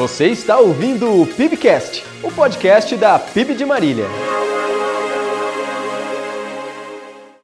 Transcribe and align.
Você 0.00 0.28
está 0.28 0.58
ouvindo 0.58 1.20
o 1.20 1.26
PIBcast, 1.26 2.02
o 2.24 2.32
podcast 2.32 2.96
da 2.96 3.18
PIB 3.18 3.54
de 3.54 3.66
Marília. 3.66 4.06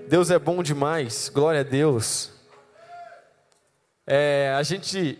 Deus 0.08 0.30
é 0.30 0.38
bom 0.38 0.62
demais, 0.62 1.28
glória 1.28 1.60
a 1.60 1.62
Deus. 1.62 2.32
É, 4.06 4.54
a 4.56 4.62
gente 4.62 5.18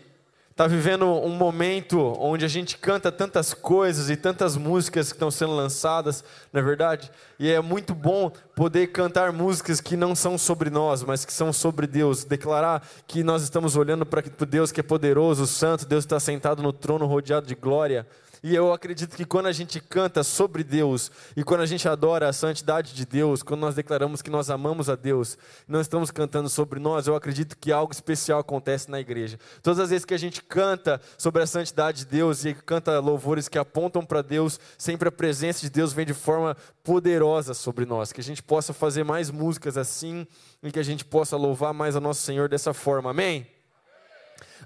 está 0.57 0.65
vivendo 0.65 1.05
um 1.05 1.29
momento 1.29 1.99
onde 2.19 2.43
a 2.43 2.47
gente 2.47 2.79
canta 2.79 3.11
tantas 3.11 3.53
coisas 3.53 4.09
e 4.09 4.15
tantas 4.15 4.57
músicas 4.57 5.09
que 5.09 5.15
estão 5.15 5.29
sendo 5.29 5.55
lançadas, 5.55 6.23
não 6.51 6.59
é 6.59 6.63
verdade? 6.63 7.11
E 7.37 7.47
é 7.51 7.61
muito 7.61 7.93
bom 7.93 8.31
poder 8.55 8.87
cantar 8.87 9.31
músicas 9.31 9.79
que 9.79 9.95
não 9.95 10.15
são 10.15 10.35
sobre 10.35 10.71
nós, 10.71 11.03
mas 11.03 11.23
que 11.23 11.31
são 11.31 11.53
sobre 11.53 11.85
Deus. 11.85 12.23
Declarar 12.23 12.81
que 13.05 13.23
nós 13.23 13.43
estamos 13.43 13.75
olhando 13.75 14.03
para 14.03 14.23
Deus 14.49 14.71
que 14.71 14.79
é 14.79 14.83
poderoso, 14.83 15.45
santo, 15.45 15.85
Deus 15.85 16.05
está 16.05 16.19
sentado 16.19 16.63
no 16.63 16.73
trono 16.73 17.05
rodeado 17.05 17.45
de 17.45 17.53
glória. 17.53 18.07
E 18.43 18.55
eu 18.55 18.71
acredito 18.71 19.15
que 19.15 19.25
quando 19.25 19.47
a 19.47 19.51
gente 19.51 19.79
canta 19.79 20.23
sobre 20.23 20.63
Deus 20.63 21.11
e 21.35 21.43
quando 21.43 21.61
a 21.61 21.65
gente 21.65 21.87
adora 21.87 22.29
a 22.29 22.33
santidade 22.33 22.93
de 22.93 23.05
Deus, 23.05 23.41
quando 23.43 23.61
nós 23.61 23.75
declaramos 23.75 24.21
que 24.21 24.29
nós 24.29 24.49
amamos 24.49 24.89
a 24.89 24.95
Deus, 24.95 25.37
não 25.67 25.81
estamos 25.81 26.11
cantando 26.11 26.49
sobre 26.49 26.79
nós, 26.79 27.07
eu 27.07 27.15
acredito 27.15 27.57
que 27.57 27.71
algo 27.71 27.91
especial 27.91 28.39
acontece 28.39 28.89
na 28.89 28.99
igreja. 28.99 29.39
Todas 29.61 29.79
as 29.79 29.89
vezes 29.89 30.05
que 30.05 30.13
a 30.13 30.19
gente 30.19 30.41
canta 30.43 31.01
sobre 31.17 31.41
a 31.41 31.47
santidade 31.47 31.99
de 31.99 32.05
Deus 32.05 32.45
e 32.45 32.53
canta 32.53 32.99
louvores 32.99 33.47
que 33.47 33.57
apontam 33.57 34.05
para 34.05 34.21
Deus, 34.21 34.59
sempre 34.77 35.09
a 35.09 35.11
presença 35.11 35.61
de 35.61 35.69
Deus 35.69 35.93
vem 35.93 36.05
de 36.05 36.13
forma 36.13 36.55
poderosa 36.83 37.53
sobre 37.53 37.85
nós. 37.85 38.11
Que 38.11 38.21
a 38.21 38.23
gente 38.23 38.43
possa 38.43 38.73
fazer 38.73 39.03
mais 39.03 39.31
músicas 39.31 39.77
assim 39.77 40.27
e 40.61 40.71
que 40.71 40.79
a 40.79 40.83
gente 40.83 41.03
possa 41.03 41.35
louvar 41.35 41.73
mais 41.73 41.95
a 41.95 41.99
nosso 41.99 42.21
Senhor 42.21 42.49
dessa 42.49 42.73
forma. 42.73 43.09
Amém? 43.09 43.56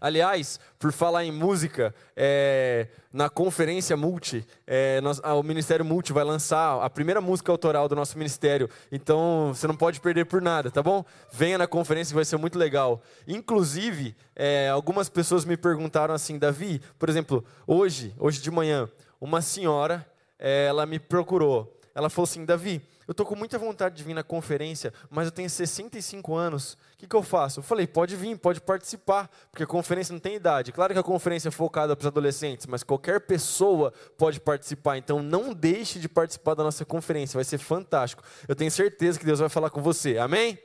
Aliás, 0.02 0.60
por 0.80 0.91
falar 0.91 1.23
em 1.23 1.32
música, 1.32 1.94
é, 2.16 2.88
na 3.14 3.30
conferência 3.30 3.96
Multi, 3.96 4.44
é, 4.66 4.99
nós, 4.99 5.20
o 5.20 5.43
Ministério 5.43 5.85
Multi 5.85 6.12
vai 6.12 6.24
lançar 6.24 6.82
a 6.84 6.90
primeira 6.90 7.21
música 7.21 7.52
autoral 7.52 7.88
do 7.88 7.96
nosso 7.96 8.18
ministério. 8.18 8.68
Então, 8.91 9.52
você 9.54 9.68
não 9.68 9.76
pode 9.76 10.02
perder 10.02 10.26
por 10.26 10.41
nada, 10.41 10.71
tá 10.71 10.82
bom? 10.82 11.05
Venha 11.32 11.60
na 11.60 11.68
conferência, 11.68 12.16
vai 12.16 12.26
ser 12.26 12.38
muito 12.38 12.58
legal. 12.58 13.04
Inclusive, 13.27 14.16
é, 14.35 14.70
algumas 14.70 15.08
pessoas 15.08 15.46
me 15.46 15.55
perguntaram 15.55 16.15
assim, 16.15 16.40
Davi, 16.40 16.82
por 16.98 17.08
exemplo, 17.08 17.46
hoje, 17.68 18.15
hoje 18.18 18.41
de 18.41 18.49
manhã, 18.49 18.90
uma 19.20 19.40
senhora, 19.40 20.04
é, 20.40 20.65
ela 20.65 20.88
me 20.88 20.98
procurou. 20.98 21.80
Ela 21.93 22.10
falou 22.10 22.24
assim, 22.24 22.43
Davi, 22.43 22.82
eu 23.07 23.12
estou 23.12 23.26
com 23.26 23.35
muita 23.35 23.57
vontade 23.57 23.96
de 23.96 24.04
vir 24.04 24.13
na 24.13 24.24
conferência, 24.24 24.94
mas 25.10 25.26
eu 25.26 25.32
tenho 25.32 25.49
65 25.49 26.35
anos, 26.35 26.74
o 26.74 26.98
que, 26.98 27.08
que 27.08 27.16
eu 27.16 27.24
faço? 27.24 27.60
Eu 27.60 27.63
falei, 27.63 27.88
pode 27.88 28.16
vir, 28.16 28.38
pode 28.38 28.62
participar, 28.62 29.30
porque 29.49 29.63
a 29.63 29.68
conferência 29.68 30.13
não 30.13 30.20
tem 30.20 30.35
idade. 30.35 30.71
Claro 30.71 30.93
que 30.93 30.99
a 30.99 31.04
conferência 31.04 31.49
é 31.49 31.52
focada 31.52 31.96
para 31.96 32.04
os 32.04 32.08
adolescentes, 32.08 32.68
mas 32.68 32.84
qualquer 32.84 33.21
pessoa 33.21 33.91
pode 34.18 34.40
participar, 34.40 34.98
então 34.98 35.21
não 35.21 35.54
deixe 35.54 35.99
de 35.99 36.08
participar 36.08 36.54
da 36.54 36.63
nossa 36.63 36.85
conferência, 36.85 37.38
vai 37.38 37.43
ser 37.43 37.58
fantástico. 37.58 38.24
Eu 38.48 38.55
tenho 38.55 38.71
certeza 38.71 39.20
que 39.20 39.26
Deus 39.26 39.40
vai 39.40 39.49
falar 39.49 39.70
com 39.70 39.82
você, 39.82 40.18
amém? 40.18 40.58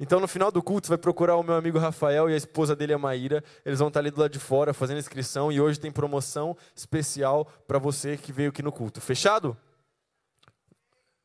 Então, 0.00 0.18
no 0.18 0.26
final 0.26 0.50
do 0.50 0.62
culto, 0.62 0.86
você 0.86 0.90
vai 0.90 0.98
procurar 0.98 1.36
o 1.36 1.42
meu 1.42 1.54
amigo 1.54 1.78
Rafael 1.78 2.28
e 2.28 2.34
a 2.34 2.36
esposa 2.36 2.74
dele, 2.74 2.92
a 2.92 2.98
Maíra. 2.98 3.44
Eles 3.64 3.78
vão 3.78 3.88
estar 3.88 4.00
ali 4.00 4.10
do 4.10 4.20
lado 4.20 4.32
de 4.32 4.38
fora 4.38 4.74
fazendo 4.74 4.98
inscrição 4.98 5.52
e 5.52 5.60
hoje 5.60 5.78
tem 5.78 5.92
promoção 5.92 6.56
especial 6.74 7.46
para 7.66 7.78
você 7.78 8.16
que 8.16 8.32
veio 8.32 8.50
aqui 8.50 8.62
no 8.62 8.72
culto. 8.72 9.00
Fechado? 9.00 9.56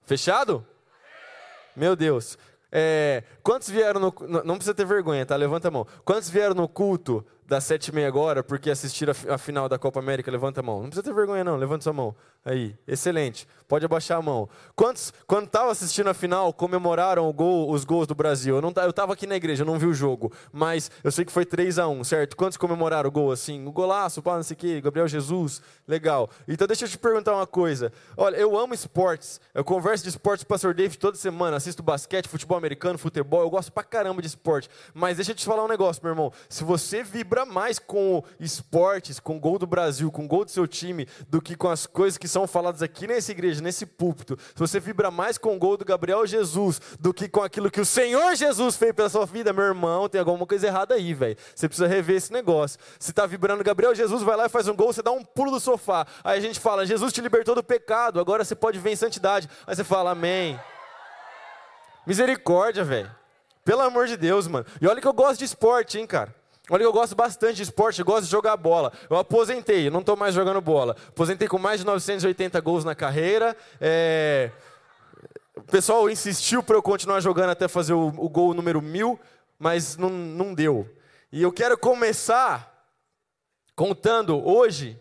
Fechado? 0.10 0.66
Meu 1.76 1.96
Deus. 1.96 2.36
É, 2.72 3.24
quantos 3.44 3.70
vieram 3.70 4.00
no. 4.00 4.14
Não 4.44 4.56
precisa 4.56 4.74
ter 4.74 4.84
vergonha, 4.84 5.24
tá? 5.24 5.36
Levanta 5.36 5.68
a 5.68 5.72
mão. 5.72 5.86
Quantos 6.04 6.32
vieram 6.32 6.56
no 6.56 6.68
culto 6.68 7.24
das 7.46 7.64
sete 7.64 7.90
e 7.90 7.94
meia 7.94 8.08
agora 8.08 8.44
porque 8.44 8.72
assistiram 8.72 9.14
a, 9.30 9.38
final 9.38 9.70
da 9.70 9.78
Copa 9.78 10.00
América, 10.00 10.32
levanta 10.32 10.62
a 10.62 10.64
mão. 10.64 10.78
Não 10.82 10.90
precisa 10.90 11.04
ter 11.04 11.14
vergonha 11.14 11.44
não, 11.44 11.58
levanta 11.58 11.84
sua 11.84 11.94
mão. 11.94 12.16
Aí, 12.50 12.76
excelente. 12.88 13.48
Pode 13.68 13.86
abaixar 13.86 14.18
a 14.18 14.22
mão. 14.24 14.50
Quantos, 14.76 15.14
quando 15.28 15.46
estava 15.46 15.72
assistindo 15.72 16.10
a 16.10 16.14
final, 16.16 16.52
comemoraram 16.52 17.32
gol, 17.32 17.70
os 17.70 17.86
gols 17.86 18.08
do 18.08 18.16
Brasil? 18.16 18.56
Eu 18.56 18.62
não 18.64 18.74
eu 18.76 18.90
estava 18.90 19.14
aqui 19.14 19.28
na 19.28 19.36
igreja, 19.36 19.62
eu 19.62 19.68
não 19.68 19.78
vi 19.78 19.86
o 19.86 19.94
jogo, 19.94 20.34
mas 20.52 20.90
eu 21.04 21.12
sei 21.12 21.24
que 21.24 21.32
foi 21.32 21.46
3 21.46 21.78
a 21.78 21.88
1 21.88 22.04
certo? 22.04 22.36
Quantos 22.36 22.58
comemoraram 22.58 23.08
o 23.08 23.12
gol 23.12 23.32
assim? 23.32 23.68
O 23.68 23.72
golaço, 23.72 24.24
pá, 24.24 24.38
não 24.38 24.42
sei 24.42 24.56
o 24.56 24.58
quê, 24.58 24.82
Gabriel 24.82 25.08
Jesus, 25.08 25.62
legal. 25.88 26.28
Então 26.48 26.66
deixa 26.66 26.86
eu 26.86 26.90
te 26.90 26.98
perguntar 26.98 27.36
uma 27.36 27.46
coisa. 27.46 27.94
Olha, 28.18 28.38
eu 28.38 28.58
amo 28.58 28.74
esportes. 28.74 29.40
Eu 29.54 29.64
converso 29.64 30.04
de 30.04 30.10
esportes 30.10 30.44
com 30.44 30.48
o 30.48 30.56
pastor 30.56 30.74
David 30.74 30.98
toda 30.98 31.16
semana, 31.16 31.58
assisto 31.58 31.84
basquete, 31.84 32.28
futebol 32.28 32.58
americano, 32.58 32.98
futebol, 32.98 33.42
eu 33.42 33.50
gosto 33.52 33.72
pra 33.72 33.84
caramba 33.84 34.20
de 34.20 34.30
esporte. 34.30 34.68
Mas 34.96 35.18
deixa 35.18 35.34
eu 35.34 35.36
te 35.36 35.46
falar 35.46 35.64
um 35.64 35.68
negócio, 35.68 36.02
meu 36.02 36.14
irmão. 36.14 36.34
Se 36.50 36.64
você 36.64 37.04
vibra 37.04 37.46
mais 37.46 37.78
com 37.78 38.24
esportes, 38.40 39.20
com 39.20 39.40
gol 39.40 39.60
do 39.60 39.68
Brasil, 39.68 40.12
com 40.12 40.28
gol 40.28 40.44
do 40.44 40.50
seu 40.50 40.66
time, 40.68 41.08
do 41.28 41.40
que 41.40 41.56
com 41.56 41.70
as 41.70 41.86
coisas 41.86 42.18
que 42.18 42.28
são 42.28 42.39
faladas 42.48 42.82
aqui 42.82 43.08
nessa 43.08 43.32
igreja, 43.32 43.62
nesse 43.62 43.86
púlpito. 43.86 44.38
Se 44.40 44.60
você 44.60 44.80
vibra 44.80 45.10
mais 45.10 45.38
com 45.38 45.56
o 45.56 45.60
gol 45.60 45.78
do 45.78 45.86
Gabriel 45.86 46.26
Jesus 46.26 46.82
do 47.00 47.14
que 47.14 47.28
com 47.28 47.42
aquilo 47.42 47.72
que 47.72 47.82
o 47.82 47.86
Senhor 47.86 48.36
Jesus 48.36 48.76
fez 48.76 48.94
pela 48.94 49.10
sua 49.10 49.26
vida, 49.26 49.54
meu 49.54 49.64
irmão, 49.66 50.10
tem 50.10 50.20
alguma 50.20 50.46
coisa 50.46 50.68
errada 50.68 50.96
aí, 50.96 51.14
velho. 51.14 51.38
Você 51.56 51.68
precisa 51.68 51.88
rever 51.88 52.18
esse 52.18 52.32
negócio. 52.32 52.80
Se 53.00 53.12
está 53.12 53.26
vibrando 53.26 53.64
Gabriel 53.64 53.94
Jesus, 53.94 54.24
vai 54.24 54.36
lá 54.36 54.46
e 54.46 54.50
faz 54.50 54.68
um 54.68 54.76
gol, 54.76 54.94
você 54.94 55.02
dá 55.02 55.12
um 55.12 55.24
pulo 55.24 55.52
do 55.52 55.60
sofá. 55.60 56.06
Aí 56.24 56.38
a 56.38 56.42
gente 56.42 56.60
fala, 56.60 56.86
Jesus 56.86 57.14
te 57.14 57.22
libertou 57.22 57.56
do 57.56 57.64
pecado, 57.64 58.20
agora 58.20 58.44
você 58.44 58.56
pode 58.56 58.80
ver 58.80 58.92
em 58.92 58.96
santidade. 58.96 59.50
Aí 59.68 59.76
você 59.76 59.84
fala, 59.84 60.12
amém. 60.12 60.60
Misericórdia, 62.06 62.84
velho. 62.84 63.12
Pelo 63.64 63.82
amor 63.82 64.08
de 64.08 64.18
Deus, 64.18 64.48
mano. 64.48 64.66
E 64.82 64.88
olha 64.88 65.02
que 65.02 65.08
eu 65.08 65.14
gosto 65.14 65.40
de 65.40 65.46
esporte, 65.46 66.00
hein, 66.00 66.08
cara. 66.08 66.39
Olha, 66.70 66.84
eu 66.84 66.94
gosto 66.94 67.16
bastante 67.16 67.56
de 67.56 67.64
esporte, 67.64 68.04
gosto 68.04 68.26
de 68.26 68.32
jogar 68.32 68.56
bola. 68.56 68.94
Eu 69.10 69.18
aposentei, 69.18 69.90
não 69.90 70.02
estou 70.02 70.16
mais 70.16 70.36
jogando 70.36 70.62
bola. 70.62 70.96
Aposentei 71.08 71.48
com 71.48 71.58
mais 71.58 71.80
de 71.80 71.86
980 71.86 72.60
gols 72.62 72.86
na 72.86 72.94
carreira. 72.94 73.58
É... 73.82 74.52
O 75.56 75.64
pessoal 75.64 76.10
insistiu 76.10 76.62
para 76.62 76.76
eu 76.76 76.82
continuar 76.82 77.20
jogando 77.22 77.50
até 77.50 77.68
fazer 77.68 77.94
o, 77.94 78.08
o 78.18 78.30
gol 78.30 78.54
número 78.54 78.82
mil, 78.82 79.20
mas 79.58 79.98
não, 79.98 80.10
não 80.10 80.54
deu. 80.54 80.88
E 81.32 81.42
eu 81.42 81.52
quero 81.52 81.78
começar 81.78 82.70
contando 83.76 84.46
hoje 84.48 85.00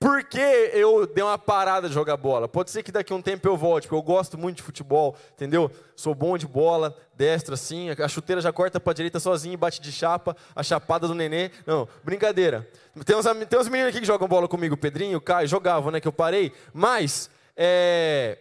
por 0.00 0.22
que 0.24 0.38
eu 0.38 1.06
dei 1.06 1.24
uma 1.24 1.36
parada 1.36 1.88
de 1.88 1.94
jogar 1.94 2.16
bola? 2.16 2.46
Pode 2.48 2.70
ser 2.70 2.84
que 2.84 2.92
daqui 2.92 3.12
a 3.12 3.16
um 3.16 3.22
tempo 3.22 3.48
eu 3.48 3.56
volte, 3.56 3.88
porque 3.88 3.98
eu 3.98 4.02
gosto 4.02 4.38
muito 4.38 4.58
de 4.58 4.62
futebol, 4.62 5.16
entendeu? 5.32 5.70
Sou 5.96 6.14
bom 6.14 6.38
de 6.38 6.46
bola, 6.46 6.96
destra 7.14 7.54
assim, 7.54 7.90
a 7.90 8.06
chuteira 8.06 8.40
já 8.40 8.52
corta 8.52 8.78
para 8.78 8.92
a 8.92 8.94
direita 8.94 9.18
sozinho 9.18 9.58
bate 9.58 9.80
de 9.80 9.90
chapa, 9.90 10.36
a 10.54 10.62
chapada 10.62 11.08
do 11.08 11.14
nenê. 11.14 11.50
Não, 11.66 11.88
brincadeira. 12.04 12.68
Tem 13.04 13.16
uns, 13.16 13.26
tem 13.48 13.58
uns 13.58 13.68
meninos 13.68 13.90
aqui 13.90 14.00
que 14.00 14.06
jogam 14.06 14.28
bola 14.28 14.46
comigo, 14.46 14.76
Pedrinho, 14.76 15.20
Caio, 15.20 15.48
jogavam, 15.48 15.90
né, 15.90 16.00
que 16.00 16.06
eu 16.06 16.12
parei. 16.12 16.52
Mas, 16.72 17.28
é, 17.56 18.38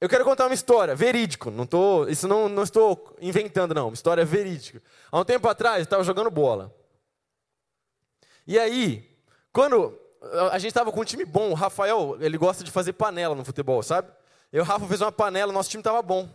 eu 0.00 0.08
quero 0.08 0.24
contar 0.24 0.46
uma 0.46 0.54
história, 0.54 0.96
verídico. 0.96 1.48
Não 1.48 1.64
tô, 1.64 2.08
isso 2.08 2.26
não, 2.26 2.48
não 2.48 2.64
estou 2.64 3.16
inventando, 3.20 3.72
não. 3.72 3.86
Uma 3.86 3.94
história 3.94 4.24
verídica. 4.24 4.82
Há 5.12 5.20
um 5.20 5.24
tempo 5.24 5.48
atrás, 5.48 5.78
eu 5.78 5.84
estava 5.84 6.02
jogando 6.02 6.28
bola. 6.30 6.74
E 8.46 8.58
aí, 8.58 9.08
quando 9.52 9.96
a 10.50 10.58
gente 10.58 10.68
estava 10.68 10.92
com 10.92 11.00
um 11.00 11.04
time 11.04 11.24
bom. 11.24 11.50
O 11.50 11.54
Rafael, 11.54 12.16
ele 12.20 12.36
gosta 12.38 12.64
de 12.64 12.70
fazer 12.70 12.92
panela 12.92 13.34
no 13.34 13.44
futebol, 13.44 13.82
sabe? 13.82 14.10
E 14.52 14.58
o 14.58 14.64
Rafa 14.64 14.86
fez 14.86 15.00
uma 15.00 15.12
panela, 15.12 15.52
nosso 15.52 15.70
time 15.70 15.80
estava 15.80 16.00
bom. 16.02 16.28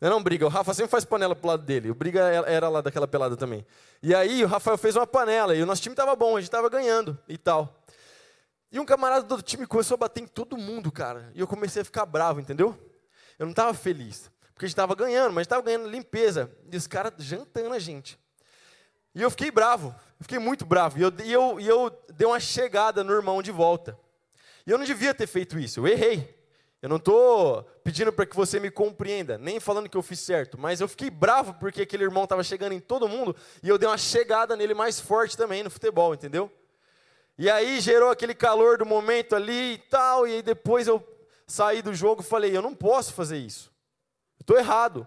Não, 0.00 0.10
não, 0.10 0.22
briga. 0.22 0.44
O 0.44 0.48
Rafa 0.48 0.74
sempre 0.74 0.90
faz 0.90 1.04
panela 1.04 1.34
pro 1.34 1.48
lado 1.48 1.62
dele. 1.62 1.90
O 1.90 1.94
briga 1.94 2.20
era 2.46 2.68
lá 2.68 2.80
daquela 2.80 3.08
pelada 3.08 3.36
também. 3.36 3.64
E 4.02 4.14
aí 4.14 4.44
o 4.44 4.46
Rafael 4.46 4.76
fez 4.76 4.96
uma 4.96 5.06
panela 5.06 5.54
e 5.54 5.62
o 5.62 5.66
nosso 5.66 5.80
time 5.80 5.94
estava 5.94 6.14
bom, 6.14 6.36
a 6.36 6.40
gente 6.40 6.48
estava 6.48 6.68
ganhando 6.68 7.18
e 7.28 7.38
tal. 7.38 7.82
E 8.70 8.78
um 8.78 8.84
camarada 8.84 9.24
do 9.24 9.40
time 9.40 9.66
começou 9.66 9.94
a 9.94 9.98
bater 9.98 10.22
em 10.22 10.26
todo 10.26 10.56
mundo, 10.56 10.90
cara. 10.90 11.30
E 11.34 11.40
eu 11.40 11.46
comecei 11.46 11.80
a 11.82 11.84
ficar 11.84 12.04
bravo, 12.04 12.40
entendeu? 12.40 12.76
Eu 13.38 13.46
não 13.46 13.52
estava 13.52 13.72
feliz. 13.72 14.30
Porque 14.52 14.66
a 14.66 14.68
gente 14.68 14.74
estava 14.74 14.94
ganhando, 14.94 15.32
mas 15.32 15.42
estava 15.42 15.62
ganhando 15.62 15.88
limpeza. 15.88 16.50
E 16.70 16.76
os 16.76 16.86
caras 16.86 17.12
jantando 17.18 17.72
a 17.72 17.78
gente. 17.78 18.18
E 19.14 19.22
eu 19.22 19.30
fiquei 19.30 19.50
bravo. 19.50 19.94
Fiquei 20.20 20.38
muito 20.38 20.64
bravo. 20.64 20.98
E 20.98 21.02
eu, 21.02 21.12
e, 21.22 21.32
eu, 21.32 21.60
e 21.60 21.68
eu 21.68 22.04
dei 22.14 22.26
uma 22.26 22.40
chegada 22.40 23.04
no 23.04 23.12
irmão 23.12 23.42
de 23.42 23.50
volta. 23.50 23.98
E 24.66 24.70
eu 24.70 24.78
não 24.78 24.84
devia 24.84 25.14
ter 25.14 25.26
feito 25.26 25.58
isso, 25.58 25.80
eu 25.80 25.86
errei. 25.86 26.34
Eu 26.80 26.88
não 26.88 26.96
estou 26.96 27.62
pedindo 27.82 28.12
para 28.12 28.26
que 28.26 28.36
você 28.36 28.60
me 28.60 28.70
compreenda, 28.70 29.38
nem 29.38 29.58
falando 29.58 29.88
que 29.88 29.96
eu 29.96 30.02
fiz 30.02 30.20
certo, 30.20 30.60
mas 30.60 30.82
eu 30.82 30.88
fiquei 30.88 31.08
bravo 31.08 31.54
porque 31.54 31.80
aquele 31.80 32.04
irmão 32.04 32.24
estava 32.24 32.44
chegando 32.44 32.72
em 32.72 32.80
todo 32.80 33.08
mundo 33.08 33.34
e 33.62 33.68
eu 33.70 33.78
dei 33.78 33.88
uma 33.88 33.96
chegada 33.96 34.54
nele 34.54 34.74
mais 34.74 35.00
forte 35.00 35.34
também 35.34 35.62
no 35.62 35.70
futebol, 35.70 36.12
entendeu? 36.12 36.52
E 37.38 37.48
aí 37.48 37.80
gerou 37.80 38.10
aquele 38.10 38.34
calor 38.34 38.76
do 38.76 38.84
momento 38.84 39.34
ali 39.34 39.72
e 39.72 39.78
tal, 39.78 40.28
e 40.28 40.34
aí 40.34 40.42
depois 40.42 40.86
eu 40.86 41.02
saí 41.46 41.80
do 41.80 41.94
jogo 41.94 42.20
e 42.20 42.24
falei: 42.24 42.54
eu 42.54 42.60
não 42.60 42.74
posso 42.74 43.14
fazer 43.14 43.38
isso, 43.38 43.72
estou 44.38 44.58
errado. 44.58 45.06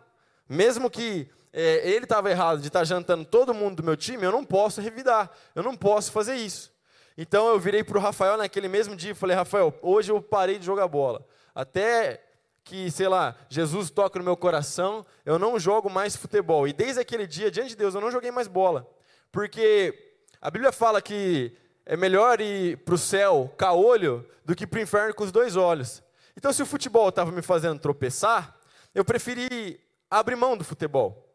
Mesmo 0.49 0.89
que 0.89 1.29
é, 1.59 1.89
ele 1.89 2.05
estava 2.05 2.29
errado 2.29 2.61
de 2.61 2.67
estar 2.67 2.81
tá 2.81 2.85
jantando 2.85 3.25
todo 3.25 3.51
mundo 3.51 3.77
do 3.77 3.83
meu 3.83 3.97
time, 3.97 4.23
eu 4.23 4.31
não 4.31 4.45
posso 4.45 4.79
revidar, 4.79 5.31
eu 5.55 5.63
não 5.63 5.75
posso 5.75 6.11
fazer 6.11 6.35
isso. 6.35 6.71
Então 7.17 7.47
eu 7.47 7.59
virei 7.59 7.83
para 7.83 7.97
o 7.97 8.01
Rafael 8.01 8.37
naquele 8.37 8.67
mesmo 8.67 8.95
dia 8.95 9.09
e 9.09 9.15
falei, 9.15 9.35
Rafael, 9.35 9.73
hoje 9.81 10.11
eu 10.11 10.21
parei 10.21 10.59
de 10.59 10.65
jogar 10.67 10.87
bola. 10.87 11.25
Até 11.55 12.23
que, 12.63 12.91
sei 12.91 13.07
lá, 13.07 13.35
Jesus 13.49 13.89
toca 13.89 14.19
no 14.19 14.25
meu 14.25 14.37
coração, 14.37 15.03
eu 15.25 15.39
não 15.39 15.57
jogo 15.57 15.89
mais 15.89 16.15
futebol. 16.15 16.67
E 16.67 16.73
desde 16.73 17.01
aquele 17.01 17.25
dia, 17.25 17.49
diante 17.49 17.69
de 17.69 17.75
Deus, 17.75 17.95
eu 17.95 18.01
não 18.01 18.11
joguei 18.11 18.29
mais 18.29 18.47
bola. 18.47 18.87
Porque 19.31 20.13
a 20.39 20.51
Bíblia 20.51 20.71
fala 20.71 21.01
que 21.01 21.57
é 21.87 21.97
melhor 21.97 22.39
ir 22.39 22.77
para 22.85 22.93
o 22.93 22.99
céu 22.99 23.51
caolho 23.57 24.23
do 24.45 24.55
que 24.55 24.67
para 24.67 24.77
o 24.77 24.83
inferno 24.83 25.15
com 25.15 25.23
os 25.23 25.31
dois 25.31 25.55
olhos. 25.55 26.03
Então, 26.35 26.53
se 26.53 26.61
o 26.61 26.67
futebol 26.67 27.09
estava 27.09 27.31
me 27.31 27.41
fazendo 27.41 27.79
tropeçar, 27.79 28.55
eu 28.93 29.03
preferi 29.03 29.79
abrir 30.07 30.35
mão 30.35 30.55
do 30.55 30.63
futebol. 30.63 31.26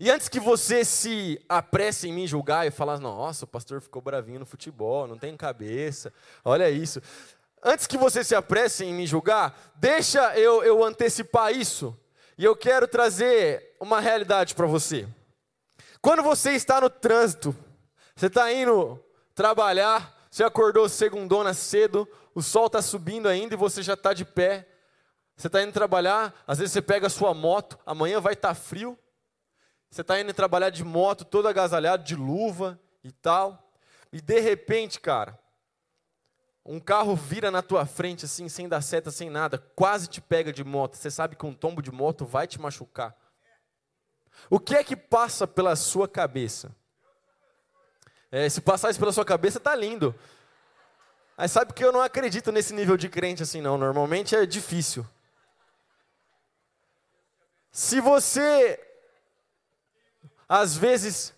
E 0.00 0.10
antes 0.10 0.28
que 0.28 0.40
você 0.40 0.84
se 0.84 1.40
apresse 1.48 2.08
em 2.08 2.12
me 2.12 2.26
julgar 2.26 2.66
e 2.66 2.70
falar, 2.70 2.98
nossa, 2.98 3.44
o 3.44 3.48
pastor 3.48 3.80
ficou 3.80 4.02
bravinho 4.02 4.40
no 4.40 4.46
futebol, 4.46 5.06
não 5.06 5.16
tem 5.16 5.36
cabeça, 5.36 6.12
olha 6.44 6.70
isso. 6.70 7.00
Antes 7.62 7.86
que 7.86 7.96
você 7.96 8.24
se 8.24 8.34
apresse 8.34 8.84
em 8.84 8.92
me 8.92 9.06
julgar, 9.06 9.72
deixa 9.76 10.36
eu, 10.36 10.62
eu 10.64 10.82
antecipar 10.84 11.52
isso. 11.52 11.96
E 12.36 12.44
eu 12.44 12.56
quero 12.56 12.88
trazer 12.88 13.76
uma 13.80 14.00
realidade 14.00 14.54
para 14.54 14.66
você. 14.66 15.08
Quando 16.02 16.22
você 16.22 16.50
está 16.50 16.80
no 16.80 16.90
trânsito, 16.90 17.56
você 18.14 18.26
está 18.26 18.52
indo 18.52 19.02
trabalhar, 19.34 20.14
você 20.30 20.42
acordou 20.42 20.88
segundona 20.88 21.54
cedo, 21.54 22.08
o 22.34 22.42
sol 22.42 22.66
está 22.66 22.82
subindo 22.82 23.28
ainda 23.28 23.54
e 23.54 23.56
você 23.56 23.82
já 23.82 23.94
está 23.94 24.12
de 24.12 24.24
pé. 24.24 24.68
Você 25.36 25.46
está 25.46 25.62
indo 25.62 25.72
trabalhar, 25.72 26.34
às 26.46 26.58
vezes 26.58 26.72
você 26.72 26.82
pega 26.82 27.06
a 27.06 27.10
sua 27.10 27.32
moto, 27.32 27.78
amanhã 27.86 28.20
vai 28.20 28.34
estar 28.34 28.48
tá 28.48 28.54
frio. 28.54 28.98
Você 29.94 30.00
está 30.00 30.20
indo 30.20 30.34
trabalhar 30.34 30.70
de 30.70 30.82
moto, 30.82 31.24
todo 31.24 31.46
agasalhado, 31.46 32.02
de 32.02 32.16
luva 32.16 32.80
e 33.04 33.12
tal. 33.12 33.70
E 34.12 34.20
de 34.20 34.40
repente, 34.40 34.98
cara, 34.98 35.38
um 36.66 36.80
carro 36.80 37.14
vira 37.14 37.48
na 37.48 37.62
tua 37.62 37.86
frente, 37.86 38.24
assim, 38.24 38.48
sem 38.48 38.68
dar 38.68 38.82
seta, 38.82 39.12
sem 39.12 39.30
nada, 39.30 39.56
quase 39.56 40.08
te 40.08 40.20
pega 40.20 40.52
de 40.52 40.64
moto. 40.64 40.96
Você 40.96 41.12
sabe 41.12 41.36
que 41.36 41.46
um 41.46 41.54
tombo 41.54 41.80
de 41.80 41.92
moto 41.92 42.26
vai 42.26 42.44
te 42.48 42.60
machucar. 42.60 43.16
O 44.50 44.58
que 44.58 44.74
é 44.74 44.82
que 44.82 44.96
passa 44.96 45.46
pela 45.46 45.76
sua 45.76 46.08
cabeça? 46.08 46.74
É, 48.32 48.48
se 48.48 48.60
passar 48.60 48.90
isso 48.90 48.98
pela 48.98 49.12
sua 49.12 49.24
cabeça, 49.24 49.60
tá 49.60 49.76
lindo. 49.76 50.12
Mas 51.36 51.52
sabe 51.52 51.72
que 51.72 51.84
eu 51.84 51.92
não 51.92 52.02
acredito 52.02 52.50
nesse 52.50 52.74
nível 52.74 52.96
de 52.96 53.08
crente 53.08 53.44
assim, 53.44 53.60
não. 53.60 53.78
Normalmente 53.78 54.34
é 54.34 54.44
difícil. 54.44 55.06
Se 57.70 58.00
você, 58.00 58.93
às 60.48 60.76
vezes, 60.76 61.34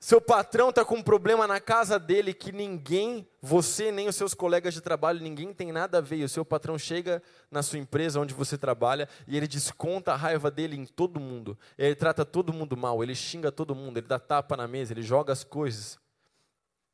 seu 0.00 0.20
patrão 0.20 0.70
está 0.70 0.84
com 0.84 0.94
um 0.94 1.02
problema 1.02 1.44
na 1.46 1.58
casa 1.58 1.98
dele 1.98 2.32
que 2.32 2.52
ninguém, 2.52 3.28
você 3.42 3.90
nem 3.90 4.06
os 4.06 4.14
seus 4.14 4.32
colegas 4.32 4.72
de 4.72 4.80
trabalho, 4.80 5.20
ninguém 5.20 5.52
tem 5.52 5.72
nada 5.72 5.98
a 5.98 6.00
ver. 6.00 6.18
E 6.18 6.24
o 6.24 6.28
seu 6.28 6.44
patrão 6.44 6.78
chega 6.78 7.20
na 7.50 7.64
sua 7.64 7.80
empresa 7.80 8.20
onde 8.20 8.32
você 8.32 8.56
trabalha 8.56 9.08
e 9.26 9.36
ele 9.36 9.48
desconta 9.48 10.12
a 10.12 10.16
raiva 10.16 10.52
dele 10.52 10.76
em 10.76 10.86
todo 10.86 11.18
mundo. 11.18 11.58
Ele 11.76 11.96
trata 11.96 12.24
todo 12.24 12.52
mundo 12.52 12.76
mal, 12.76 13.02
ele 13.02 13.14
xinga 13.14 13.50
todo 13.50 13.74
mundo, 13.74 13.98
ele 13.98 14.06
dá 14.06 14.20
tapa 14.20 14.56
na 14.56 14.68
mesa, 14.68 14.92
ele 14.92 15.02
joga 15.02 15.32
as 15.32 15.42
coisas. 15.42 15.98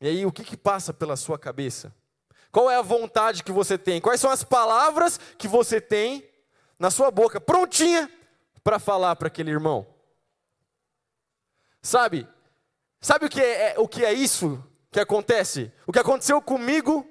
E 0.00 0.08
aí 0.08 0.25
o 0.25 0.32
que, 0.32 0.43
que 0.43 0.56
passa 0.56 0.93
pela 0.93 1.14
sua 1.14 1.38
cabeça? 1.38 1.94
Qual 2.50 2.70
é 2.70 2.76
a 2.76 2.82
vontade 2.82 3.43
que 3.43 3.52
você 3.52 3.76
tem? 3.76 4.00
Quais 4.00 4.20
são 4.20 4.31
as 4.31 4.43
palavras 4.43 5.20
que 5.37 5.47
você 5.47 5.79
tem 5.79 6.25
na 6.79 6.90
sua 6.90 7.11
boca, 7.11 7.38
prontinha 7.38 8.11
para 8.62 8.79
falar 8.79 9.14
para 9.17 9.29
aquele 9.29 9.50
irmão? 9.50 9.94
Sabe, 11.85 12.27
Sabe 13.05 13.27
o 13.27 13.29
que 13.29 13.39
é, 13.39 13.75
o 13.77 13.87
que 13.87 14.03
é 14.03 14.15
isso 14.15 14.65
que 14.91 14.99
acontece? 14.99 15.71
O 15.87 15.93
que 15.93 15.99
aconteceu 15.99 16.41
comigo 16.41 17.07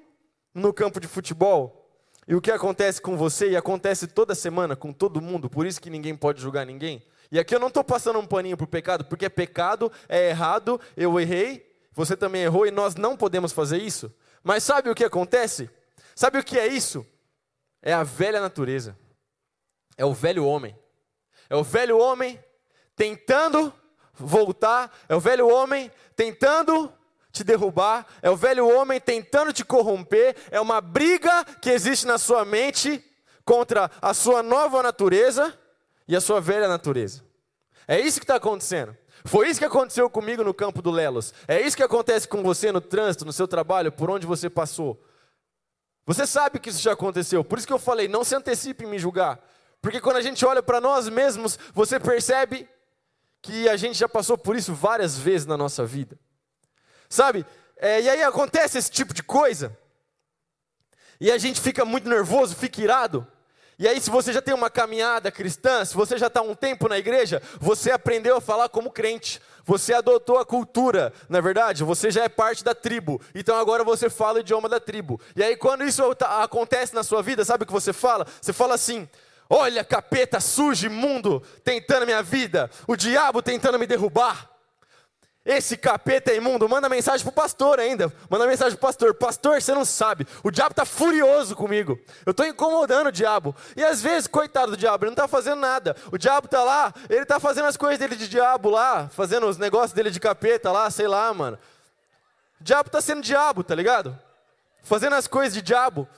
no 0.52 0.74
campo 0.74 0.98
de 0.98 1.06
futebol 1.06 1.88
e 2.26 2.34
o 2.34 2.40
que 2.40 2.50
acontece 2.50 3.00
com 3.00 3.16
você 3.16 3.50
e 3.50 3.56
acontece 3.56 4.08
toda 4.08 4.34
semana 4.34 4.74
com 4.74 4.92
todo 4.92 5.22
mundo, 5.22 5.48
por 5.48 5.64
isso 5.64 5.80
que 5.80 5.88
ninguém 5.88 6.16
pode 6.16 6.42
julgar 6.42 6.66
ninguém. 6.66 7.00
E 7.30 7.38
aqui 7.38 7.54
eu 7.54 7.60
não 7.60 7.68
estou 7.68 7.84
passando 7.84 8.18
um 8.18 8.26
paninho 8.26 8.56
para 8.56 8.64
o 8.64 8.66
pecado, 8.66 9.04
porque 9.04 9.26
é 9.26 9.28
pecado, 9.28 9.92
é 10.08 10.30
errado, 10.30 10.80
eu 10.96 11.20
errei, 11.20 11.64
você 11.92 12.16
também 12.16 12.42
errou 12.42 12.66
e 12.66 12.72
nós 12.72 12.96
não 12.96 13.16
podemos 13.16 13.52
fazer 13.52 13.80
isso. 13.80 14.12
Mas 14.42 14.64
sabe 14.64 14.90
o 14.90 14.96
que 14.96 15.04
acontece? 15.04 15.70
Sabe 16.16 16.40
o 16.40 16.44
que 16.44 16.58
é 16.58 16.66
isso? 16.66 17.06
É 17.80 17.92
a 17.92 18.02
velha 18.02 18.40
natureza, 18.40 18.98
é 19.96 20.04
o 20.04 20.12
velho 20.12 20.44
homem. 20.44 20.76
É 21.48 21.54
o 21.54 21.62
velho 21.62 21.98
homem 21.98 22.42
tentando 22.96 23.72
voltar, 24.14 24.92
é 25.08 25.14
o 25.14 25.20
velho 25.20 25.48
homem 25.48 25.90
tentando 26.16 26.92
te 27.32 27.42
derrubar, 27.42 28.06
é 28.22 28.30
o 28.30 28.36
velho 28.36 28.68
homem 28.68 29.00
tentando 29.00 29.52
te 29.52 29.64
corromper, 29.64 30.36
é 30.50 30.60
uma 30.60 30.80
briga 30.80 31.44
que 31.60 31.70
existe 31.70 32.06
na 32.06 32.16
sua 32.16 32.44
mente 32.44 33.04
contra 33.44 33.90
a 34.00 34.14
sua 34.14 34.42
nova 34.42 34.82
natureza 34.82 35.52
e 36.06 36.14
a 36.14 36.20
sua 36.20 36.40
velha 36.40 36.68
natureza. 36.68 37.24
É 37.88 37.98
isso 37.98 38.20
que 38.20 38.24
está 38.24 38.36
acontecendo. 38.36 38.96
Foi 39.24 39.48
isso 39.48 39.58
que 39.58 39.66
aconteceu 39.66 40.08
comigo 40.08 40.44
no 40.44 40.54
campo 40.54 40.80
do 40.80 40.90
Lelos. 40.90 41.32
É 41.48 41.60
isso 41.60 41.76
que 41.76 41.82
acontece 41.82 42.28
com 42.28 42.42
você 42.42 42.70
no 42.70 42.80
trânsito, 42.80 43.24
no 43.24 43.32
seu 43.32 43.48
trabalho, 43.48 43.90
por 43.90 44.10
onde 44.10 44.26
você 44.26 44.48
passou. 44.48 45.02
Você 46.06 46.26
sabe 46.26 46.58
que 46.58 46.68
isso 46.68 46.80
já 46.80 46.92
aconteceu. 46.92 47.42
Por 47.42 47.58
isso 47.58 47.66
que 47.66 47.72
eu 47.72 47.78
falei, 47.78 48.06
não 48.06 48.22
se 48.22 48.34
antecipe 48.34 48.84
em 48.84 48.88
me 48.88 48.98
julgar. 48.98 49.40
Porque 49.80 50.00
quando 50.00 50.16
a 50.16 50.22
gente 50.22 50.44
olha 50.44 50.62
para 50.62 50.80
nós 50.80 51.08
mesmos, 51.08 51.58
você 51.72 51.98
percebe 51.98 52.68
que 53.44 53.68
a 53.68 53.76
gente 53.76 53.98
já 53.98 54.08
passou 54.08 54.38
por 54.38 54.56
isso 54.56 54.72
várias 54.72 55.18
vezes 55.18 55.46
na 55.46 55.54
nossa 55.54 55.84
vida. 55.84 56.18
Sabe? 57.10 57.44
É, 57.76 58.00
e 58.00 58.08
aí 58.08 58.22
acontece 58.22 58.78
esse 58.78 58.90
tipo 58.90 59.12
de 59.12 59.22
coisa. 59.22 59.76
E 61.20 61.30
a 61.30 61.36
gente 61.36 61.60
fica 61.60 61.84
muito 61.84 62.08
nervoso, 62.08 62.56
fica 62.56 62.80
irado. 62.80 63.26
E 63.78 63.86
aí, 63.86 64.00
se 64.00 64.08
você 64.08 64.32
já 64.32 64.40
tem 64.40 64.54
uma 64.54 64.70
caminhada 64.70 65.30
cristã, 65.30 65.84
se 65.84 65.94
você 65.94 66.16
já 66.16 66.28
está 66.28 66.40
um 66.40 66.54
tempo 66.54 66.88
na 66.88 66.96
igreja, 66.96 67.42
você 67.60 67.90
aprendeu 67.90 68.38
a 68.38 68.40
falar 68.40 68.70
como 68.70 68.90
crente. 68.90 69.42
Você 69.64 69.92
adotou 69.92 70.38
a 70.38 70.46
cultura, 70.46 71.12
na 71.28 71.38
é 71.38 71.42
verdade, 71.42 71.84
você 71.84 72.10
já 72.10 72.24
é 72.24 72.28
parte 72.28 72.64
da 72.64 72.74
tribo. 72.74 73.20
Então 73.34 73.58
agora 73.58 73.84
você 73.84 74.08
fala 74.08 74.38
o 74.38 74.40
idioma 74.40 74.70
da 74.70 74.80
tribo. 74.80 75.20
E 75.36 75.42
aí, 75.42 75.54
quando 75.54 75.84
isso 75.84 76.02
acontece 76.40 76.94
na 76.94 77.02
sua 77.02 77.22
vida, 77.22 77.44
sabe 77.44 77.64
o 77.64 77.66
que 77.66 77.72
você 77.72 77.92
fala? 77.92 78.26
Você 78.40 78.54
fala 78.54 78.74
assim: 78.74 79.06
Olha, 79.56 79.84
capeta 79.84 80.40
sujo, 80.40 80.86
imundo, 80.86 81.40
tentando 81.62 82.04
minha 82.04 82.24
vida, 82.24 82.68
o 82.88 82.96
diabo 82.96 83.40
tentando 83.40 83.78
me 83.78 83.86
derrubar. 83.86 84.50
Esse 85.44 85.76
capeta 85.76 86.32
é 86.32 86.36
imundo, 86.38 86.68
manda 86.68 86.88
mensagem 86.88 87.22
pro 87.24 87.32
pastor 87.32 87.78
ainda. 87.78 88.12
Manda 88.28 88.48
mensagem 88.48 88.76
pro 88.76 88.88
pastor. 88.88 89.14
Pastor, 89.14 89.62
você 89.62 89.72
não 89.72 89.84
sabe. 89.84 90.26
O 90.42 90.50
diabo 90.50 90.72
está 90.72 90.84
furioso 90.84 91.54
comigo. 91.54 91.96
Eu 92.26 92.32
estou 92.32 92.44
incomodando 92.44 93.06
o 93.06 93.12
diabo. 93.12 93.54
E 93.76 93.84
às 93.84 94.02
vezes, 94.02 94.26
coitado 94.26 94.72
do 94.72 94.76
diabo, 94.76 95.04
ele 95.04 95.10
não 95.10 95.22
está 95.22 95.28
fazendo 95.28 95.60
nada. 95.60 95.94
O 96.10 96.18
diabo 96.18 96.46
está 96.46 96.64
lá, 96.64 96.92
ele 97.08 97.22
está 97.22 97.38
fazendo 97.38 97.66
as 97.66 97.76
coisas 97.76 98.00
dele 98.00 98.16
de 98.16 98.26
diabo 98.26 98.70
lá, 98.70 99.08
fazendo 99.08 99.46
os 99.46 99.56
negócios 99.56 99.92
dele 99.92 100.10
de 100.10 100.18
capeta 100.18 100.72
lá, 100.72 100.90
sei 100.90 101.06
lá, 101.06 101.32
mano. 101.32 101.56
O 102.60 102.64
diabo 102.64 102.88
está 102.88 103.00
sendo 103.00 103.22
diabo, 103.22 103.62
tá 103.62 103.76
ligado? 103.76 104.18
Fazendo 104.82 105.14
as 105.14 105.28
coisas 105.28 105.54
de 105.54 105.62
diabo 105.62 106.08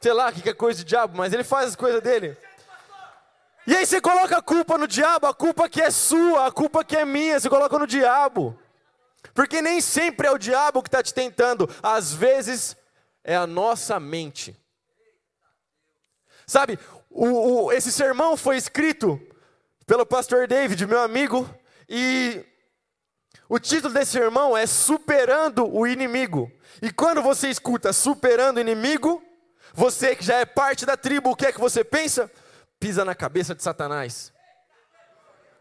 sei 0.00 0.12
lá, 0.12 0.30
que 0.32 0.48
é 0.48 0.54
coisa 0.54 0.78
de 0.78 0.84
diabo, 0.84 1.16
mas 1.16 1.32
ele 1.32 1.44
faz 1.44 1.68
as 1.68 1.76
coisas 1.76 2.00
dele. 2.00 2.36
E 3.66 3.76
aí 3.76 3.84
você 3.84 4.00
coloca 4.00 4.38
a 4.38 4.42
culpa 4.42 4.78
no 4.78 4.86
diabo, 4.86 5.26
a 5.26 5.34
culpa 5.34 5.68
que 5.68 5.82
é 5.82 5.90
sua, 5.90 6.46
a 6.46 6.52
culpa 6.52 6.84
que 6.84 6.96
é 6.96 7.04
minha, 7.04 7.38
você 7.38 7.50
coloca 7.50 7.78
no 7.78 7.86
diabo. 7.86 8.58
Porque 9.34 9.60
nem 9.60 9.80
sempre 9.80 10.26
é 10.26 10.30
o 10.30 10.38
diabo 10.38 10.82
que 10.82 10.88
está 10.88 11.02
te 11.02 11.12
tentando, 11.12 11.68
às 11.82 12.12
vezes 12.14 12.76
é 13.22 13.36
a 13.36 13.46
nossa 13.46 14.00
mente. 14.00 14.56
Sabe, 16.46 16.78
o, 17.10 17.64
o, 17.66 17.72
esse 17.72 17.92
sermão 17.92 18.36
foi 18.36 18.56
escrito 18.56 19.20
pelo 19.86 20.06
pastor 20.06 20.46
David, 20.46 20.86
meu 20.86 21.00
amigo, 21.00 21.48
e 21.88 22.42
o 23.48 23.58
título 23.58 23.92
desse 23.92 24.12
sermão 24.12 24.56
é 24.56 24.66
Superando 24.66 25.66
o 25.70 25.86
Inimigo. 25.86 26.50
E 26.80 26.90
quando 26.90 27.20
você 27.20 27.50
escuta 27.50 27.92
superando 27.92 28.58
o 28.58 28.60
inimigo, 28.60 29.22
você 29.78 30.16
que 30.16 30.24
já 30.24 30.38
é 30.38 30.44
parte 30.44 30.84
da 30.84 30.96
tribo, 30.96 31.30
o 31.30 31.36
que 31.36 31.46
é 31.46 31.52
que 31.52 31.60
você 31.60 31.84
pensa? 31.84 32.28
Pisa 32.80 33.04
na 33.04 33.14
cabeça 33.14 33.54
de 33.54 33.62
Satanás. 33.62 34.32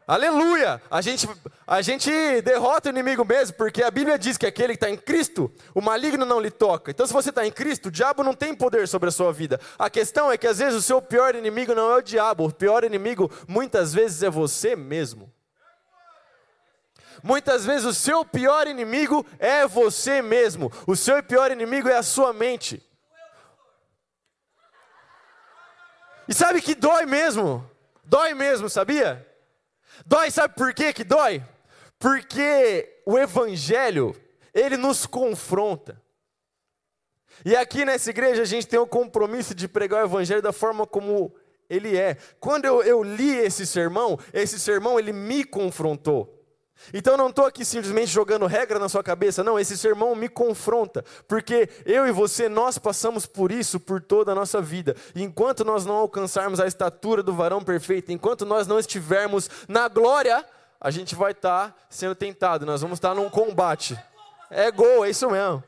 Aleluia! 0.08 0.82
A 0.90 1.02
gente, 1.02 1.30
a 1.68 1.82
gente 1.84 2.10
derrota 2.42 2.90
o 2.90 2.92
inimigo 2.92 3.24
mesmo, 3.24 3.56
porque 3.56 3.84
a 3.84 3.92
Bíblia 3.92 4.18
diz 4.18 4.36
que 4.36 4.48
aquele 4.48 4.70
que 4.70 4.78
está 4.78 4.90
em 4.90 4.98
Cristo, 4.98 5.54
o 5.76 5.82
maligno 5.82 6.26
não 6.26 6.40
lhe 6.40 6.50
toca. 6.50 6.90
Então, 6.90 7.06
se 7.06 7.14
você 7.14 7.30
está 7.30 7.46
em 7.46 7.52
Cristo, 7.52 7.90
o 7.90 7.92
diabo 7.92 8.24
não 8.24 8.34
tem 8.34 8.56
poder 8.56 8.88
sobre 8.88 9.10
a 9.10 9.12
sua 9.12 9.32
vida. 9.32 9.60
A 9.78 9.88
questão 9.88 10.32
é 10.32 10.38
que 10.38 10.48
às 10.48 10.58
vezes 10.58 10.80
o 10.80 10.82
seu 10.82 11.00
pior 11.00 11.36
inimigo 11.36 11.76
não 11.76 11.92
é 11.92 11.98
o 11.98 12.02
diabo, 12.02 12.46
o 12.46 12.52
pior 12.52 12.84
inimigo 12.84 13.32
muitas 13.48 13.94
vezes 13.94 14.24
é 14.24 14.32
você 14.32 14.76
mesmo. 14.76 15.32
Muitas 17.22 17.66
vezes 17.66 17.86
o 17.86 17.94
seu 17.94 18.26
pior 18.26 18.66
inimigo 18.66 19.24
é 19.38 19.68
você 19.68 20.24
mesmo, 20.24 20.72
o 20.88 20.96
seu 20.96 21.22
pior 21.22 21.52
inimigo 21.52 21.88
é 21.88 21.98
a 21.98 22.04
sua 22.04 22.34
mente. 22.34 22.87
E 26.28 26.34
sabe 26.34 26.62
que 26.62 26.76
dói 26.76 27.06
mesmo? 27.06 27.70
Dói 28.04 28.34
mesmo, 28.34 28.70
sabia? 28.70 29.26
Dói, 30.06 30.30
sabe 30.32 30.56
por 30.56 30.74
quê 30.74 30.94
que 30.94 31.04
dói? 31.04 31.44
Porque 32.00 33.02
o 33.06 33.18
Evangelho, 33.18 34.16
ele 34.54 34.78
nos 34.78 35.06
confronta. 35.06 36.02
E 37.46 37.56
aqui 37.56 37.86
nessa 37.86 38.10
igreja 38.10 38.42
a 38.42 38.46
gente 38.46 38.68
tem 38.68 38.80
o 38.80 38.88
compromisso 38.88 39.54
de 39.54 39.68
pregar 39.68 40.04
o 40.04 40.08
Evangelho 40.08 40.42
da 40.42 40.52
forma 40.52 40.86
como 40.86 41.34
ele 41.70 41.98
é. 41.98 42.16
Quando 42.40 42.66
eu, 42.66 42.82
eu 42.84 43.04
li 43.04 43.36
esse 43.36 43.66
sermão, 43.66 44.20
esse 44.34 44.60
sermão 44.60 45.00
ele 45.00 45.14
me 45.14 45.44
confrontou. 45.44 46.37
Então 46.94 47.18
não 47.18 47.30
estou 47.30 47.46
aqui 47.46 47.66
simplesmente 47.66 48.08
jogando 48.08 48.46
regra 48.46 48.80
na 48.80 48.88
sua 48.88 49.04
cabeça, 49.04 49.44
não, 49.44 49.60
esse 49.60 49.78
sermão 49.78 50.16
me 50.16 50.30
confronta, 50.30 51.04
porque 51.28 51.70
eu 51.86 52.08
e 52.08 52.12
você, 52.12 52.48
nós 52.48 52.78
passamos 52.78 53.26
por 53.26 53.52
isso 53.52 53.80
por 53.80 54.02
toda 54.02 54.32
a 54.32 54.36
nossa 54.36 54.62
vida. 54.62 54.96
E 55.16 55.24
enquanto 55.24 55.66
nós 55.66 55.86
não 55.86 55.96
alcançarmos 55.96 56.60
a 56.60 56.68
estatura 56.68 57.22
do 57.22 57.34
varão 57.34 57.64
perfeito, 57.64 58.12
enquanto 58.12 58.46
nós 58.46 58.68
não 58.68 58.80
estivermos 58.80 59.50
na 59.68 59.88
glória, 59.88 60.46
a 60.80 60.92
gente 60.92 61.16
vai 61.16 61.32
estar 61.32 61.70
tá 61.70 61.76
sendo 61.90 62.16
tentado, 62.16 62.66
nós 62.66 62.82
vamos 62.82 62.98
estar 62.98 63.10
tá 63.10 63.16
num 63.16 63.30
combate. 63.30 63.98
É 64.50 64.72
gol, 64.72 65.04
é 65.04 65.10
isso 65.10 65.30
mesmo. 65.30 65.64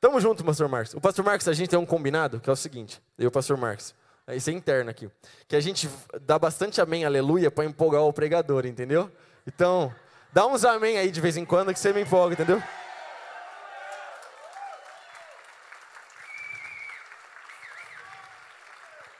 Tamo 0.00 0.18
junto, 0.18 0.42
pastor 0.42 0.66
Marcos. 0.66 0.94
O 0.94 1.00
pastor 1.00 1.24
Marcos, 1.24 1.46
a 1.46 1.52
gente 1.52 1.68
tem 1.68 1.78
um 1.78 1.84
combinado, 1.84 2.40
que 2.40 2.48
é 2.48 2.52
o 2.52 2.56
seguinte, 2.56 3.02
eu 3.18 3.24
e 3.24 3.26
o 3.26 3.30
pastor 3.30 3.58
Marcos. 3.58 3.94
Isso 4.34 4.50
é 4.50 4.52
interno 4.52 4.90
aqui. 4.90 5.10
Que 5.48 5.56
a 5.56 5.60
gente 5.60 5.88
dá 6.22 6.38
bastante 6.38 6.80
amém, 6.80 7.04
aleluia, 7.04 7.50
para 7.50 7.64
empolgar 7.64 8.02
o 8.02 8.12
pregador, 8.12 8.66
entendeu? 8.66 9.10
Então, 9.46 9.94
dá 10.32 10.46
uns 10.46 10.64
amém 10.64 10.98
aí 10.98 11.10
de 11.10 11.20
vez 11.20 11.36
em 11.36 11.44
quando 11.44 11.72
que 11.72 11.78
você 11.78 11.92
me 11.92 12.02
empolga, 12.02 12.34
entendeu? 12.34 12.62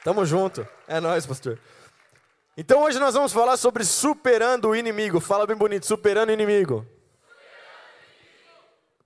Tamo 0.02 0.24
junto. 0.24 0.66
É 0.88 0.98
nós, 0.98 1.26
pastor. 1.26 1.58
Então 2.56 2.82
hoje 2.82 2.98
nós 2.98 3.14
vamos 3.14 3.32
falar 3.32 3.56
sobre 3.56 3.84
superando 3.84 4.68
o 4.68 4.76
inimigo. 4.76 5.20
Fala 5.20 5.46
bem 5.46 5.56
bonito, 5.56 5.86
superando 5.86 6.30
o 6.30 6.32
inimigo. 6.32 6.86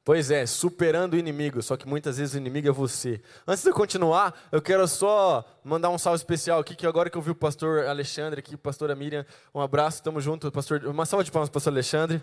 Pois 0.05 0.31
é, 0.31 0.45
superando 0.45 1.15
o 1.15 1.17
inimigo, 1.17 1.63
só 1.63 1.79
que 1.79 1.89
muitas 1.89 2.19
vezes 2.19 2.35
o 2.35 2.37
inimigo 2.37 2.69
é 2.69 2.71
você. 2.71 3.23
Antes 3.47 3.65
de 3.65 3.71
eu 3.71 3.75
continuar, 3.75 4.39
eu 4.53 4.61
quero 4.61 4.87
só 4.87 5.43
mandar 5.65 5.89
um 5.89 5.97
salve 5.97 6.17
especial 6.17 6.61
aqui, 6.61 6.77
que 6.77 6.87
agora 6.87 7.09
que 7.09 7.17
eu 7.17 7.23
vi 7.23 7.31
o 7.31 7.35
pastor 7.35 7.87
Alexandre 7.87 8.39
aqui, 8.39 8.55
pastora 8.55 8.95
Miriam, 8.95 9.25
um 9.55 9.63
abraço, 9.63 10.03
tamo 10.03 10.21
junto, 10.21 10.53
pastor, 10.53 10.85
uma 10.85 11.07
salva 11.07 11.25
de 11.25 11.33
palmas 11.33 11.49
pastor 11.49 11.73
Alexandre. 11.73 12.23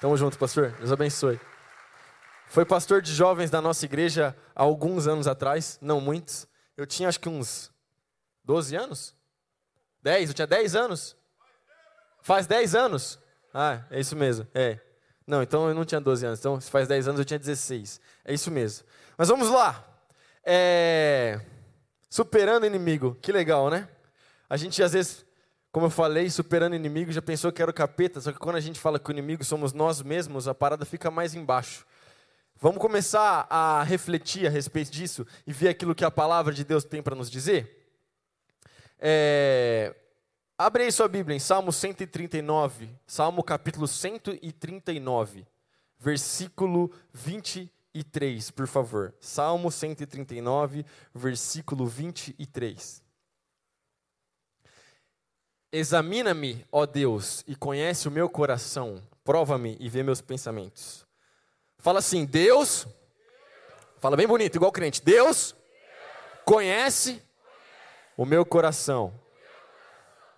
Tamo 0.00 0.16
junto, 0.16 0.38
pastor, 0.38 0.70
Deus 0.78 0.92
abençoe. 0.92 1.40
Foi 2.46 2.64
pastor 2.64 3.02
de 3.02 3.12
jovens 3.12 3.50
da 3.50 3.60
nossa 3.60 3.84
igreja 3.84 4.36
há 4.54 4.62
alguns 4.62 5.08
anos 5.08 5.26
atrás, 5.26 5.80
não 5.82 6.00
muitos. 6.00 6.46
Eu 6.76 6.86
tinha 6.86 7.08
acho 7.08 7.18
que 7.18 7.28
uns 7.28 7.72
12 8.44 8.76
anos? 8.76 9.16
10, 10.00 10.28
eu 10.28 10.34
tinha 10.34 10.46
10 10.46 10.76
anos. 10.76 11.16
Faz 12.20 12.46
10 12.46 12.76
anos? 12.76 13.18
Ah, 13.52 13.82
é 13.90 13.98
isso 13.98 14.14
mesmo, 14.14 14.46
é. 14.54 14.78
Não, 15.26 15.42
então 15.42 15.68
eu 15.68 15.74
não 15.74 15.84
tinha 15.84 16.00
12 16.00 16.26
anos. 16.26 16.38
Então, 16.38 16.60
se 16.60 16.70
faz 16.70 16.88
10 16.88 17.08
anos, 17.08 17.18
eu 17.20 17.24
tinha 17.24 17.38
16. 17.38 18.00
É 18.24 18.34
isso 18.34 18.50
mesmo. 18.50 18.86
Mas 19.16 19.28
vamos 19.28 19.48
lá. 19.48 19.84
É... 20.44 21.40
Superando 22.10 22.66
inimigo. 22.66 23.16
Que 23.20 23.32
legal, 23.32 23.70
né? 23.70 23.88
A 24.48 24.56
gente, 24.56 24.82
às 24.82 24.92
vezes, 24.92 25.24
como 25.70 25.86
eu 25.86 25.90
falei, 25.90 26.28
superando 26.28 26.74
inimigo, 26.74 27.12
já 27.12 27.22
pensou 27.22 27.52
que 27.52 27.62
era 27.62 27.70
o 27.70 27.74
capeta. 27.74 28.20
Só 28.20 28.32
que 28.32 28.38
quando 28.38 28.56
a 28.56 28.60
gente 28.60 28.78
fala 28.80 28.98
que 28.98 29.10
o 29.10 29.12
inimigo 29.12 29.44
somos 29.44 29.72
nós 29.72 30.02
mesmos, 30.02 30.48
a 30.48 30.54
parada 30.54 30.84
fica 30.84 31.10
mais 31.10 31.34
embaixo. 31.34 31.86
Vamos 32.60 32.78
começar 32.78 33.46
a 33.50 33.82
refletir 33.82 34.46
a 34.46 34.50
respeito 34.50 34.90
disso 34.90 35.26
e 35.46 35.52
ver 35.52 35.68
aquilo 35.68 35.94
que 35.94 36.04
a 36.04 36.10
palavra 36.10 36.52
de 36.52 36.64
Deus 36.64 36.84
tem 36.84 37.02
para 37.02 37.16
nos 37.16 37.30
dizer? 37.30 37.82
É... 38.98 39.94
Abre 40.64 40.84
aí 40.84 40.92
sua 40.92 41.08
Bíblia 41.08 41.34
em 41.34 41.40
Salmo 41.40 41.72
139, 41.72 42.88
Salmo 43.04 43.42
capítulo 43.42 43.88
139, 43.88 45.44
versículo 45.98 46.88
23, 47.12 48.48
por 48.52 48.68
favor. 48.68 49.12
Salmo 49.18 49.72
139, 49.72 50.86
versículo 51.12 51.84
23. 51.84 53.02
Examina-me, 55.72 56.64
ó 56.70 56.86
Deus, 56.86 57.42
e 57.48 57.56
conhece 57.56 58.06
o 58.06 58.12
meu 58.12 58.28
coração, 58.28 59.02
prova-me 59.24 59.76
e 59.80 59.88
vê 59.88 60.04
meus 60.04 60.20
pensamentos. 60.20 61.04
Fala 61.76 61.98
assim, 61.98 62.24
Deus, 62.24 62.86
fala 63.98 64.16
bem 64.16 64.28
bonito, 64.28 64.54
igual 64.54 64.70
crente, 64.70 65.02
Deus 65.02 65.56
conhece 66.44 67.20
o 68.16 68.24
meu 68.24 68.46
coração 68.46 69.20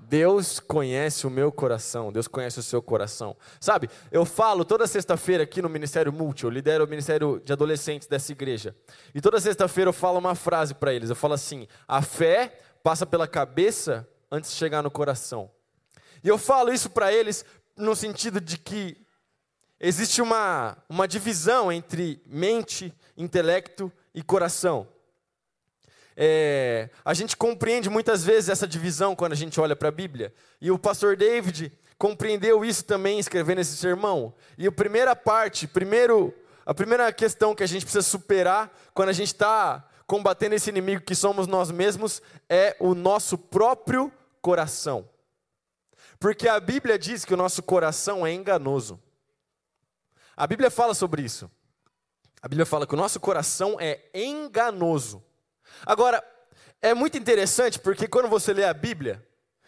Deus 0.09 0.61
conhece 0.61 1.27
o 1.27 1.31
meu 1.31 1.51
coração, 1.51 2.13
Deus 2.13 2.29
conhece 2.29 2.59
o 2.61 2.63
seu 2.63 2.83
coração. 2.83 3.37
Sabe, 3.61 3.89
eu 4.13 4.25
falo 4.25 4.65
toda 4.65 4.87
sexta-feira 4.87 5.45
aqui 5.45 5.63
no 5.63 5.69
Ministério 5.69 6.13
Multi, 6.13 6.45
eu 6.45 6.51
lidero 6.51 6.85
o 6.85 6.89
Ministério 6.89 7.41
de 7.45 7.53
Adolescentes 7.53 8.07
dessa 8.07 8.31
igreja. 8.33 8.77
E 9.15 9.21
toda 9.21 9.41
sexta-feira 9.41 9.89
eu 9.89 9.93
falo 9.93 10.19
uma 10.19 10.35
frase 10.35 10.75
para 10.75 10.93
eles. 10.93 11.11
Eu 11.11 11.17
falo 11.17 11.35
assim: 11.35 11.67
a 11.89 12.03
fé 12.03 12.59
passa 12.83 13.07
pela 13.07 13.27
cabeça 13.27 14.07
antes 14.31 14.51
de 14.51 14.57
chegar 14.57 14.83
no 14.83 14.91
coração. 14.91 15.51
E 16.23 16.29
eu 16.29 16.39
falo 16.39 16.73
isso 16.73 16.91
para 16.91 17.13
eles 17.13 17.45
no 17.77 17.97
sentido 17.97 18.41
de 18.41 18.59
que 18.59 18.97
existe 19.81 20.21
uma, 20.21 20.77
uma 20.89 21.09
divisão 21.09 21.73
entre 21.73 22.23
mente, 22.27 22.95
intelecto 23.17 23.93
e 24.15 24.23
coração. 24.23 24.87
É, 26.17 26.91
a 27.05 27.13
gente 27.13 27.37
compreende 27.37 27.91
muitas 27.91 28.25
vezes 28.25 28.49
essa 28.49 28.67
divisão 28.67 29.17
quando 29.17 29.33
a 29.33 29.37
gente 29.37 29.61
olha 29.61 29.75
para 29.75 29.89
a 29.89 29.93
Bíblia. 29.93 30.33
E 30.61 30.71
o 30.71 30.79
pastor 30.79 31.17
David 31.17 31.73
compreendeu 31.99 32.65
isso 32.65 32.85
também 32.85 33.19
escrevendo 33.19 33.61
esse 33.61 33.77
sermão. 33.77 34.35
E 34.57 34.67
a 34.67 34.73
primeira 34.73 35.17
parte, 35.17 35.67
primeiro, 35.67 36.35
a 36.65 36.75
primeira 36.75 37.13
questão 37.13 37.55
que 37.55 37.63
a 37.63 37.67
gente 37.67 37.85
precisa 37.85 38.03
superar 38.03 38.73
quando 38.93 39.09
a 39.09 39.13
gente 39.13 39.29
está 39.29 39.89
combatendo 40.07 40.55
esse 40.55 40.71
inimigo 40.71 41.03
que 41.03 41.15
somos 41.15 41.47
nós 41.47 41.71
mesmos 41.71 42.23
é 42.49 42.77
o 42.79 42.95
nosso 42.95 43.37
próprio 43.37 44.13
coração. 44.41 45.09
Porque 46.19 46.49
a 46.49 46.61
Bíblia 46.61 46.99
diz 46.99 47.25
que 47.25 47.35
o 47.35 47.37
nosso 47.37 47.63
coração 47.63 48.27
é 48.27 48.33
enganoso. 48.33 49.01
A 50.37 50.47
Bíblia 50.47 50.71
fala 50.71 50.95
sobre 50.95 51.23
isso. 51.23 51.51
A 52.41 52.49
Bíblia 52.49 52.67
fala 52.67 52.87
que 52.87 52.95
o 52.95 52.97
nosso 52.99 53.19
coração 53.21 53.77
é 53.81 54.01
enganoso. 54.15 55.23
Agora, 55.87 56.23
é 56.81 56.95
muito 56.95 57.17
interessante 57.17 57.79
porque 57.79 58.07
quando 58.07 58.29
você 58.29 58.53
lê 58.53 58.65
a 58.65 58.75
Bíblia, 58.75 59.25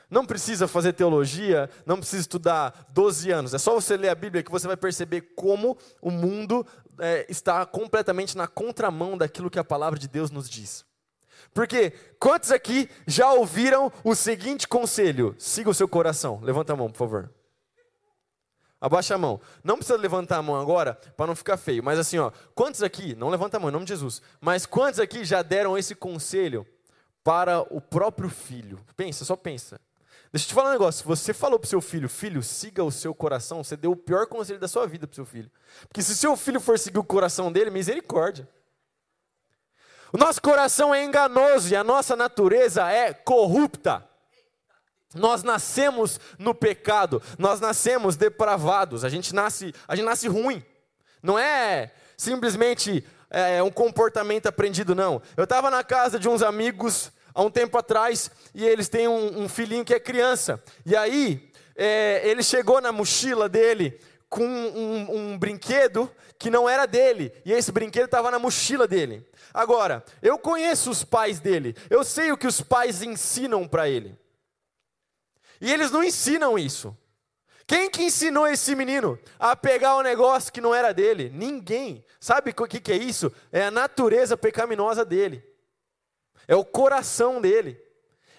não 0.08 0.24
precisa 0.24 0.68
fazer 0.68 0.92
teologia, 0.92 1.68
não 1.84 1.98
precisa 1.98 2.20
estudar 2.20 2.86
12 2.90 3.30
anos. 3.30 3.54
É 3.54 3.58
só 3.58 3.74
você 3.74 3.96
ler 3.96 4.08
a 4.08 4.14
Bíblia 4.14 4.42
que 4.42 4.50
você 4.50 4.66
vai 4.66 4.76
perceber 4.76 5.32
como 5.34 5.76
o 6.00 6.10
mundo 6.10 6.66
é, 6.98 7.26
está 7.28 7.66
completamente 7.66 8.36
na 8.36 8.46
contramão 8.46 9.18
daquilo 9.18 9.50
que 9.50 9.58
a 9.58 9.64
palavra 9.64 9.98
de 9.98 10.08
Deus 10.08 10.30
nos 10.30 10.48
diz. 10.48 10.84
Porque 11.52 11.92
quantos 12.20 12.50
aqui 12.50 12.88
já 13.06 13.32
ouviram 13.32 13.92
o 14.04 14.14
seguinte 14.14 14.68
conselho? 14.68 15.34
Siga 15.38 15.70
o 15.70 15.74
seu 15.74 15.88
coração. 15.88 16.40
Levanta 16.42 16.72
a 16.72 16.76
mão, 16.76 16.90
por 16.90 16.98
favor. 16.98 17.30
Abaixa 18.86 19.16
a 19.16 19.18
mão. 19.18 19.40
Não 19.64 19.76
precisa 19.76 19.98
levantar 19.98 20.36
a 20.36 20.42
mão 20.42 20.54
agora 20.54 20.94
para 21.16 21.26
não 21.26 21.34
ficar 21.34 21.56
feio. 21.56 21.82
Mas 21.82 21.98
assim, 21.98 22.18
ó, 22.18 22.30
quantos 22.54 22.84
aqui, 22.84 23.16
não 23.16 23.28
levanta 23.28 23.56
a 23.56 23.60
mão 23.60 23.68
em 23.68 23.72
nome 23.72 23.84
de 23.84 23.92
Jesus, 23.92 24.22
mas 24.40 24.64
quantos 24.64 25.00
aqui 25.00 25.24
já 25.24 25.42
deram 25.42 25.76
esse 25.76 25.92
conselho 25.92 26.64
para 27.24 27.62
o 27.62 27.80
próprio 27.80 28.30
filho? 28.30 28.78
Pensa, 28.96 29.24
só 29.24 29.34
pensa. 29.34 29.80
Deixa 30.32 30.46
eu 30.46 30.48
te 30.50 30.54
falar 30.54 30.68
um 30.68 30.72
negócio. 30.72 31.04
Você 31.04 31.34
falou 31.34 31.58
para 31.58 31.66
o 31.66 31.68
seu 31.68 31.80
filho, 31.80 32.08
filho, 32.08 32.44
siga 32.44 32.84
o 32.84 32.92
seu 32.92 33.12
coração, 33.12 33.64
você 33.64 33.76
deu 33.76 33.90
o 33.90 33.96
pior 33.96 34.24
conselho 34.28 34.60
da 34.60 34.68
sua 34.68 34.86
vida 34.86 35.04
para 35.04 35.14
o 35.14 35.16
seu 35.16 35.26
filho. 35.26 35.50
Porque 35.88 36.00
se 36.00 36.14
seu 36.14 36.36
filho 36.36 36.60
for 36.60 36.78
seguir 36.78 37.00
o 37.00 37.04
coração 37.04 37.50
dele, 37.50 37.70
misericórdia. 37.70 38.48
O 40.12 40.16
nosso 40.16 40.40
coração 40.40 40.94
é 40.94 41.02
enganoso 41.02 41.72
e 41.72 41.74
a 41.74 41.82
nossa 41.82 42.14
natureza 42.14 42.88
é 42.88 43.12
corrupta. 43.12 44.08
Nós 45.16 45.42
nascemos 45.42 46.20
no 46.38 46.54
pecado, 46.54 47.22
nós 47.38 47.60
nascemos 47.60 48.16
depravados, 48.16 49.04
a 49.04 49.08
gente 49.08 49.34
nasce, 49.34 49.74
a 49.88 49.96
gente 49.96 50.04
nasce 50.06 50.28
ruim. 50.28 50.62
Não 51.22 51.38
é 51.38 51.92
simplesmente 52.16 53.04
é, 53.30 53.62
um 53.62 53.70
comportamento 53.70 54.46
aprendido, 54.46 54.94
não. 54.94 55.20
Eu 55.36 55.44
estava 55.44 55.70
na 55.70 55.82
casa 55.82 56.18
de 56.18 56.28
uns 56.28 56.42
amigos 56.42 57.10
há 57.34 57.42
um 57.42 57.50
tempo 57.50 57.76
atrás 57.76 58.30
e 58.54 58.64
eles 58.64 58.88
têm 58.88 59.08
um, 59.08 59.42
um 59.42 59.48
filhinho 59.48 59.84
que 59.84 59.94
é 59.94 60.00
criança. 60.00 60.62
E 60.84 60.96
aí 60.96 61.50
é, 61.76 62.22
ele 62.24 62.42
chegou 62.42 62.80
na 62.80 62.92
mochila 62.92 63.48
dele 63.48 63.98
com 64.28 64.44
um, 64.44 65.16
um, 65.16 65.38
brinquedo 65.38 66.10
que 66.38 66.50
não 66.50 66.68
era 66.68 66.84
dele, 66.84 67.32
e 67.44 67.52
esse 67.52 67.72
brinquedo 67.72 68.06
estava 68.06 68.30
na 68.30 68.38
mochila 68.38 68.86
dele. 68.86 69.26
Agora, 69.54 70.04
eu 70.20 70.38
conheço 70.38 70.90
os 70.90 71.02
pais 71.02 71.40
dele, 71.40 71.74
eu 71.88 72.04
sei 72.04 72.32
o 72.32 72.36
que 72.36 72.46
os 72.46 72.60
pais 72.60 73.02
ensinam 73.02 73.66
para 73.66 73.88
ele. 73.88 74.14
E 75.60 75.72
eles 75.72 75.90
não 75.90 76.02
ensinam 76.02 76.58
isso. 76.58 76.96
Quem 77.66 77.90
que 77.90 78.04
ensinou 78.04 78.46
esse 78.46 78.74
menino 78.76 79.18
a 79.38 79.56
pegar 79.56 79.96
um 79.96 80.02
negócio 80.02 80.52
que 80.52 80.60
não 80.60 80.74
era 80.74 80.94
dele? 80.94 81.30
Ninguém. 81.34 82.04
Sabe 82.20 82.54
o 82.56 82.66
que, 82.66 82.80
que 82.80 82.92
é 82.92 82.96
isso? 82.96 83.32
É 83.50 83.64
a 83.64 83.70
natureza 83.70 84.36
pecaminosa 84.36 85.04
dele. 85.04 85.42
É 86.46 86.54
o 86.54 86.64
coração 86.64 87.40
dele. 87.40 87.80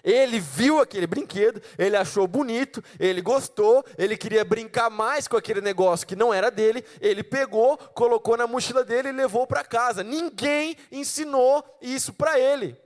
Ele 0.02 0.40
viu 0.40 0.80
aquele 0.80 1.06
brinquedo, 1.06 1.60
ele 1.76 1.96
achou 1.96 2.26
bonito, 2.26 2.82
ele 2.98 3.20
gostou, 3.20 3.84
ele 3.98 4.16
queria 4.16 4.44
brincar 4.44 4.88
mais 4.88 5.28
com 5.28 5.36
aquele 5.36 5.60
negócio 5.60 6.06
que 6.06 6.16
não 6.16 6.32
era 6.32 6.50
dele, 6.50 6.84
ele 7.00 7.22
pegou, 7.22 7.76
colocou 7.76 8.36
na 8.36 8.46
mochila 8.46 8.84
dele 8.84 9.08
e 9.08 9.12
levou 9.12 9.46
para 9.46 9.64
casa. 9.64 10.02
Ninguém 10.02 10.76
ensinou 10.90 11.62
isso 11.82 12.14
para 12.14 12.38
ele. 12.38 12.76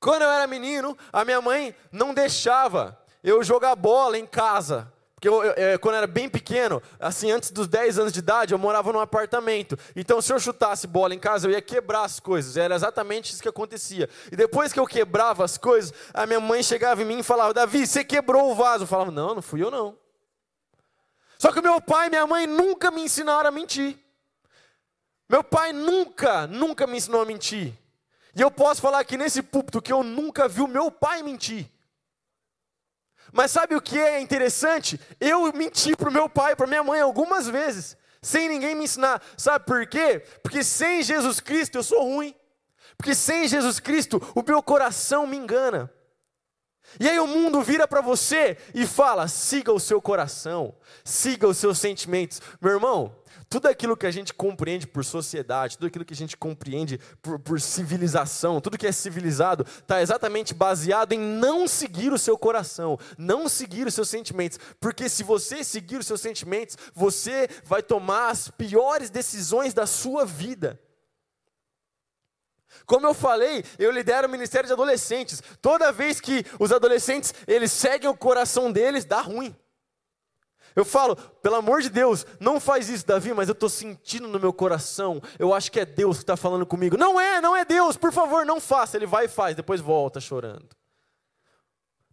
Quando 0.00 0.22
eu 0.22 0.30
era 0.30 0.46
menino, 0.46 0.96
a 1.12 1.24
minha 1.24 1.42
mãe 1.42 1.74
não 1.92 2.14
deixava 2.14 2.98
eu 3.22 3.44
jogar 3.44 3.76
bola 3.76 4.18
em 4.18 4.26
casa. 4.26 4.90
Porque 5.14 5.28
eu, 5.28 5.44
eu, 5.44 5.78
quando 5.78 5.96
eu 5.96 5.98
era 5.98 6.06
bem 6.06 6.30
pequeno, 6.30 6.82
assim, 6.98 7.30
antes 7.30 7.50
dos 7.50 7.68
10 7.68 7.98
anos 7.98 8.10
de 8.10 8.20
idade, 8.20 8.54
eu 8.54 8.58
morava 8.58 8.90
num 8.90 9.00
apartamento. 9.00 9.78
Então, 9.94 10.22
se 10.22 10.32
eu 10.32 10.40
chutasse 10.40 10.86
bola 10.86 11.14
em 11.14 11.18
casa, 11.18 11.46
eu 11.46 11.50
ia 11.50 11.60
quebrar 11.60 12.04
as 12.04 12.18
coisas. 12.18 12.56
Era 12.56 12.74
exatamente 12.74 13.30
isso 13.30 13.42
que 13.42 13.48
acontecia. 13.48 14.08
E 14.32 14.36
depois 14.36 14.72
que 14.72 14.80
eu 14.80 14.86
quebrava 14.86 15.44
as 15.44 15.58
coisas, 15.58 15.92
a 16.14 16.24
minha 16.24 16.40
mãe 16.40 16.62
chegava 16.62 17.02
em 17.02 17.04
mim 17.04 17.18
e 17.18 17.22
falava: 17.22 17.52
Davi, 17.52 17.86
você 17.86 18.02
quebrou 18.02 18.50
o 18.50 18.54
vaso. 18.54 18.84
Eu 18.84 18.88
falava: 18.88 19.10
Não, 19.10 19.34
não 19.34 19.42
fui 19.42 19.62
eu 19.62 19.70
não. 19.70 19.94
Só 21.38 21.52
que 21.52 21.60
meu 21.60 21.78
pai 21.82 22.06
e 22.06 22.10
minha 22.10 22.26
mãe 22.26 22.46
nunca 22.46 22.90
me 22.90 23.02
ensinaram 23.02 23.48
a 23.48 23.52
mentir. 23.52 23.98
Meu 25.28 25.44
pai 25.44 25.74
nunca, 25.74 26.46
nunca 26.46 26.86
me 26.86 26.96
ensinou 26.96 27.20
a 27.20 27.26
mentir. 27.26 27.74
E 28.34 28.40
eu 28.40 28.50
posso 28.50 28.80
falar 28.80 29.00
aqui 29.00 29.16
nesse 29.16 29.42
púlpito 29.42 29.82
que 29.82 29.92
eu 29.92 30.02
nunca 30.02 30.48
vi 30.48 30.60
o 30.60 30.68
meu 30.68 30.90
pai 30.90 31.22
mentir. 31.22 31.70
Mas 33.32 33.50
sabe 33.50 33.74
o 33.74 33.80
que 33.80 33.98
é 33.98 34.20
interessante? 34.20 35.00
Eu 35.20 35.52
menti 35.52 35.96
para 35.96 36.08
o 36.08 36.12
meu 36.12 36.28
pai, 36.28 36.56
para 36.56 36.66
minha 36.66 36.82
mãe 36.82 37.00
algumas 37.00 37.48
vezes, 37.48 37.96
sem 38.20 38.48
ninguém 38.48 38.74
me 38.74 38.84
ensinar. 38.84 39.22
Sabe 39.36 39.64
por 39.64 39.86
quê? 39.86 40.20
Porque 40.42 40.64
sem 40.64 41.02
Jesus 41.02 41.40
Cristo 41.40 41.76
eu 41.76 41.82
sou 41.82 42.02
ruim. 42.02 42.34
Porque 42.96 43.14
sem 43.14 43.48
Jesus 43.48 43.80
Cristo 43.80 44.20
o 44.34 44.42
meu 44.42 44.62
coração 44.62 45.26
me 45.26 45.36
engana. 45.36 45.92
E 46.98 47.08
aí 47.08 47.18
o 47.20 47.26
mundo 47.26 47.62
vira 47.62 47.86
para 47.86 48.00
você 48.00 48.56
e 48.74 48.86
fala: 48.86 49.28
siga 49.28 49.72
o 49.72 49.78
seu 49.78 50.00
coração, 50.00 50.74
siga 51.04 51.46
os 51.46 51.58
seus 51.58 51.78
sentimentos. 51.78 52.40
Meu 52.60 52.72
irmão, 52.72 53.14
tudo 53.50 53.66
aquilo 53.66 53.96
que 53.96 54.06
a 54.06 54.10
gente 54.10 54.32
compreende 54.32 54.86
por 54.86 55.04
sociedade, 55.04 55.76
tudo 55.76 55.88
aquilo 55.88 56.04
que 56.04 56.14
a 56.14 56.16
gente 56.16 56.36
compreende 56.36 57.00
por, 57.20 57.38
por 57.38 57.60
civilização, 57.60 58.60
tudo 58.60 58.78
que 58.78 58.86
é 58.86 58.92
civilizado, 58.92 59.64
está 59.64 60.00
exatamente 60.00 60.54
baseado 60.54 61.12
em 61.12 61.18
não 61.18 61.66
seguir 61.66 62.12
o 62.12 62.18
seu 62.18 62.38
coração, 62.38 62.98
não 63.18 63.48
seguir 63.48 63.86
os 63.86 63.94
seus 63.94 64.08
sentimentos. 64.08 64.58
Porque 64.78 65.08
se 65.08 65.24
você 65.24 65.64
seguir 65.64 65.96
os 65.96 66.06
seus 66.06 66.20
sentimentos, 66.20 66.76
você 66.94 67.48
vai 67.64 67.82
tomar 67.82 68.30
as 68.30 68.48
piores 68.48 69.10
decisões 69.10 69.74
da 69.74 69.84
sua 69.86 70.24
vida. 70.24 70.78
Como 72.86 73.06
eu 73.06 73.14
falei, 73.14 73.64
eu 73.78 73.90
lidero 73.90 74.26
o 74.26 74.30
ministério 74.30 74.66
de 74.66 74.72
adolescentes. 74.72 75.42
Toda 75.60 75.92
vez 75.92 76.20
que 76.20 76.44
os 76.58 76.72
adolescentes 76.72 77.34
eles 77.46 77.72
seguem 77.72 78.08
o 78.08 78.16
coração 78.16 78.70
deles, 78.70 79.04
dá 79.04 79.20
ruim. 79.20 79.54
Eu 80.74 80.84
falo, 80.84 81.16
pelo 81.16 81.56
amor 81.56 81.82
de 81.82 81.90
Deus, 81.90 82.24
não 82.38 82.60
faz 82.60 82.88
isso, 82.88 83.06
Davi, 83.06 83.34
mas 83.34 83.48
eu 83.48 83.52
estou 83.52 83.68
sentindo 83.68 84.28
no 84.28 84.38
meu 84.38 84.52
coração, 84.52 85.20
eu 85.38 85.52
acho 85.52 85.70
que 85.70 85.80
é 85.80 85.84
Deus 85.84 86.18
que 86.18 86.22
está 86.22 86.36
falando 86.36 86.64
comigo. 86.64 86.96
Não 86.96 87.20
é, 87.20 87.40
não 87.40 87.56
é 87.56 87.64
Deus, 87.64 87.96
por 87.96 88.12
favor, 88.12 88.46
não 88.46 88.60
faça. 88.60 88.96
Ele 88.96 89.06
vai 89.06 89.24
e 89.24 89.28
faz, 89.28 89.56
depois 89.56 89.80
volta 89.80 90.20
chorando. 90.20 90.68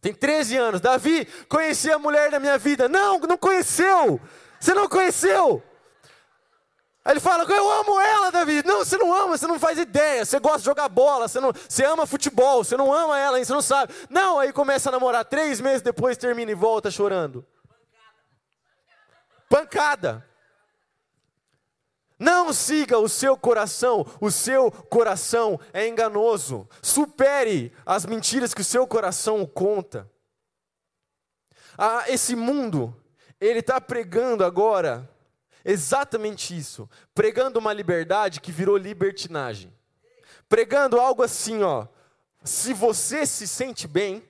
Tem 0.02 0.14
13 0.14 0.58
anos, 0.58 0.82
Davi, 0.82 1.28
conheci 1.48 1.92
a 1.92 2.00
mulher 2.00 2.32
da 2.32 2.40
minha 2.40 2.58
vida. 2.58 2.88
Não, 2.88 3.20
não 3.20 3.38
conheceu. 3.38 4.20
Você 4.60 4.74
não 4.74 4.88
conheceu. 4.88 5.64
Ele 7.08 7.22
fala, 7.22 7.44
eu 7.44 7.72
amo 7.72 8.02
ela, 8.02 8.32
Davi. 8.32 8.62
Não, 8.66 8.80
você 8.80 8.98
não 8.98 9.14
ama, 9.14 9.38
você 9.38 9.48
não 9.48 9.58
faz 9.58 9.78
ideia. 9.78 10.26
Você 10.26 10.40
gosta 10.40 10.60
de 10.60 10.66
jogar 10.66 10.90
bola, 10.90 11.28
você, 11.28 11.40
não, 11.40 11.54
você 11.54 11.86
ama 11.86 12.06
futebol, 12.06 12.64
você 12.64 12.76
não 12.76 12.94
ama 12.94 13.18
ela, 13.18 13.44
você 13.44 13.54
não 13.54 13.62
sabe. 13.62 13.94
Não, 14.10 14.40
aí 14.40 14.52
começa 14.52 14.90
a 14.90 14.92
namorar, 14.92 15.24
três 15.24 15.62
meses 15.62 15.82
depois 15.82 16.18
termina 16.18 16.52
e 16.52 16.56
volta 16.56 16.92
chorando. 16.92 17.46
Pancada. 19.50 20.28
Não 22.20 22.52
siga 22.52 22.98
o 22.98 23.08
seu 23.08 23.38
coração, 23.38 24.06
o 24.20 24.30
seu 24.30 24.70
coração 24.72 25.58
é 25.72 25.88
enganoso. 25.88 26.68
Supere 26.82 27.72
as 27.86 28.06
mentiras 28.06 28.54
que 28.54 28.62
o 28.62 28.66
seu 28.66 28.86
coração 28.86 29.46
conta. 29.46 30.12
Ah, 31.78 32.04
esse 32.08 32.36
mundo, 32.36 32.94
ele 33.40 33.60
está 33.60 33.80
pregando 33.80 34.44
agora 34.44 35.08
exatamente 35.68 36.58
isso, 36.58 36.90
pregando 37.14 37.60
uma 37.60 37.74
liberdade 37.74 38.40
que 38.40 38.54
virou 38.54 38.78
libertinagem, 38.78 39.72
pregando 40.48 41.00
algo 41.00 41.22
assim, 41.22 41.62
ó. 41.62 41.86
Se 42.44 42.74
você 42.74 43.26
se 43.26 43.46
sente 43.46 43.86
bem, 43.86 44.24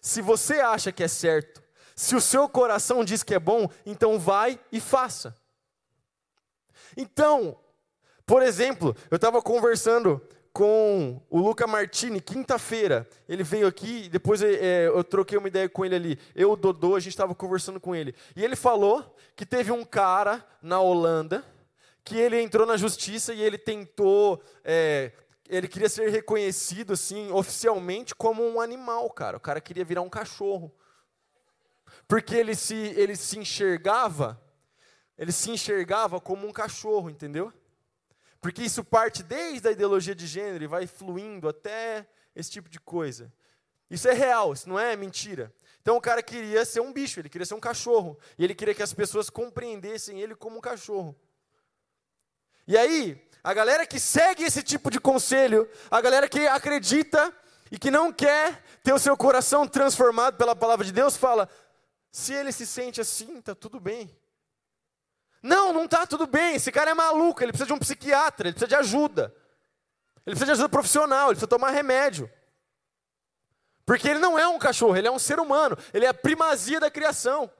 se 0.00 0.22
você 0.22 0.60
acha 0.60 0.90
que 0.90 1.02
é 1.02 1.08
certo, 1.08 1.62
se 1.94 2.16
o 2.16 2.20
seu 2.20 2.48
coração 2.48 3.04
diz 3.04 3.22
que 3.22 3.34
é 3.34 3.38
bom, 3.38 3.68
então 3.84 4.18
vai 4.18 4.58
e 4.72 4.80
faça. 4.80 5.36
Então, 6.96 7.58
por 8.24 8.42
exemplo, 8.42 8.96
eu 9.10 9.16
estava 9.16 9.42
conversando 9.42 10.26
com 10.52 11.22
o 11.30 11.38
Luca 11.38 11.66
Martini, 11.66 12.20
quinta-feira. 12.20 13.08
Ele 13.28 13.42
veio 13.42 13.66
aqui, 13.66 14.08
depois 14.08 14.42
é, 14.42 14.86
eu 14.86 15.02
troquei 15.04 15.38
uma 15.38 15.48
ideia 15.48 15.68
com 15.68 15.84
ele 15.84 15.94
ali. 15.94 16.18
Eu, 16.34 16.52
o 16.52 16.56
Dodô, 16.56 16.96
a 16.96 17.00
gente 17.00 17.12
estava 17.12 17.34
conversando 17.34 17.80
com 17.80 17.94
ele. 17.94 18.14
E 18.34 18.44
ele 18.44 18.56
falou 18.56 19.16
que 19.36 19.46
teve 19.46 19.70
um 19.70 19.84
cara 19.84 20.44
na 20.62 20.80
Holanda 20.80 21.44
que 22.02 22.16
ele 22.16 22.40
entrou 22.40 22.66
na 22.66 22.76
justiça 22.76 23.32
e 23.32 23.42
ele 23.42 23.58
tentou. 23.58 24.42
É, 24.64 25.12
ele 25.48 25.68
queria 25.68 25.88
ser 25.88 26.10
reconhecido, 26.10 26.92
assim, 26.92 27.30
oficialmente 27.32 28.14
como 28.14 28.46
um 28.46 28.60
animal, 28.60 29.10
cara. 29.10 29.36
O 29.36 29.40
cara 29.40 29.60
queria 29.60 29.84
virar 29.84 30.02
um 30.02 30.08
cachorro 30.08 30.72
porque 32.10 32.34
ele 32.34 32.56
se, 32.56 32.74
ele 32.74 33.14
se 33.14 33.38
enxergava, 33.38 34.40
ele 35.16 35.30
se 35.30 35.48
enxergava 35.48 36.20
como 36.20 36.44
um 36.44 36.52
cachorro, 36.52 37.08
entendeu? 37.08 37.52
Porque 38.40 38.62
isso 38.62 38.82
parte 38.82 39.22
desde 39.22 39.68
a 39.68 39.72
ideologia 39.72 40.14
de 40.14 40.26
gênero 40.26 40.64
e 40.64 40.66
vai 40.66 40.86
fluindo 40.86 41.48
até 41.48 42.06
esse 42.34 42.50
tipo 42.50 42.68
de 42.68 42.80
coisa. 42.80 43.32
Isso 43.90 44.08
é 44.08 44.14
real, 44.14 44.52
isso 44.52 44.68
não 44.68 44.78
é 44.78 44.96
mentira. 44.96 45.52
Então 45.82 45.96
o 45.96 46.00
cara 46.00 46.22
queria 46.22 46.64
ser 46.64 46.80
um 46.80 46.92
bicho, 46.92 47.20
ele 47.20 47.28
queria 47.28 47.44
ser 47.44 47.54
um 47.54 47.60
cachorro. 47.60 48.18
E 48.38 48.44
ele 48.44 48.54
queria 48.54 48.74
que 48.74 48.82
as 48.82 48.94
pessoas 48.94 49.28
compreendessem 49.28 50.20
ele 50.20 50.34
como 50.34 50.58
um 50.58 50.60
cachorro. 50.60 51.14
E 52.66 52.76
aí, 52.76 53.20
a 53.42 53.52
galera 53.52 53.86
que 53.86 53.98
segue 53.98 54.44
esse 54.44 54.62
tipo 54.62 54.90
de 54.90 55.00
conselho, 55.00 55.68
a 55.90 56.00
galera 56.00 56.28
que 56.28 56.46
acredita 56.46 57.34
e 57.70 57.78
que 57.78 57.90
não 57.90 58.12
quer 58.12 58.62
ter 58.82 58.92
o 58.92 58.98
seu 58.98 59.16
coração 59.16 59.66
transformado 59.66 60.36
pela 60.36 60.54
palavra 60.54 60.84
de 60.84 60.92
Deus, 60.92 61.16
fala: 61.16 61.48
se 62.10 62.32
ele 62.32 62.52
se 62.52 62.66
sente 62.66 63.00
assim, 63.00 63.38
está 63.38 63.54
tudo 63.54 63.80
bem. 63.80 64.10
Não, 65.42 65.72
não 65.72 65.84
está 65.84 66.06
tudo 66.06 66.26
bem. 66.26 66.56
Esse 66.56 66.70
cara 66.70 66.90
é 66.90 66.94
maluco, 66.94 67.42
ele 67.42 67.52
precisa 67.52 67.66
de 67.66 67.72
um 67.72 67.78
psiquiatra, 67.78 68.48
ele 68.48 68.54
precisa 68.54 68.68
de 68.68 68.74
ajuda. 68.74 69.34
Ele 70.26 70.36
precisa 70.36 70.46
de 70.46 70.52
ajuda 70.52 70.68
profissional, 70.68 71.28
ele 71.28 71.36
precisa 71.36 71.46
tomar 71.46 71.70
remédio. 71.70 72.30
Porque 73.86 74.08
ele 74.08 74.18
não 74.18 74.38
é 74.38 74.46
um 74.46 74.58
cachorro, 74.58 74.96
ele 74.96 75.08
é 75.08 75.10
um 75.10 75.18
ser 75.18 75.40
humano, 75.40 75.76
ele 75.92 76.04
é 76.04 76.08
a 76.08 76.14
primazia 76.14 76.78
da 76.78 76.90
criação. 76.90 77.50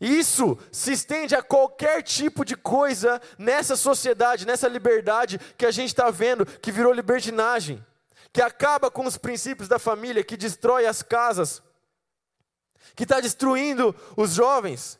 Isso 0.00 0.58
se 0.72 0.92
estende 0.92 1.36
a 1.36 1.42
qualquer 1.42 2.02
tipo 2.02 2.44
de 2.44 2.56
coisa 2.56 3.20
nessa 3.38 3.76
sociedade, 3.76 4.46
nessa 4.46 4.66
liberdade 4.66 5.38
que 5.56 5.64
a 5.64 5.70
gente 5.70 5.88
está 5.88 6.10
vendo, 6.10 6.44
que 6.44 6.72
virou 6.72 6.92
libertinagem, 6.92 7.84
que 8.32 8.42
acaba 8.42 8.90
com 8.90 9.06
os 9.06 9.16
princípios 9.16 9.68
da 9.68 9.78
família, 9.78 10.24
que 10.24 10.36
destrói 10.36 10.86
as 10.86 11.02
casas, 11.02 11.62
que 12.96 13.04
está 13.04 13.20
destruindo 13.20 13.94
os 14.16 14.32
jovens 14.32 14.98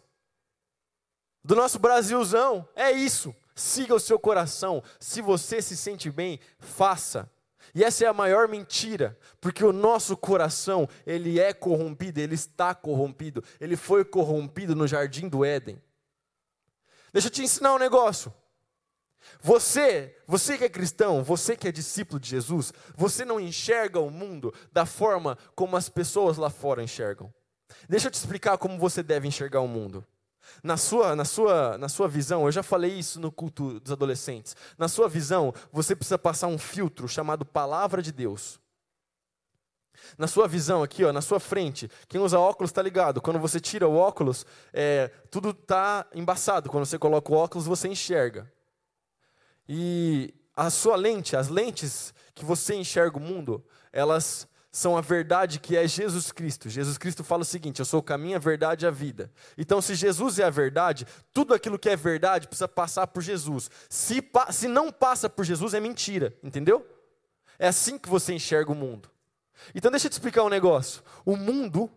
do 1.44 1.54
nosso 1.54 1.78
Brasilzão. 1.78 2.66
É 2.74 2.90
isso. 2.90 3.34
Siga 3.54 3.94
o 3.94 4.00
seu 4.00 4.18
coração. 4.18 4.82
Se 4.98 5.20
você 5.20 5.60
se 5.60 5.76
sente 5.76 6.10
bem, 6.10 6.40
faça. 6.58 7.30
E 7.74 7.82
essa 7.82 8.04
é 8.04 8.08
a 8.08 8.12
maior 8.12 8.46
mentira, 8.48 9.18
porque 9.40 9.64
o 9.64 9.72
nosso 9.72 10.16
coração, 10.16 10.88
ele 11.04 11.40
é 11.40 11.52
corrompido, 11.52 12.20
ele 12.20 12.34
está 12.34 12.74
corrompido. 12.74 13.42
Ele 13.60 13.76
foi 13.76 14.04
corrompido 14.04 14.74
no 14.74 14.86
jardim 14.86 15.28
do 15.28 15.44
Éden. 15.44 15.80
Deixa 17.12 17.28
eu 17.28 17.32
te 17.32 17.42
ensinar 17.42 17.74
um 17.74 17.78
negócio. 17.78 18.32
Você, 19.40 20.16
você 20.26 20.58
que 20.58 20.64
é 20.64 20.68
cristão, 20.68 21.22
você 21.24 21.56
que 21.56 21.66
é 21.66 21.72
discípulo 21.72 22.20
de 22.20 22.28
Jesus, 22.28 22.72
você 22.94 23.24
não 23.24 23.40
enxerga 23.40 23.98
o 23.98 24.10
mundo 24.10 24.52
da 24.72 24.84
forma 24.84 25.38
como 25.54 25.76
as 25.76 25.88
pessoas 25.88 26.36
lá 26.36 26.50
fora 26.50 26.82
enxergam. 26.82 27.32
Deixa 27.88 28.08
eu 28.08 28.10
te 28.10 28.14
explicar 28.14 28.58
como 28.58 28.78
você 28.78 29.02
deve 29.02 29.26
enxergar 29.26 29.60
o 29.60 29.68
mundo. 29.68 30.06
Na 30.62 30.76
sua, 30.76 31.14
na, 31.14 31.24
sua, 31.24 31.78
na 31.78 31.88
sua 31.88 32.08
visão, 32.08 32.44
eu 32.44 32.52
já 32.52 32.62
falei 32.62 32.92
isso 32.92 33.20
no 33.20 33.30
culto 33.30 33.80
dos 33.80 33.92
adolescentes. 33.92 34.56
Na 34.78 34.88
sua 34.88 35.08
visão, 35.08 35.52
você 35.72 35.94
precisa 35.94 36.18
passar 36.18 36.46
um 36.46 36.58
filtro 36.58 37.08
chamado 37.08 37.44
Palavra 37.44 38.00
de 38.02 38.12
Deus. 38.12 38.60
Na 40.18 40.26
sua 40.26 40.46
visão 40.46 40.82
aqui, 40.82 41.04
ó, 41.04 41.12
na 41.12 41.22
sua 41.22 41.40
frente, 41.40 41.90
quem 42.08 42.20
usa 42.20 42.38
óculos 42.38 42.70
está 42.70 42.82
ligado. 42.82 43.20
Quando 43.20 43.38
você 43.38 43.58
tira 43.58 43.88
o 43.88 43.96
óculos, 43.96 44.44
é, 44.72 45.08
tudo 45.30 45.50
está 45.50 46.06
embaçado. 46.14 46.70
Quando 46.70 46.86
você 46.86 46.98
coloca 46.98 47.32
o 47.32 47.36
óculos, 47.36 47.66
você 47.66 47.88
enxerga. 47.88 48.50
E 49.68 50.34
a 50.54 50.70
sua 50.70 50.96
lente, 50.96 51.36
as 51.36 51.48
lentes 51.48 52.14
que 52.34 52.44
você 52.44 52.74
enxerga 52.74 53.18
o 53.18 53.20
mundo, 53.20 53.64
elas 53.92 54.46
são 54.74 54.96
a 54.96 55.00
verdade 55.00 55.60
que 55.60 55.76
é 55.76 55.86
Jesus 55.86 56.32
Cristo. 56.32 56.68
Jesus 56.68 56.98
Cristo 56.98 57.22
fala 57.22 57.42
o 57.42 57.44
seguinte: 57.44 57.78
Eu 57.78 57.84
sou 57.84 58.00
o 58.00 58.02
caminho, 58.02 58.34
a 58.34 58.40
verdade 58.40 58.84
e 58.84 58.88
a 58.88 58.90
vida. 58.90 59.30
Então, 59.56 59.80
se 59.80 59.94
Jesus 59.94 60.40
é 60.40 60.42
a 60.42 60.50
verdade, 60.50 61.06
tudo 61.32 61.54
aquilo 61.54 61.78
que 61.78 61.88
é 61.88 61.94
verdade 61.94 62.48
precisa 62.48 62.66
passar 62.66 63.06
por 63.06 63.22
Jesus. 63.22 63.70
Se, 63.88 64.20
se 64.50 64.66
não 64.66 64.90
passa 64.90 65.30
por 65.30 65.44
Jesus, 65.44 65.74
é 65.74 65.80
mentira, 65.80 66.36
entendeu? 66.42 66.84
É 67.56 67.68
assim 67.68 67.96
que 67.96 68.08
você 68.08 68.34
enxerga 68.34 68.72
o 68.72 68.74
mundo. 68.74 69.08
Então 69.72 69.92
deixa 69.92 70.08
eu 70.08 70.10
te 70.10 70.14
explicar 70.14 70.42
um 70.42 70.48
negócio. 70.48 71.04
O 71.24 71.36
mundo 71.36 71.88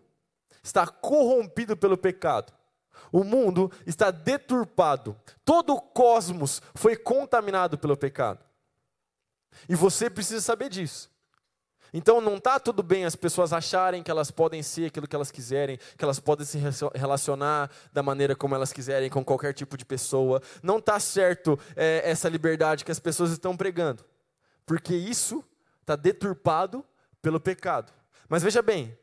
está 0.61 0.85
corrompido 0.85 1.75
pelo 1.75 1.97
pecado. 1.97 2.53
O 3.11 3.23
mundo 3.23 3.71
está 3.87 4.11
deturpado. 4.11 5.19
Todo 5.43 5.73
o 5.73 5.81
cosmos 5.81 6.61
foi 6.75 6.95
contaminado 6.95 7.75
pelo 7.75 7.97
pecado. 7.97 8.45
E 9.67 9.73
você 9.73 10.11
precisa 10.11 10.41
saber 10.41 10.69
disso. 10.69 11.09
Então 11.97 12.21
não 12.21 12.35
está 12.35 12.59
tudo 12.59 12.83
bem 12.83 13.05
as 13.05 13.15
pessoas 13.15 13.51
acharem 13.51 14.03
que 14.03 14.11
elas 14.11 14.29
podem 14.29 14.61
ser 14.61 14.85
aquilo 14.85 15.07
que 15.07 15.15
elas 15.15 15.31
quiserem, 15.31 15.79
que 15.97 16.03
elas 16.05 16.19
podem 16.19 16.45
se 16.45 16.59
relacionar 16.93 17.71
da 17.91 18.03
maneira 18.03 18.35
como 18.35 18.53
elas 18.53 18.71
quiserem 18.71 19.09
com 19.09 19.25
qualquer 19.25 19.51
tipo 19.51 19.75
de 19.75 19.83
pessoa. 19.83 20.39
Não 20.61 20.77
está 20.77 20.99
certo 20.99 21.59
é, 21.75 22.03
essa 22.07 22.29
liberdade 22.29 22.85
que 22.85 22.91
as 22.91 22.99
pessoas 22.99 23.31
estão 23.31 23.57
pregando, 23.57 24.05
porque 24.63 24.93
isso 24.93 25.43
está 25.81 25.95
deturpado 25.95 26.85
pelo 27.19 27.39
pecado. 27.39 27.91
Mas 28.29 28.43
veja 28.43 28.61
bem, 28.61 28.95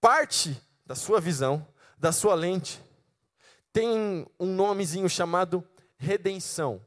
parte 0.00 0.62
da 0.86 0.94
sua 0.94 1.20
visão, 1.20 1.66
da 1.98 2.12
sua 2.12 2.36
lente, 2.36 2.80
tem 3.72 4.24
um 4.38 4.54
nomezinho 4.54 5.10
chamado 5.10 5.66
redenção. 5.96 6.80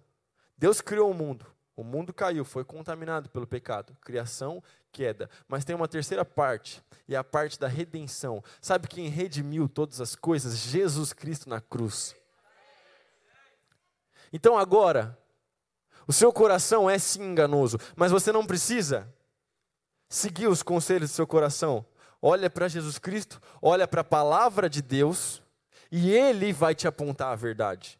Deus 0.57 0.79
criou 0.79 1.11
o 1.11 1.13
mundo. 1.13 1.45
O 1.75 1.83
mundo 1.83 2.13
caiu, 2.13 2.45
foi 2.45 2.63
contaminado 2.63 3.29
pelo 3.29 3.47
pecado. 3.47 3.97
Criação, 4.01 4.61
queda. 4.91 5.29
Mas 5.47 5.65
tem 5.65 5.75
uma 5.75 5.87
terceira 5.87 6.25
parte, 6.25 6.83
e 7.07 7.15
é 7.15 7.17
a 7.17 7.23
parte 7.23 7.59
da 7.59 7.67
redenção. 7.67 8.43
Sabe 8.61 8.87
quem 8.87 9.07
redimiu 9.07 9.67
todas 9.67 10.01
as 10.01 10.15
coisas? 10.15 10.57
Jesus 10.57 11.13
Cristo 11.13 11.49
na 11.49 11.61
cruz. 11.61 12.15
Então 14.33 14.57
agora, 14.57 15.17
o 16.07 16.13
seu 16.13 16.31
coração 16.31 16.89
é 16.89 16.97
sim 16.97 17.23
enganoso, 17.23 17.77
mas 17.95 18.11
você 18.11 18.31
não 18.31 18.45
precisa 18.45 19.13
seguir 20.09 20.47
os 20.47 20.63
conselhos 20.63 21.09
do 21.09 21.13
seu 21.13 21.27
coração. 21.27 21.85
Olha 22.21 22.49
para 22.49 22.67
Jesus 22.67 22.97
Cristo, 22.97 23.41
olha 23.61 23.87
para 23.87 24.01
a 24.01 24.05
palavra 24.05 24.69
de 24.69 24.81
Deus, 24.81 25.41
e 25.91 26.11
Ele 26.11 26.53
vai 26.53 26.75
te 26.75 26.87
apontar 26.87 27.33
a 27.33 27.35
verdade. 27.35 27.99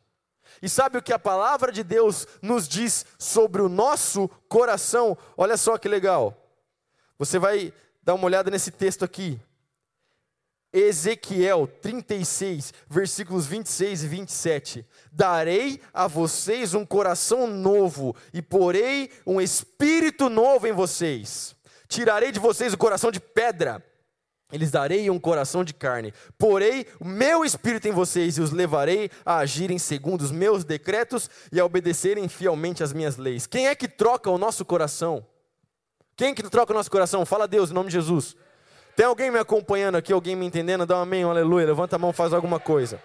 E 0.61 0.69
sabe 0.69 0.97
o 0.97 1.01
que 1.01 1.13
a 1.13 1.19
palavra 1.19 1.71
de 1.71 1.83
Deus 1.83 2.27
nos 2.41 2.67
diz 2.67 3.05
sobre 3.17 3.61
o 3.61 3.69
nosso 3.69 4.27
coração? 4.47 5.17
Olha 5.37 5.57
só 5.57 5.77
que 5.77 5.87
legal. 5.87 6.40
Você 7.21 7.37
vai 7.37 7.71
dar 8.01 8.15
uma 8.15 8.25
olhada 8.25 8.49
nesse 8.49 8.71
texto 8.71 9.05
aqui. 9.05 9.39
Ezequiel 10.73 11.67
36, 11.67 12.73
versículos 12.89 13.45
26 13.45 14.05
e 14.05 14.07
27. 14.07 14.85
Darei 15.11 15.79
a 15.93 16.07
vocês 16.07 16.73
um 16.73 16.83
coração 16.83 17.45
novo 17.45 18.15
e 18.33 18.41
porei 18.41 19.11
um 19.23 19.39
espírito 19.39 20.29
novo 20.29 20.65
em 20.65 20.71
vocês. 20.71 21.55
Tirarei 21.87 22.31
de 22.31 22.39
vocês 22.39 22.73
o 22.73 22.77
coração 22.77 23.11
de 23.11 23.19
pedra 23.19 23.85
eles 24.51 24.71
darei 24.71 25.09
um 25.09 25.19
coração 25.19 25.63
de 25.63 25.73
carne, 25.73 26.13
porei 26.37 26.85
o 26.99 27.05
meu 27.05 27.45
espírito 27.45 27.87
em 27.87 27.91
vocês 27.91 28.37
e 28.37 28.41
os 28.41 28.51
levarei 28.51 29.09
a 29.25 29.37
agirem 29.37 29.77
segundo 29.77 30.21
os 30.21 30.31
meus 30.31 30.65
decretos 30.65 31.29
e 31.53 31.59
a 31.59 31.63
obedecerem 31.63 32.27
fielmente 32.27 32.83
às 32.83 32.91
minhas 32.91 33.15
leis. 33.15 33.47
Quem 33.47 33.67
é 33.67 33.75
que 33.75 33.87
troca 33.87 34.29
o 34.29 34.37
nosso 34.37 34.65
coração? 34.65 35.25
Quem 36.21 36.35
que 36.35 36.43
troca 36.43 36.71
o 36.71 36.75
nosso 36.75 36.91
coração? 36.91 37.25
Fala 37.25 37.45
a 37.45 37.47
Deus 37.47 37.71
em 37.71 37.73
nome 37.73 37.87
de 37.87 37.93
Jesus. 37.93 38.35
Tem 38.95 39.07
alguém 39.07 39.31
me 39.31 39.39
acompanhando 39.39 39.95
aqui, 39.95 40.13
alguém 40.13 40.35
me 40.35 40.45
entendendo? 40.45 40.85
Dá 40.85 40.95
um 40.97 41.01
amém, 41.01 41.25
um 41.25 41.31
aleluia, 41.31 41.65
levanta 41.65 41.95
a 41.95 41.99
mão, 41.99 42.13
faz 42.13 42.31
alguma 42.31 42.59
coisa. 42.59 43.01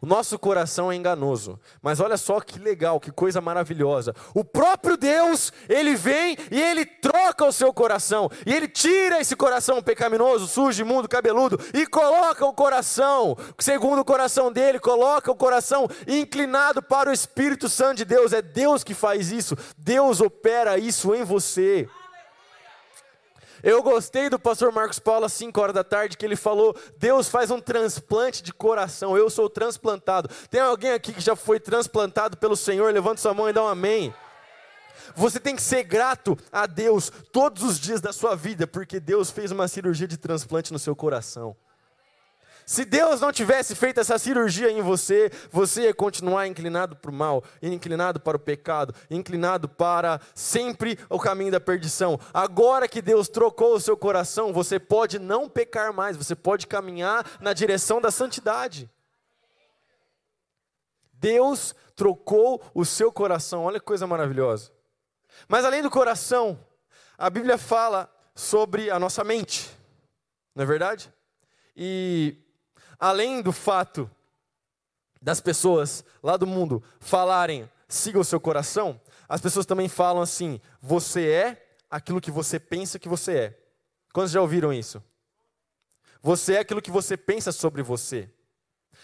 O 0.00 0.06
nosso 0.06 0.36
coração 0.40 0.90
é 0.90 0.96
enganoso. 0.96 1.56
Mas 1.80 2.00
olha 2.00 2.16
só 2.16 2.40
que 2.40 2.58
legal, 2.58 2.98
que 2.98 3.12
coisa 3.12 3.40
maravilhosa. 3.40 4.12
O 4.34 4.44
próprio 4.44 4.96
Deus, 4.96 5.52
ele 5.68 5.94
vem 5.94 6.36
e 6.50 6.60
ele 6.60 6.84
troca 6.84 7.44
o 7.44 7.52
seu 7.52 7.72
coração. 7.72 8.28
E 8.44 8.52
ele 8.52 8.66
tira 8.66 9.20
esse 9.20 9.36
coração 9.36 9.80
pecaminoso, 9.80 10.48
sujo, 10.48 10.82
imundo, 10.82 11.08
cabeludo 11.08 11.60
e 11.72 11.86
coloca 11.86 12.44
o 12.44 12.52
coração, 12.52 13.36
segundo 13.56 14.00
o 14.00 14.04
coração 14.04 14.50
dele, 14.50 14.80
coloca 14.80 15.30
o 15.30 15.36
coração 15.36 15.88
inclinado 16.08 16.82
para 16.82 17.08
o 17.08 17.12
Espírito 17.12 17.68
Santo 17.68 17.98
de 17.98 18.04
Deus. 18.04 18.32
É 18.32 18.42
Deus 18.42 18.82
que 18.82 18.94
faz 18.94 19.30
isso. 19.30 19.56
Deus 19.78 20.20
opera 20.20 20.76
isso 20.76 21.14
em 21.14 21.22
você. 21.22 21.88
Eu 23.62 23.82
gostei 23.82 24.28
do 24.28 24.38
pastor 24.38 24.72
Marcos 24.72 24.98
Paulo 24.98 25.24
às 25.24 25.32
5 25.34 25.60
horas 25.60 25.74
da 25.74 25.84
tarde, 25.84 26.16
que 26.16 26.26
ele 26.26 26.36
falou: 26.36 26.76
Deus 26.98 27.28
faz 27.28 27.50
um 27.50 27.60
transplante 27.60 28.42
de 28.42 28.52
coração, 28.52 29.16
eu 29.16 29.30
sou 29.30 29.48
transplantado. 29.48 30.28
Tem 30.50 30.60
alguém 30.60 30.92
aqui 30.92 31.12
que 31.12 31.20
já 31.20 31.36
foi 31.36 31.60
transplantado 31.60 32.36
pelo 32.36 32.56
Senhor? 32.56 32.92
Levanta 32.92 33.20
sua 33.20 33.34
mão 33.34 33.48
e 33.48 33.52
dá 33.52 33.62
um 33.62 33.68
amém. 33.68 34.12
Você 35.14 35.38
tem 35.38 35.54
que 35.54 35.62
ser 35.62 35.82
grato 35.84 36.36
a 36.50 36.66
Deus 36.66 37.10
todos 37.32 37.62
os 37.62 37.78
dias 37.78 38.00
da 38.00 38.12
sua 38.12 38.34
vida, 38.34 38.66
porque 38.66 38.98
Deus 38.98 39.30
fez 39.30 39.50
uma 39.50 39.68
cirurgia 39.68 40.08
de 40.08 40.16
transplante 40.16 40.72
no 40.72 40.78
seu 40.78 40.96
coração. 40.96 41.56
Se 42.64 42.84
Deus 42.84 43.20
não 43.20 43.32
tivesse 43.32 43.74
feito 43.74 44.00
essa 44.00 44.18
cirurgia 44.18 44.70
em 44.70 44.80
você, 44.80 45.30
você 45.50 45.82
ia 45.82 45.94
continuar 45.94 46.46
inclinado 46.46 46.96
para 46.96 47.10
o 47.10 47.14
mal, 47.14 47.42
inclinado 47.60 48.20
para 48.20 48.36
o 48.36 48.40
pecado, 48.40 48.94
inclinado 49.10 49.68
para 49.68 50.20
sempre 50.34 50.98
o 51.08 51.18
caminho 51.18 51.52
da 51.52 51.60
perdição. 51.60 52.18
Agora 52.32 52.88
que 52.88 53.02
Deus 53.02 53.28
trocou 53.28 53.74
o 53.74 53.80
seu 53.80 53.96
coração, 53.96 54.52
você 54.52 54.78
pode 54.78 55.18
não 55.18 55.48
pecar 55.48 55.92
mais, 55.92 56.16
você 56.16 56.34
pode 56.34 56.66
caminhar 56.66 57.26
na 57.40 57.52
direção 57.52 58.00
da 58.00 58.10
santidade. 58.10 58.90
Deus 61.12 61.74
trocou 61.94 62.62
o 62.74 62.84
seu 62.84 63.12
coração, 63.12 63.64
olha 63.64 63.78
que 63.78 63.86
coisa 63.86 64.06
maravilhosa. 64.06 64.72
Mas 65.48 65.64
além 65.64 65.82
do 65.82 65.90
coração, 65.90 66.58
a 67.16 67.30
Bíblia 67.30 67.56
fala 67.56 68.12
sobre 68.34 68.90
a 68.90 68.98
nossa 68.98 69.22
mente, 69.22 69.70
não 70.54 70.64
é 70.64 70.66
verdade? 70.66 71.12
E 71.76 72.41
além 73.02 73.42
do 73.42 73.50
fato 73.50 74.08
das 75.20 75.40
pessoas 75.40 76.04
lá 76.22 76.36
do 76.36 76.46
mundo 76.46 76.80
falarem 77.00 77.68
siga 77.88 78.20
o 78.20 78.24
seu 78.24 78.40
coração, 78.40 79.00
as 79.28 79.40
pessoas 79.40 79.66
também 79.66 79.88
falam 79.88 80.22
assim: 80.22 80.60
você 80.80 81.28
é 81.28 81.74
aquilo 81.90 82.20
que 82.20 82.30
você 82.30 82.60
pensa 82.60 83.00
que 83.00 83.08
você 83.08 83.32
é. 83.36 83.58
Quantos 84.12 84.30
já 84.30 84.40
ouviram 84.40 84.72
isso? 84.72 85.02
Você 86.22 86.54
é 86.54 86.60
aquilo 86.60 86.80
que 86.80 86.92
você 86.92 87.16
pensa 87.16 87.50
sobre 87.50 87.82
você. 87.82 88.30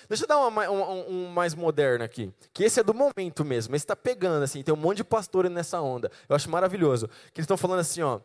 Deixa 0.08 0.22
eu 0.22 0.28
dar 0.28 0.38
uma, 0.46 0.70
um, 0.70 1.26
mais 1.26 1.54
moderno 1.54 2.04
aqui. 2.04 2.32
Que 2.52 2.62
esse 2.62 2.78
é 2.78 2.84
do 2.84 2.94
momento 2.94 3.44
mesmo. 3.44 3.74
Esse 3.74 3.84
está 3.84 3.96
pegando, 3.96 4.44
assim. 4.44 4.62
Tem 4.62 4.72
um 4.72 4.76
monte 4.76 4.98
de 4.98 5.04
pastores 5.04 5.50
nessa 5.50 5.80
onda. 5.80 6.10
Eu 6.28 6.36
acho 6.36 6.48
maravilhoso. 6.48 7.08
Que 7.32 7.40
eles 7.40 7.44
estão 7.44 7.56
falando 7.56 7.80
assim, 7.80 8.02
ó. 8.02 8.20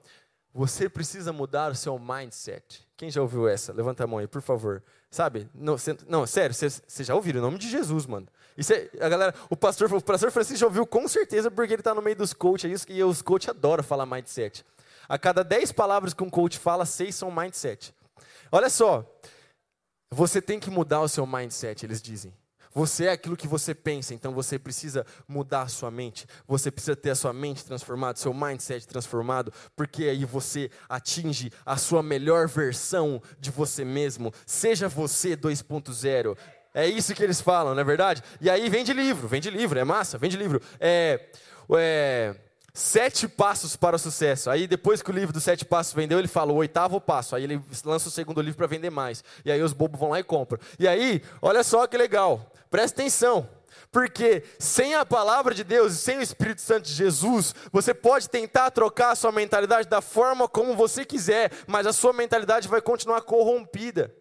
Você 0.54 0.88
precisa 0.88 1.34
mudar 1.34 1.72
o 1.72 1.76
seu 1.76 1.98
mindset. 1.98 2.88
Quem 2.96 3.10
já 3.10 3.22
ouviu 3.22 3.48
essa? 3.48 3.74
Levanta 3.74 4.04
a 4.04 4.08
mão 4.08 4.20
aí, 4.20 4.28
por 4.28 4.42
favor. 4.42 4.84
Sabe? 5.14 5.48
Não, 5.54 5.78
cê, 5.78 5.96
não 6.08 6.26
sério, 6.26 6.56
vocês 6.56 6.82
já 6.98 7.14
ouviram? 7.14 7.38
Em 7.38 7.44
nome 7.44 7.60
de 7.60 7.70
Jesus, 7.70 8.08
mano. 8.08 8.28
É, 8.58 9.06
a 9.06 9.08
galera, 9.08 9.36
o 9.48 9.56
pastor, 9.56 9.94
o 9.94 10.02
pastor 10.02 10.32
Francisco 10.32 10.58
já 10.58 10.66
ouviu 10.66 10.88
com 10.88 11.08
certeza, 11.08 11.52
porque 11.52 11.72
ele 11.72 11.82
está 11.82 11.94
no 11.94 12.02
meio 12.02 12.16
dos 12.16 12.34
coaches, 12.34 12.84
e 12.90 13.04
os 13.04 13.22
coaches 13.22 13.50
adoram 13.50 13.84
falar 13.84 14.08
mindset. 14.08 14.66
A 15.08 15.20
cada 15.20 15.44
10 15.44 15.72
palavras 15.72 16.16
que 16.16 16.24
um 16.24 16.32
coach 16.32 16.58
fala, 16.58 16.84
6 16.84 17.14
são 17.14 17.30
mindset. 17.30 17.94
Olha 18.52 18.72
só, 18.72 19.06
você 20.10 20.42
tem 20.42 20.60
que 20.60 20.72
mudar 20.72 21.02
o 21.02 21.08
seu 21.08 21.28
mindset, 21.28 21.86
eles 21.86 22.02
dizem. 22.02 22.34
Você 22.74 23.06
é 23.06 23.12
aquilo 23.12 23.38
que 23.38 23.48
você 23.48 23.74
pensa, 23.76 24.14
então 24.14 24.34
você 24.34 24.58
precisa 24.58 25.06
mudar 25.28 25.64
a 25.64 25.68
sua 25.68 25.92
mente. 25.92 26.26
Você 26.48 26.72
precisa 26.72 26.96
ter 26.96 27.12
a 27.12 27.16
sua 27.16 27.34
mente 27.34 27.64
transformada, 27.64 28.18
seu 28.18 28.34
mindset 28.34 28.88
transformado, 28.88 29.54
porque 29.76 30.06
aí 30.06 30.26
você 30.26 30.70
atinge 30.90 31.52
a 31.66 31.78
sua 31.78 32.02
melhor 32.02 32.48
versão 32.48 33.22
de 33.40 33.52
você 33.52 33.86
mesmo. 33.86 34.34
Seja 34.46 34.88
você 34.88 35.38
2.0. 35.38 36.38
É 36.74 36.88
isso 36.88 37.14
que 37.14 37.24
eles 37.24 37.40
falam, 37.40 37.76
não 37.76 37.82
é 37.82 37.84
verdade? 37.84 38.24
E 38.42 38.50
aí 38.50 38.68
vende 38.70 38.94
livro, 38.94 39.28
vende 39.28 39.50
livro, 39.50 39.78
é 39.78 39.84
massa, 39.84 40.18
vende 40.18 40.36
livro. 40.36 40.60
É, 40.80 41.30
é, 41.78 42.36
Sete 42.76 43.28
passos 43.28 43.76
para 43.76 43.96
o 43.96 44.00
sucesso. 44.00 44.50
Aí 44.50 44.66
depois 44.66 45.00
que 45.00 45.12
o 45.12 45.14
livro 45.14 45.32
dos 45.32 45.44
sete 45.44 45.64
passos 45.64 45.94
vendeu, 45.94 46.18
ele 46.18 46.28
fala 46.28 46.52
o 46.52 46.56
oitavo 46.56 47.00
passo. 47.00 47.36
Aí 47.36 47.44
ele 47.44 47.62
lança 47.86 48.08
o 48.08 48.12
segundo 48.12 48.42
livro 48.42 48.58
para 48.58 48.66
vender 48.66 48.90
mais. 48.90 49.24
E 49.46 49.52
aí 49.52 49.62
os 49.62 49.74
bobos 49.74 50.00
vão 50.00 50.10
lá 50.10 50.20
e 50.20 50.24
compram. 50.24 50.60
E 50.80 50.88
aí, 50.88 51.22
olha 51.40 51.64
só 51.64 51.86
que 51.86 51.96
legal. 51.96 52.52
Presta 52.74 53.04
atenção. 53.04 53.48
Porque 53.92 54.44
sem 54.58 54.96
a 54.96 55.06
palavra 55.06 55.54
de 55.54 55.64
Deus 55.64 55.94
e 55.94 55.98
sem 55.98 56.18
o 56.18 56.24
Espírito 56.24 56.60
Santo 56.60 56.86
de 56.86 56.94
Jesus, 56.94 57.54
você 57.72 57.94
pode 57.94 58.28
tentar 58.28 58.72
trocar 58.72 59.12
a 59.12 59.16
sua 59.16 59.32
mentalidade 59.32 59.88
da 59.88 60.02
forma 60.02 60.48
como 60.48 60.76
você 60.76 61.06
quiser, 61.06 61.52
mas 61.68 61.86
a 61.86 61.94
sua 61.94 62.12
mentalidade 62.12 62.68
vai 62.68 62.82
continuar 62.82 63.22
corrompida. 63.22 64.12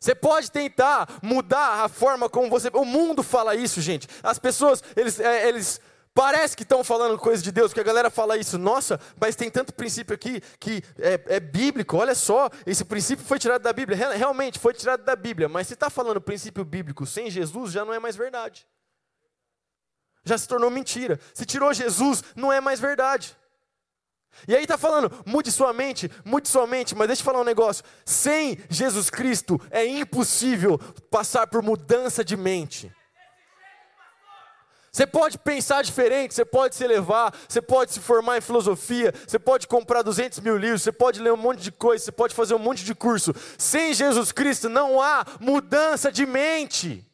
Você 0.00 0.16
pode 0.16 0.50
tentar 0.50 1.20
mudar 1.22 1.84
a 1.84 1.88
forma 1.88 2.28
como 2.28 2.50
você. 2.50 2.68
O 2.72 2.84
mundo 2.84 3.22
fala 3.22 3.54
isso, 3.54 3.80
gente. 3.80 4.08
As 4.20 4.40
pessoas, 4.40 4.82
eles, 4.96 5.20
é, 5.20 5.48
eles 5.48 5.80
Parece 6.14 6.56
que 6.56 6.62
estão 6.62 6.84
falando 6.84 7.18
coisa 7.18 7.42
de 7.42 7.50
Deus, 7.50 7.70
porque 7.70 7.80
a 7.80 7.84
galera 7.84 8.08
fala 8.08 8.36
isso, 8.36 8.56
nossa, 8.56 9.00
mas 9.20 9.34
tem 9.34 9.50
tanto 9.50 9.74
princípio 9.74 10.14
aqui 10.14 10.40
que 10.60 10.80
é, 10.96 11.36
é 11.36 11.40
bíblico, 11.40 11.96
olha 11.96 12.14
só, 12.14 12.48
esse 12.64 12.84
princípio 12.84 13.24
foi 13.24 13.36
tirado 13.36 13.62
da 13.62 13.72
Bíblia, 13.72 13.98
realmente 14.16 14.60
foi 14.60 14.72
tirado 14.72 15.02
da 15.02 15.16
Bíblia, 15.16 15.48
mas 15.48 15.66
se 15.66 15.74
está 15.74 15.90
falando 15.90 16.20
princípio 16.20 16.64
bíblico 16.64 17.04
sem 17.04 17.28
Jesus, 17.28 17.72
já 17.72 17.84
não 17.84 17.92
é 17.92 17.98
mais 17.98 18.14
verdade. 18.14 18.64
Já 20.24 20.38
se 20.38 20.46
tornou 20.46 20.70
mentira. 20.70 21.18
Se 21.34 21.44
tirou 21.44 21.74
Jesus, 21.74 22.22
não 22.34 22.52
é 22.52 22.60
mais 22.60 22.78
verdade. 22.78 23.36
E 24.48 24.54
aí 24.54 24.62
está 24.62 24.78
falando, 24.78 25.12
mude 25.26 25.50
sua 25.50 25.72
mente, 25.72 26.10
mude 26.24 26.48
sua 26.48 26.66
mente, 26.66 26.94
mas 26.94 27.08
deixa 27.08 27.22
eu 27.22 27.24
falar 27.24 27.40
um 27.40 27.44
negócio. 27.44 27.84
Sem 28.04 28.58
Jesus 28.70 29.10
Cristo 29.10 29.60
é 29.70 29.84
impossível 29.84 30.78
passar 31.10 31.46
por 31.46 31.60
mudança 31.62 32.24
de 32.24 32.36
mente. 32.36 32.92
Você 34.94 35.08
pode 35.08 35.38
pensar 35.38 35.82
diferente, 35.82 36.34
você 36.34 36.44
pode 36.44 36.76
se 36.76 36.84
elevar, 36.84 37.34
você 37.48 37.60
pode 37.60 37.90
se 37.90 37.98
formar 37.98 38.38
em 38.38 38.40
filosofia, 38.40 39.12
você 39.26 39.40
pode 39.40 39.66
comprar 39.66 40.02
200 40.02 40.38
mil 40.38 40.56
livros, 40.56 40.82
você 40.82 40.92
pode 40.92 41.20
ler 41.20 41.32
um 41.32 41.36
monte 41.36 41.62
de 41.62 41.72
coisa, 41.72 42.04
você 42.04 42.12
pode 42.12 42.32
fazer 42.32 42.54
um 42.54 42.60
monte 42.60 42.84
de 42.84 42.94
curso. 42.94 43.34
Sem 43.58 43.92
Jesus 43.92 44.30
Cristo 44.30 44.68
não 44.68 45.02
há 45.02 45.26
mudança 45.40 46.12
de 46.12 46.24
mente. 46.24 47.04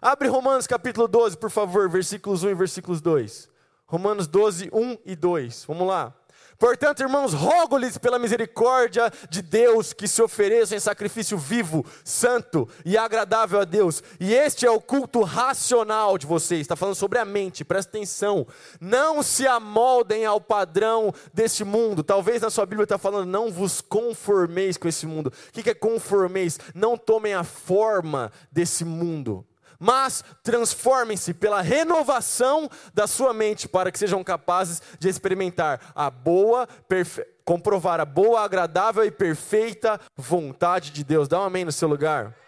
Abre 0.00 0.26
Romanos 0.26 0.66
capítulo 0.66 1.06
12, 1.06 1.36
por 1.36 1.50
favor, 1.50 1.86
versículos 1.86 2.42
1 2.42 2.48
e 2.48 2.54
versículos 2.54 3.02
2. 3.02 3.50
Romanos 3.86 4.26
12, 4.26 4.70
1 4.72 4.98
e 5.04 5.14
2. 5.14 5.66
Vamos 5.66 5.86
lá. 5.86 6.14
Portanto, 6.58 7.00
irmãos, 7.00 7.32
rogo-lhes 7.32 7.98
pela 7.98 8.18
misericórdia 8.18 9.12
de 9.28 9.42
Deus 9.42 9.92
que 9.92 10.06
se 10.06 10.22
ofereçam 10.22 10.76
em 10.76 10.80
sacrifício 10.80 11.36
vivo, 11.36 11.84
santo 12.04 12.68
e 12.84 12.96
agradável 12.96 13.60
a 13.60 13.64
Deus. 13.64 14.02
E 14.20 14.32
este 14.32 14.66
é 14.66 14.70
o 14.70 14.80
culto 14.80 15.22
racional 15.22 16.16
de 16.16 16.26
vocês. 16.26 16.60
Está 16.60 16.76
falando 16.76 16.94
sobre 16.94 17.18
a 17.18 17.24
mente, 17.24 17.64
presta 17.64 17.96
atenção. 17.96 18.46
Não 18.80 19.22
se 19.22 19.46
amoldem 19.46 20.24
ao 20.24 20.40
padrão 20.40 21.12
deste 21.32 21.64
mundo. 21.64 22.02
Talvez 22.02 22.42
na 22.42 22.50
sua 22.50 22.66
Bíblia 22.66 22.84
está 22.84 22.98
falando, 22.98 23.28
não 23.28 23.50
vos 23.50 23.80
conformeis 23.80 24.76
com 24.76 24.88
esse 24.88 25.06
mundo. 25.06 25.32
O 25.48 25.52
que 25.52 25.70
é 25.70 25.74
conformeis? 25.74 26.58
Não 26.74 26.96
tomem 26.96 27.34
a 27.34 27.44
forma 27.44 28.30
desse 28.52 28.84
mundo 28.84 29.44
mas 29.78 30.24
transformem-se 30.42 31.34
pela 31.34 31.60
renovação 31.60 32.68
da 32.92 33.06
sua 33.06 33.32
mente 33.32 33.68
para 33.68 33.90
que 33.90 33.98
sejam 33.98 34.22
capazes 34.22 34.82
de 34.98 35.08
experimentar 35.08 35.80
a 35.94 36.10
boa, 36.10 36.66
perfe... 36.88 37.26
comprovar 37.44 38.00
a 38.00 38.04
boa, 38.04 38.40
agradável 38.40 39.04
e 39.04 39.10
perfeita 39.10 40.00
vontade 40.16 40.90
de 40.90 41.04
Deus. 41.04 41.28
Dá 41.28 41.40
um 41.40 41.44
amém 41.44 41.64
no 41.64 41.72
seu 41.72 41.88
lugar. 41.88 42.43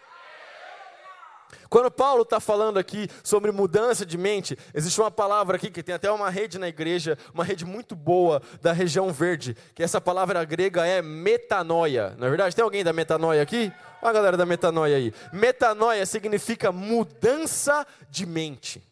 Quando 1.69 1.91
Paulo 1.91 2.23
está 2.23 2.39
falando 2.39 2.77
aqui 2.77 3.09
sobre 3.23 3.51
mudança 3.51 4.05
de 4.05 4.17
mente, 4.17 4.57
existe 4.73 4.99
uma 4.99 5.11
palavra 5.11 5.57
aqui 5.57 5.69
que 5.69 5.83
tem 5.83 5.95
até 5.95 6.11
uma 6.11 6.29
rede 6.29 6.57
na 6.57 6.67
igreja, 6.67 7.17
uma 7.33 7.43
rede 7.43 7.65
muito 7.65 7.95
boa 7.95 8.41
da 8.61 8.71
região 8.71 9.11
verde, 9.11 9.55
que 9.73 9.83
essa 9.83 9.99
palavra 9.99 10.43
grega 10.43 10.85
é 10.85 11.01
metanoia. 11.01 12.15
Na 12.17 12.27
é 12.27 12.29
verdade, 12.29 12.55
tem 12.55 12.63
alguém 12.63 12.83
da 12.83 12.93
metanoia 12.93 13.41
aqui? 13.41 13.71
Olha 14.01 14.09
a 14.09 14.13
galera 14.13 14.37
da 14.37 14.45
metanoia 14.45 14.97
aí. 14.97 15.13
Metanoia 15.33 16.05
significa 16.05 16.71
mudança 16.71 17.85
de 18.09 18.25
mente. 18.25 18.83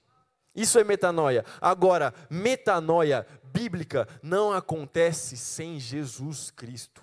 Isso 0.56 0.80
é 0.80 0.84
metanoia. 0.84 1.44
Agora, 1.60 2.14
metanoia 2.30 3.28
bíblica 3.44 4.08
não 4.24 4.52
acontece 4.52 5.38
sem 5.38 5.80
Jesus 5.80 6.52
Cristo. 6.52 7.02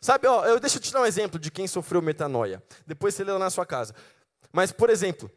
Sabe, 0.00 0.26
ó, 0.26 0.44
eu 0.44 0.58
deixa 0.58 0.78
eu 0.78 0.82
te 0.82 0.92
dar 0.92 1.02
um 1.02 1.06
exemplo 1.06 1.38
de 1.38 1.50
quem 1.50 1.68
sofreu 1.68 2.02
metanoia. 2.02 2.62
Depois 2.86 3.14
você 3.14 3.22
lê 3.22 3.32
lá 3.32 3.38
na 3.38 3.50
sua 3.50 3.64
casa. 3.64 3.94
Mas, 4.52 4.70
por 4.70 4.90
exemplo, 4.90 5.30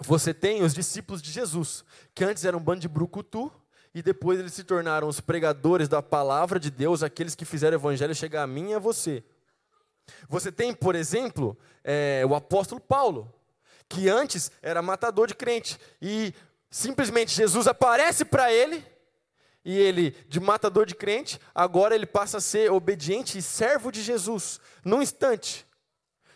você 0.00 0.34
tem 0.34 0.62
os 0.62 0.74
discípulos 0.74 1.22
de 1.22 1.30
Jesus, 1.30 1.84
que 2.14 2.24
antes 2.24 2.44
eram 2.44 2.58
um 2.58 2.62
bando 2.62 2.80
de 2.80 2.88
brucutu, 2.88 3.50
e 3.94 4.02
depois 4.02 4.38
eles 4.38 4.52
se 4.52 4.64
tornaram 4.64 5.08
os 5.08 5.20
pregadores 5.20 5.88
da 5.88 6.02
palavra 6.02 6.60
de 6.60 6.70
Deus, 6.70 7.02
aqueles 7.02 7.34
que 7.34 7.44
fizeram 7.44 7.76
o 7.76 7.80
evangelho 7.80 8.14
chegar 8.14 8.42
a 8.42 8.46
mim 8.46 8.70
e 8.70 8.74
a 8.74 8.78
você. 8.78 9.24
Você 10.28 10.52
tem, 10.52 10.74
por 10.74 10.94
exemplo, 10.94 11.56
é, 11.82 12.22
o 12.26 12.34
apóstolo 12.34 12.80
Paulo, 12.80 13.32
que 13.88 14.08
antes 14.08 14.50
era 14.62 14.82
matador 14.82 15.26
de 15.26 15.34
crente, 15.34 15.78
e 16.00 16.34
simplesmente 16.70 17.34
Jesus 17.34 17.66
aparece 17.66 18.24
para 18.24 18.52
ele, 18.52 18.84
e 19.64 19.76
ele, 19.76 20.12
de 20.28 20.40
matador 20.40 20.86
de 20.86 20.94
crente, 20.94 21.40
agora 21.54 21.94
ele 21.94 22.06
passa 22.06 22.38
a 22.38 22.40
ser 22.40 22.70
obediente 22.70 23.36
e 23.36 23.42
servo 23.42 23.90
de 23.90 24.02
Jesus, 24.02 24.60
num 24.84 25.02
instante. 25.02 25.66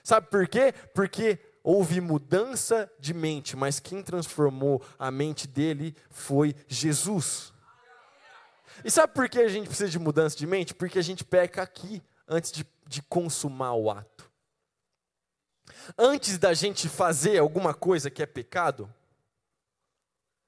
Sabe 0.03 0.27
por 0.29 0.49
quê? 0.49 0.75
Porque 0.93 1.39
houve 1.63 2.01
mudança 2.01 2.91
de 2.99 3.15
mente, 3.15 3.57
mas 3.57 3.79
quem 3.79 4.03
transformou 4.03 4.83
a 4.99 5.11
mente 5.11 5.47
dele 5.47 5.95
foi 6.11 6.55
Jesus. 6.67 7.53
E 8.85 8.91
sabe 8.91 9.13
por 9.13 9.29
que 9.29 9.39
a 9.39 9.49
gente 9.49 9.67
precisa 9.67 9.91
de 9.91 9.99
mudança 9.99 10.37
de 10.37 10.47
mente? 10.47 10.75
Porque 10.75 10.99
a 10.99 11.03
gente 11.03 11.25
peca 11.25 11.63
aqui 11.63 12.03
antes 12.27 12.51
de, 12.51 12.67
de 12.87 13.03
consumar 13.03 13.75
o 13.75 13.91
ato. 13.91 14.31
Antes 15.97 16.39
da 16.39 16.55
gente 16.55 16.89
fazer 16.89 17.39
alguma 17.39 17.75
coisa 17.75 18.11
que 18.11 18.23
é 18.23 18.27
pecado, 18.27 18.93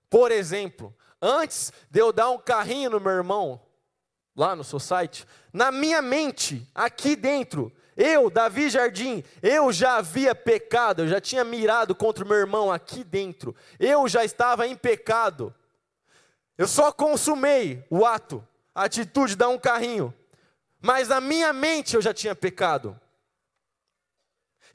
por 0.09 0.31
exemplo, 0.31 0.95
antes 1.21 1.73
de 1.91 2.01
eu 2.01 2.13
dar 2.13 2.31
um 2.31 2.39
carrinho 2.39 2.91
no 2.91 3.01
meu 3.01 3.13
irmão, 3.13 3.61
lá 4.37 4.55
no 4.55 4.65
society, 4.65 5.27
na 5.53 5.71
minha 5.71 6.01
mente, 6.03 6.69
aqui 6.75 7.17
dentro, 7.17 7.73
eu, 7.97 8.29
Davi 8.29 8.69
Jardim, 8.69 9.23
eu 9.43 9.73
já 9.73 9.97
havia 9.97 10.35
pecado, 10.35 11.03
eu 11.03 11.09
já 11.09 11.21
tinha 11.21 11.45
mirado 11.45 11.95
contra 11.95 12.25
o 12.25 12.29
meu 12.29 12.37
irmão 12.37 12.73
aqui 12.73 13.05
dentro. 13.05 13.55
Eu 13.79 14.09
já 14.09 14.25
estava 14.25 14.67
em 14.67 14.75
pecado. 14.75 15.55
Eu 16.59 16.67
só 16.67 16.93
consumei 16.93 17.85
o 17.89 18.05
ato, 18.05 18.47
a 18.75 18.85
atitude 18.85 19.31
de 19.31 19.37
dar 19.37 19.49
um 19.49 19.59
carrinho. 19.59 20.15
Mas 20.81 21.09
na 21.09 21.21
minha 21.21 21.53
mente 21.53 21.95
eu 21.95 22.03
já 22.03 22.13
tinha 22.13 22.35
pecado. 22.35 23.01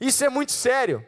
Isso 0.00 0.24
é 0.24 0.28
muito 0.28 0.52
sério. 0.52 1.06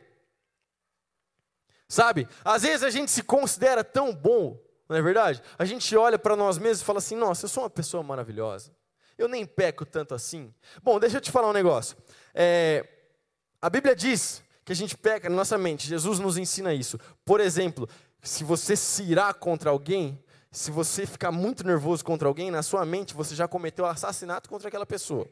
Sabe? 1.88 2.29
Às 2.44 2.62
vezes 2.62 2.83
a 2.83 2.90
gente 2.90 3.11
se 3.11 3.22
considera 3.22 3.83
tão 3.83 4.14
bom, 4.14 4.59
não 4.88 4.96
é 4.96 5.03
verdade? 5.03 5.42
A 5.59 5.64
gente 5.64 5.94
olha 5.96 6.18
para 6.18 6.37
nós 6.37 6.59
mesmos 6.59 6.83
e 6.83 6.85
fala 6.85 6.98
assim: 6.98 7.16
nossa, 7.16 7.46
eu 7.46 7.48
sou 7.48 7.64
uma 7.64 7.70
pessoa 7.70 8.03
maravilhosa. 8.03 8.75
Eu 9.23 9.29
nem 9.29 9.47
peco 9.47 9.87
tanto 9.87 10.17
assim. 10.17 10.53
Bom, 10.83 10.99
deixa 10.99 11.19
eu 11.19 11.21
te 11.21 11.31
falar 11.31 11.49
um 11.49 11.53
negócio. 11.53 11.97
É, 12.35 12.85
a 13.61 13.71
Bíblia 13.71 13.95
diz 13.95 14.43
que 14.65 14.73
a 14.73 14.75
gente 14.75 14.97
peca 14.97 15.31
na 15.31 15.37
nossa 15.37 15.57
mente. 15.57 15.87
Jesus 15.87 16.19
nos 16.19 16.37
ensina 16.37 16.75
isso. 16.75 16.99
Por 17.25 17.39
exemplo, 17.39 17.89
se 18.21 18.43
você 18.43 18.75
se 18.75 19.05
irá 19.05 19.33
contra 19.33 19.71
alguém, 19.71 20.21
se 20.51 20.73
você 20.73 21.07
ficar 21.07 21.31
muito 21.31 21.65
nervoso 21.65 22.05
contra 22.05 22.27
alguém, 22.27 22.51
na 22.51 22.65
sua 22.65 22.85
mente 22.85 23.15
você 23.15 23.33
já 23.37 23.47
cometeu 23.47 23.87
assassinato 23.87 24.51
contra 24.51 24.67
aquela 24.67 24.85
pessoa. 24.85 25.29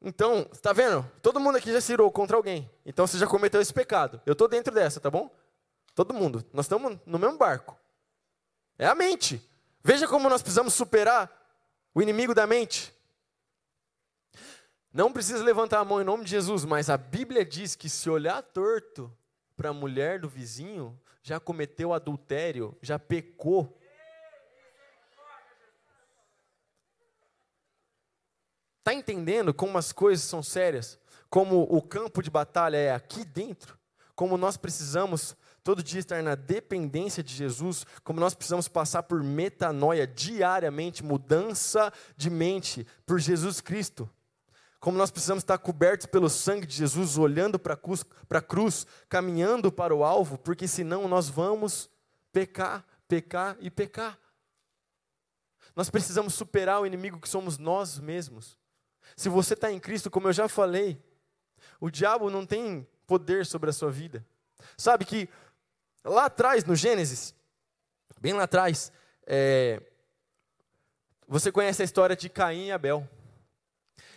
Então, 0.00 0.48
está 0.50 0.72
vendo? 0.72 1.04
Todo 1.20 1.38
mundo 1.38 1.58
aqui 1.58 1.70
já 1.70 1.80
se 1.80 1.92
irou 1.92 2.10
contra 2.10 2.38
alguém. 2.38 2.70
Então 2.86 3.06
você 3.06 3.18
já 3.18 3.26
cometeu 3.26 3.60
esse 3.60 3.72
pecado. 3.72 4.18
Eu 4.24 4.32
estou 4.32 4.48
dentro 4.48 4.72
dessa, 4.72 4.98
tá 4.98 5.10
bom? 5.10 5.30
Todo 5.94 6.14
mundo. 6.14 6.42
Nós 6.54 6.64
estamos 6.64 6.98
no 7.04 7.18
mesmo 7.18 7.36
barco. 7.36 7.78
É 8.78 8.86
a 8.86 8.94
mente. 8.94 9.46
Veja 9.82 10.08
como 10.08 10.30
nós 10.30 10.40
precisamos 10.40 10.72
superar 10.72 11.43
o 11.94 12.02
inimigo 12.02 12.34
da 12.34 12.46
mente. 12.46 12.92
Não 14.92 15.12
precisa 15.12 15.42
levantar 15.42 15.80
a 15.80 15.84
mão 15.84 16.00
em 16.00 16.04
nome 16.04 16.24
de 16.24 16.30
Jesus, 16.30 16.64
mas 16.64 16.90
a 16.90 16.96
Bíblia 16.96 17.44
diz 17.44 17.74
que 17.74 17.88
se 17.88 18.10
olhar 18.10 18.42
torto 18.42 19.12
para 19.56 19.70
a 19.70 19.72
mulher 19.72 20.20
do 20.20 20.28
vizinho, 20.28 21.00
já 21.22 21.38
cometeu 21.38 21.92
adultério, 21.92 22.76
já 22.82 22.98
pecou. 22.98 23.80
Está 28.80 28.92
entendendo 28.92 29.54
como 29.54 29.78
as 29.78 29.92
coisas 29.92 30.24
são 30.24 30.42
sérias? 30.42 30.98
Como 31.30 31.62
o 31.62 31.80
campo 31.80 32.22
de 32.22 32.30
batalha 32.30 32.76
é 32.76 32.92
aqui 32.92 33.24
dentro? 33.24 33.78
Como 34.14 34.36
nós 34.36 34.56
precisamos 34.56 35.34
todo 35.64 35.82
dia 35.82 35.98
estar 35.98 36.22
na 36.22 36.34
dependência 36.34 37.22
de 37.22 37.34
Jesus, 37.34 37.86
como 38.04 38.20
nós 38.20 38.34
precisamos 38.34 38.68
passar 38.68 39.02
por 39.02 39.22
metanoia 39.24 40.06
diariamente, 40.06 41.02
mudança 41.02 41.90
de 42.14 42.28
mente 42.28 42.86
por 43.06 43.18
Jesus 43.18 43.62
Cristo. 43.62 44.08
Como 44.78 44.98
nós 44.98 45.10
precisamos 45.10 45.42
estar 45.42 45.56
cobertos 45.56 46.04
pelo 46.04 46.28
sangue 46.28 46.66
de 46.66 46.76
Jesus, 46.76 47.16
olhando 47.16 47.58
para 47.58 47.72
a 47.74 48.42
cruz, 48.42 48.86
caminhando 49.08 49.72
para 49.72 49.94
o 49.96 50.04
alvo, 50.04 50.36
porque 50.36 50.68
senão 50.68 51.08
nós 51.08 51.30
vamos 51.30 51.88
pecar, 52.30 52.84
pecar 53.08 53.56
e 53.58 53.70
pecar. 53.70 54.18
Nós 55.74 55.88
precisamos 55.88 56.34
superar 56.34 56.82
o 56.82 56.86
inimigo 56.86 57.18
que 57.18 57.28
somos 57.28 57.56
nós 57.56 57.98
mesmos. 57.98 58.58
Se 59.16 59.30
você 59.30 59.54
está 59.54 59.72
em 59.72 59.80
Cristo, 59.80 60.10
como 60.10 60.28
eu 60.28 60.32
já 60.34 60.46
falei, 60.46 61.02
o 61.80 61.90
diabo 61.90 62.30
não 62.30 62.44
tem 62.44 62.86
poder 63.06 63.46
sobre 63.46 63.70
a 63.70 63.72
sua 63.72 63.90
vida. 63.90 64.24
Sabe 64.76 65.06
que 65.06 65.28
Lá 66.04 66.26
atrás, 66.26 66.66
no 66.66 66.76
Gênesis, 66.76 67.34
bem 68.20 68.34
lá 68.34 68.42
atrás, 68.42 68.92
é, 69.26 69.80
você 71.26 71.50
conhece 71.50 71.80
a 71.80 71.84
história 71.86 72.14
de 72.14 72.28
Caim 72.28 72.66
e 72.66 72.72
Abel. 72.72 73.08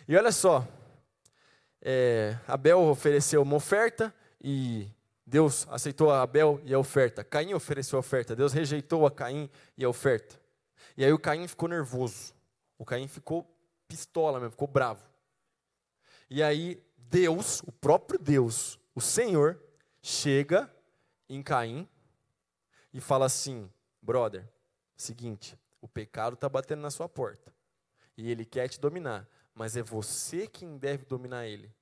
E 0.05 0.17
olha 0.17 0.33
só, 0.33 0.67
é, 1.81 2.37
Abel 2.45 2.81
ofereceu 2.81 3.41
uma 3.41 3.55
oferta 3.55 4.13
e 4.43 4.91
Deus 5.25 5.65
aceitou 5.69 6.11
a 6.11 6.23
Abel 6.23 6.59
e 6.65 6.73
a 6.73 6.79
oferta. 6.79 7.23
Caim 7.23 7.53
ofereceu 7.53 7.95
a 7.95 8.01
oferta, 8.01 8.35
Deus 8.35 8.51
rejeitou 8.51 9.05
a 9.05 9.11
Caim 9.11 9.49
e 9.77 9.85
a 9.85 9.89
oferta. 9.89 10.37
E 10.97 11.05
aí 11.05 11.13
o 11.13 11.19
Caim 11.19 11.47
ficou 11.47 11.69
nervoso. 11.69 12.33
O 12.77 12.83
Caim 12.83 13.07
ficou 13.07 13.49
pistola 13.87 14.41
mesmo, 14.41 14.51
ficou 14.51 14.67
bravo. 14.67 15.05
E 16.29 16.43
aí 16.43 16.83
Deus, 16.97 17.61
o 17.61 17.71
próprio 17.71 18.19
Deus, 18.19 18.77
o 18.93 18.99
Senhor, 18.99 19.57
chega 20.01 20.69
em 21.29 21.41
Caim 21.41 21.87
e 22.93 22.99
fala 22.99 23.25
assim: 23.25 23.71
brother, 24.01 24.47
seguinte, 24.95 25.57
o 25.81 25.87
pecado 25.87 26.33
está 26.33 26.49
batendo 26.49 26.81
na 26.81 26.91
sua 26.91 27.07
porta. 27.07 27.53
E 28.17 28.31
ele 28.31 28.45
quer 28.45 28.67
te 28.67 28.79
dominar. 28.79 29.27
Mas 29.53 29.75
é 29.75 29.81
você 29.81 30.47
quem 30.47 30.77
deve 30.77 31.05
dominar 31.05 31.45
ele. 31.45 31.73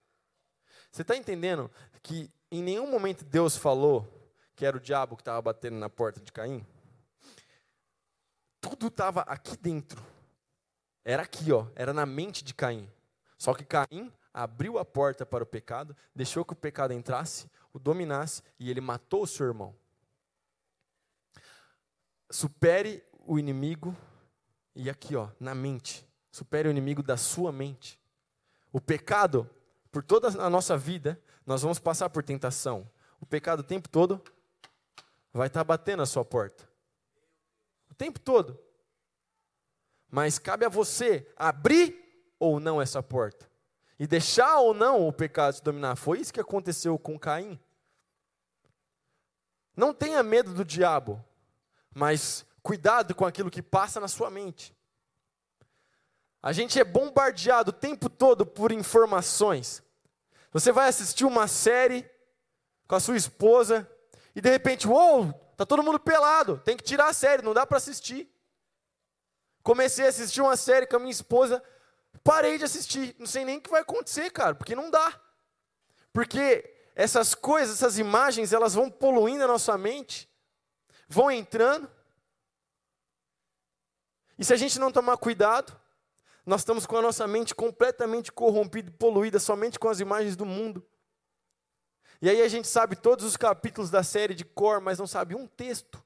Você 0.91 1.01
está 1.01 1.15
entendendo 1.15 1.69
que 2.01 2.31
em 2.51 2.63
nenhum 2.63 2.89
momento 2.89 3.25
Deus 3.25 3.58
falou 3.58 4.08
que 4.55 4.65
era 4.65 4.77
o 4.77 4.79
diabo 4.79 5.15
que 5.15 5.21
estava 5.21 5.41
batendo 5.41 5.77
na 5.77 5.89
porta 5.89 6.21
de 6.21 6.31
Caim? 6.31 6.65
Tudo 8.62 8.88
estava 8.88 9.21
aqui 9.21 9.58
dentro. 9.58 10.01
Era 11.03 11.23
aqui, 11.23 11.51
ó, 11.51 11.67
era 11.75 11.93
na 11.93 12.05
mente 12.05 12.43
de 12.43 12.53
Caim. 12.53 12.89
Só 13.38 13.53
que 13.53 13.65
Caim 13.65 14.12
abriu 14.34 14.77
a 14.77 14.86
porta 14.86 15.25
para 15.25 15.43
o 15.43 15.47
pecado, 15.47 15.95
deixou 16.15 16.43
que 16.43 16.53
o 16.53 16.58
pecado 16.58 16.93
entrasse, 16.93 17.49
o 17.76 17.80
dominasse 17.80 18.42
e 18.58 18.72
ele 18.72 18.80
matou 18.80 19.24
o 19.24 19.28
seu 19.28 19.46
irmão. 19.46 19.76
Supere 22.32 23.04
o 23.28 23.38
inimigo 23.38 23.94
e 24.74 24.90
aqui, 24.90 25.14
ó, 25.14 25.30
na 25.42 25.54
mente. 25.54 26.08
Supere 26.32 26.70
o 26.70 26.72
inimigo 26.72 27.04
da 27.04 27.18
sua 27.18 27.52
mente. 27.52 28.00
O 28.72 28.80
pecado, 28.80 29.50
por 29.92 30.02
toda 30.02 30.30
a 30.42 30.50
nossa 30.50 30.78
vida, 30.78 31.22
nós 31.46 31.64
vamos 31.64 31.78
passar 31.78 32.10
por 32.10 32.24
tentação. 32.24 32.90
O 33.20 33.26
pecado 33.26 33.60
o 33.60 33.64
tempo 33.64 33.90
todo 33.90 34.24
vai 35.34 35.48
estar 35.48 35.64
batendo 35.66 36.02
a 36.02 36.06
sua 36.06 36.24
porta. 36.24 36.64
O 37.92 37.94
tempo 37.94 38.22
todo. 38.22 38.58
Mas 40.10 40.40
cabe 40.40 40.64
a 40.64 40.70
você 40.70 41.30
abrir 41.36 42.34
ou 42.40 42.58
não 42.58 42.82
essa 42.82 43.04
porta. 43.04 43.52
E 44.00 44.08
deixar 44.08 44.60
ou 44.60 44.74
não 44.74 45.06
o 45.06 45.12
pecado 45.12 45.56
te 45.56 45.64
dominar. 45.64 45.98
Foi 45.98 46.22
isso 46.22 46.34
que 46.34 46.40
aconteceu 46.40 46.98
com 46.98 47.20
Caim. 47.20 47.60
Não 49.76 49.94
tenha 49.94 50.24
medo 50.24 50.54
do 50.54 50.64
diabo, 50.64 51.24
mas 51.94 52.46
cuidado 52.64 53.14
com 53.14 53.26
aquilo 53.26 53.52
que 53.52 53.62
passa 53.62 54.00
na 54.00 54.08
sua 54.08 54.30
mente. 54.30 54.76
A 56.42 56.52
gente 56.52 56.80
é 56.80 56.84
bombardeado 56.84 57.72
o 57.72 57.74
tempo 57.74 58.10
todo 58.10 58.46
por 58.46 58.72
informações. 58.72 59.84
Você 60.52 60.72
vai 60.72 60.88
assistir 60.88 61.26
uma 61.26 61.48
série 61.48 62.10
com 62.88 62.96
a 62.96 63.00
sua 63.00 63.18
esposa 63.18 63.90
e 64.36 64.42
de 64.42 64.50
repente, 64.50 64.88
uou, 64.88 65.34
tá 65.58 65.66
todo 65.66 65.82
mundo 65.82 66.00
pelado, 66.00 66.62
tem 66.64 66.78
que 66.78 66.84
tirar 66.84 67.08
a 67.08 67.14
série, 67.14 67.42
não 67.42 67.54
dá 67.54 67.66
para 67.66 67.78
assistir. 67.78 68.32
Comecei 69.64 70.06
a 70.06 70.10
assistir 70.10 70.42
uma 70.42 70.56
série 70.56 70.86
com 70.86 70.98
a 70.98 71.00
minha 71.00 71.12
esposa, 71.12 71.64
parei 72.24 72.58
de 72.58 72.64
assistir, 72.64 73.16
não 73.18 73.26
sei 73.26 73.44
nem 73.44 73.58
o 73.58 73.62
que 73.62 73.70
vai 73.70 73.82
acontecer, 73.82 74.30
cara, 74.30 74.54
porque 74.54 74.76
não 74.76 74.92
dá. 74.92 75.20
Porque 76.14 76.75
essas 76.95 77.36
coisas, 77.36 77.75
essas 77.75 77.99
imagens, 77.99 78.53
elas 78.53 78.73
vão 78.73 78.89
poluindo 78.89 79.43
a 79.43 79.47
nossa 79.47 79.77
mente, 79.77 80.29
vão 81.10 81.29
entrando. 81.29 81.91
E 84.39 84.45
se 84.45 84.53
a 84.53 84.58
gente 84.58 84.79
não 84.79 84.91
tomar 84.91 85.17
cuidado, 85.17 85.77
nós 86.45 86.62
estamos 86.62 86.86
com 86.86 86.97
a 86.97 87.01
nossa 87.01 87.27
mente 87.27 87.53
completamente 87.53 88.31
corrompida, 88.31 88.91
poluída 88.91 89.39
somente 89.39 89.77
com 89.77 89.89
as 89.89 89.99
imagens 89.99 90.38
do 90.38 90.45
mundo. 90.45 90.88
E 92.21 92.29
aí 92.29 92.41
a 92.41 92.47
gente 92.47 92.67
sabe 92.67 92.95
todos 92.95 93.25
os 93.25 93.36
capítulos 93.36 93.89
da 93.89 94.01
série 94.01 94.34
de 94.34 94.45
cor, 94.45 94.79
mas 94.79 94.97
não 94.97 95.05
sabe 95.05 95.36
um 95.36 95.45
texto. 95.45 96.03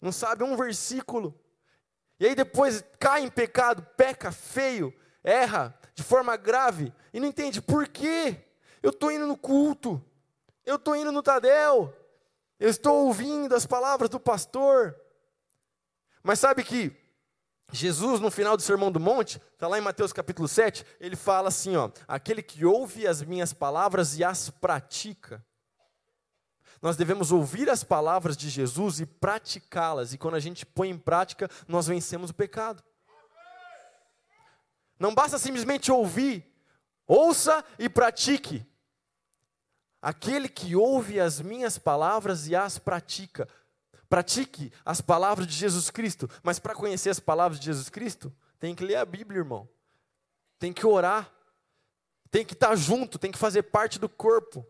Não 0.00 0.12
sabe 0.12 0.44
um 0.44 0.56
versículo. 0.56 1.38
E 2.20 2.26
aí 2.26 2.34
depois 2.34 2.84
cai 3.00 3.22
em 3.22 3.30
pecado, 3.30 3.82
peca 3.96 4.30
feio, 4.30 4.94
erra 5.24 5.76
de 5.94 6.02
forma 6.04 6.36
grave 6.36 6.92
e 7.12 7.18
não 7.18 7.26
entende 7.26 7.60
por 7.60 7.88
quê. 7.88 8.47
Eu 8.82 8.90
estou 8.90 9.10
indo 9.10 9.26
no 9.26 9.36
culto, 9.36 10.02
eu 10.64 10.76
estou 10.76 10.94
indo 10.94 11.10
no 11.10 11.22
Tadel, 11.22 11.94
eu 12.58 12.68
estou 12.68 13.06
ouvindo 13.06 13.54
as 13.54 13.66
palavras 13.66 14.10
do 14.10 14.20
pastor. 14.20 14.96
Mas 16.22 16.38
sabe 16.38 16.62
que 16.64 16.96
Jesus, 17.72 18.20
no 18.20 18.30
final 18.30 18.56
do 18.56 18.62
Sermão 18.62 18.90
do 18.90 18.98
Monte, 18.98 19.40
está 19.52 19.68
lá 19.68 19.78
em 19.78 19.82
Mateus 19.82 20.12
capítulo 20.12 20.48
7, 20.48 20.84
ele 20.98 21.16
fala 21.16 21.48
assim: 21.48 21.76
ó, 21.76 21.90
aquele 22.06 22.42
que 22.42 22.64
ouve 22.64 23.06
as 23.06 23.22
minhas 23.22 23.52
palavras 23.52 24.18
e 24.18 24.24
as 24.24 24.48
pratica. 24.48 25.44
Nós 26.80 26.96
devemos 26.96 27.32
ouvir 27.32 27.68
as 27.68 27.82
palavras 27.82 28.36
de 28.36 28.48
Jesus 28.48 29.00
e 29.00 29.06
praticá-las, 29.06 30.12
e 30.12 30.18
quando 30.18 30.36
a 30.36 30.40
gente 30.40 30.64
põe 30.64 30.90
em 30.90 30.98
prática, 30.98 31.50
nós 31.66 31.86
vencemos 31.88 32.30
o 32.30 32.34
pecado. 32.34 32.82
Não 34.98 35.14
basta 35.14 35.38
simplesmente 35.38 35.92
ouvir, 35.92 36.46
ouça 37.08 37.64
e 37.78 37.88
pratique. 37.88 38.64
Aquele 40.00 40.48
que 40.48 40.76
ouve 40.76 41.18
as 41.18 41.40
minhas 41.40 41.78
palavras 41.78 42.46
e 42.46 42.54
as 42.54 42.78
pratica. 42.78 43.48
Pratique 44.08 44.72
as 44.84 45.00
palavras 45.00 45.46
de 45.46 45.54
Jesus 45.54 45.90
Cristo, 45.90 46.30
mas 46.42 46.58
para 46.58 46.74
conhecer 46.74 47.10
as 47.10 47.18
palavras 47.18 47.58
de 47.58 47.66
Jesus 47.66 47.88
Cristo, 47.88 48.32
tem 48.60 48.74
que 48.74 48.84
ler 48.84 48.96
a 48.96 49.04
Bíblia, 49.04 49.40
irmão. 49.40 49.68
Tem 50.58 50.72
que 50.72 50.86
orar. 50.86 51.32
Tem 52.30 52.44
que 52.44 52.52
estar 52.52 52.76
junto, 52.76 53.18
tem 53.18 53.32
que 53.32 53.38
fazer 53.38 53.64
parte 53.64 53.98
do 53.98 54.08
corpo. 54.08 54.66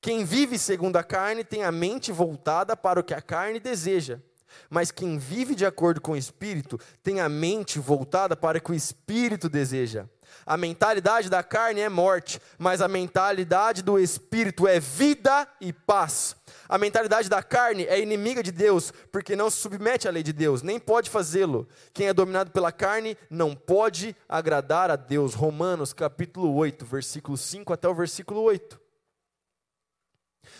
Quem 0.00 0.24
vive 0.24 0.58
segundo 0.58 0.96
a 0.96 1.02
carne 1.02 1.44
tem 1.44 1.62
a 1.64 1.72
mente 1.72 2.12
voltada 2.12 2.76
para 2.76 3.00
o 3.00 3.04
que 3.04 3.14
a 3.14 3.22
carne 3.22 3.58
deseja. 3.58 4.20
Mas 4.68 4.90
quem 4.90 5.18
vive 5.18 5.54
de 5.54 5.64
acordo 5.64 6.00
com 6.00 6.12
o 6.12 6.16
Espírito 6.16 6.78
tem 7.02 7.20
a 7.20 7.28
mente 7.28 7.78
voltada 7.78 8.36
para 8.36 8.58
o 8.58 8.60
que 8.60 8.72
o 8.72 8.74
Espírito 8.74 9.48
deseja. 9.48 10.08
A 10.46 10.56
mentalidade 10.56 11.30
da 11.30 11.42
carne 11.42 11.80
é 11.80 11.88
morte, 11.88 12.40
mas 12.58 12.80
a 12.80 12.88
mentalidade 12.88 13.82
do 13.82 13.98
Espírito 13.98 14.66
é 14.66 14.78
vida 14.78 15.46
e 15.60 15.72
paz. 15.72 16.36
A 16.68 16.78
mentalidade 16.78 17.28
da 17.28 17.42
carne 17.42 17.84
é 17.84 18.00
inimiga 18.00 18.42
de 18.42 18.52
Deus, 18.52 18.92
porque 19.12 19.36
não 19.36 19.50
se 19.50 19.58
submete 19.58 20.08
à 20.08 20.10
lei 20.10 20.22
de 20.22 20.32
Deus, 20.32 20.62
nem 20.62 20.78
pode 20.78 21.10
fazê-lo. 21.10 21.68
Quem 21.92 22.08
é 22.08 22.14
dominado 22.14 22.50
pela 22.50 22.72
carne 22.72 23.16
não 23.28 23.54
pode 23.54 24.16
agradar 24.28 24.90
a 24.90 24.96
Deus. 24.96 25.34
Romanos 25.34 25.92
capítulo 25.92 26.54
8, 26.54 26.84
versículo 26.84 27.36
5 27.36 27.72
até 27.72 27.88
o 27.88 27.94
versículo 27.94 28.40
8. 28.42 28.83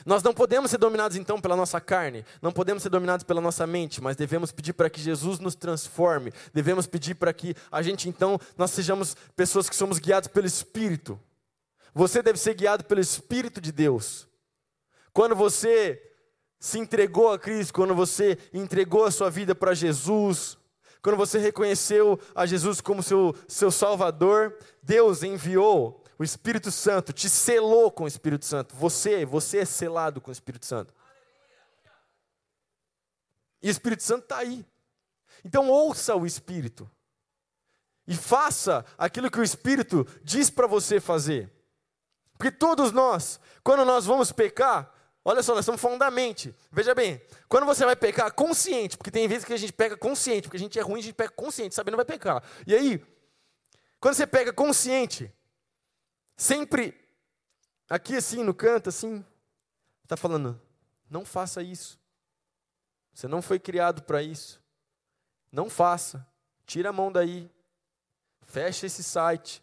Nós 0.04 0.22
não 0.22 0.34
podemos 0.34 0.70
ser 0.70 0.78
dominados 0.78 1.16
então 1.16 1.40
pela 1.40 1.56
nossa 1.56 1.80
carne, 1.80 2.24
não 2.40 2.52
podemos 2.52 2.82
ser 2.82 2.88
dominados 2.88 3.24
pela 3.24 3.40
nossa 3.40 3.66
mente, 3.66 4.00
mas 4.00 4.16
devemos 4.16 4.52
pedir 4.52 4.72
para 4.72 4.90
que 4.90 5.00
Jesus 5.00 5.38
nos 5.38 5.54
transforme, 5.54 6.32
devemos 6.52 6.86
pedir 6.86 7.14
para 7.14 7.32
que 7.32 7.54
a 7.70 7.82
gente 7.82 8.08
então 8.08 8.38
nós 8.56 8.70
sejamos 8.70 9.16
pessoas 9.36 9.68
que 9.68 9.76
somos 9.76 9.98
guiados 9.98 10.28
pelo 10.28 10.46
Espírito. 10.46 11.18
Você 11.94 12.22
deve 12.22 12.38
ser 12.38 12.54
guiado 12.54 12.84
pelo 12.84 13.00
Espírito 13.00 13.60
de 13.60 13.70
Deus. 13.70 14.26
Quando 15.12 15.34
você 15.36 16.02
se 16.58 16.78
entregou 16.78 17.30
a 17.30 17.38
Cristo, 17.38 17.72
quando 17.72 17.94
você 17.94 18.36
entregou 18.52 19.04
a 19.04 19.10
sua 19.10 19.30
vida 19.30 19.54
para 19.54 19.74
Jesus, 19.74 20.58
quando 21.02 21.16
você 21.16 21.38
reconheceu 21.38 22.18
a 22.34 22.46
Jesus 22.46 22.80
como 22.80 23.02
seu, 23.02 23.34
seu 23.46 23.70
Salvador, 23.70 24.56
Deus 24.82 25.22
enviou 25.22 26.02
o 26.18 26.24
Espírito 26.24 26.70
Santo 26.70 27.12
te 27.12 27.28
selou 27.28 27.90
com 27.90 28.04
o 28.04 28.08
Espírito 28.08 28.44
Santo. 28.44 28.74
Você, 28.76 29.24
você 29.24 29.58
é 29.58 29.64
selado 29.64 30.20
com 30.20 30.30
o 30.30 30.32
Espírito 30.32 30.66
Santo. 30.66 30.94
E 33.62 33.68
o 33.68 33.70
Espírito 33.70 34.02
Santo 34.02 34.24
está 34.24 34.38
aí. 34.38 34.64
Então 35.44 35.68
ouça 35.68 36.14
o 36.14 36.26
Espírito. 36.26 36.90
E 38.06 38.14
faça 38.14 38.84
aquilo 38.98 39.30
que 39.30 39.40
o 39.40 39.42
Espírito 39.42 40.06
diz 40.22 40.50
para 40.50 40.66
você 40.66 41.00
fazer. 41.00 41.50
Porque 42.36 42.50
todos 42.50 42.92
nós, 42.92 43.40
quando 43.62 43.84
nós 43.84 44.04
vamos 44.04 44.30
pecar, 44.30 44.92
olha 45.24 45.42
só, 45.42 45.54
nós 45.54 45.62
estamos 45.62 45.80
falando 45.80 46.00
da 46.00 46.10
mente. 46.10 46.54
Veja 46.70 46.94
bem, 46.94 47.22
quando 47.48 47.64
você 47.64 47.84
vai 47.84 47.96
pecar 47.96 48.32
consciente, 48.32 48.98
porque 48.98 49.10
tem 49.10 49.26
vezes 49.26 49.44
que 49.44 49.52
a 49.52 49.56
gente 49.56 49.72
pega 49.72 49.96
consciente, 49.96 50.42
porque 50.42 50.56
a 50.56 50.60
gente 50.60 50.78
é 50.78 50.82
ruim, 50.82 51.00
a 51.00 51.02
gente 51.02 51.14
pega 51.14 51.32
consciente, 51.32 51.74
sabendo 51.74 51.96
vai 51.96 52.04
pecar. 52.04 52.42
E 52.66 52.74
aí, 52.74 53.02
quando 53.98 54.14
você 54.14 54.26
pega 54.26 54.52
consciente, 54.52 55.32
Sempre 56.36 56.98
aqui 57.88 58.16
assim 58.16 58.42
no 58.42 58.54
canto, 58.54 58.88
assim, 58.88 59.24
está 60.02 60.16
falando: 60.16 60.60
não 61.08 61.24
faça 61.24 61.62
isso. 61.62 61.98
Você 63.12 63.28
não 63.28 63.40
foi 63.40 63.60
criado 63.60 64.02
para 64.02 64.22
isso. 64.22 64.60
Não 65.52 65.70
faça. 65.70 66.26
Tira 66.66 66.88
a 66.88 66.92
mão 66.92 67.12
daí. 67.12 67.48
Fecha 68.42 68.86
esse 68.86 69.04
site. 69.04 69.62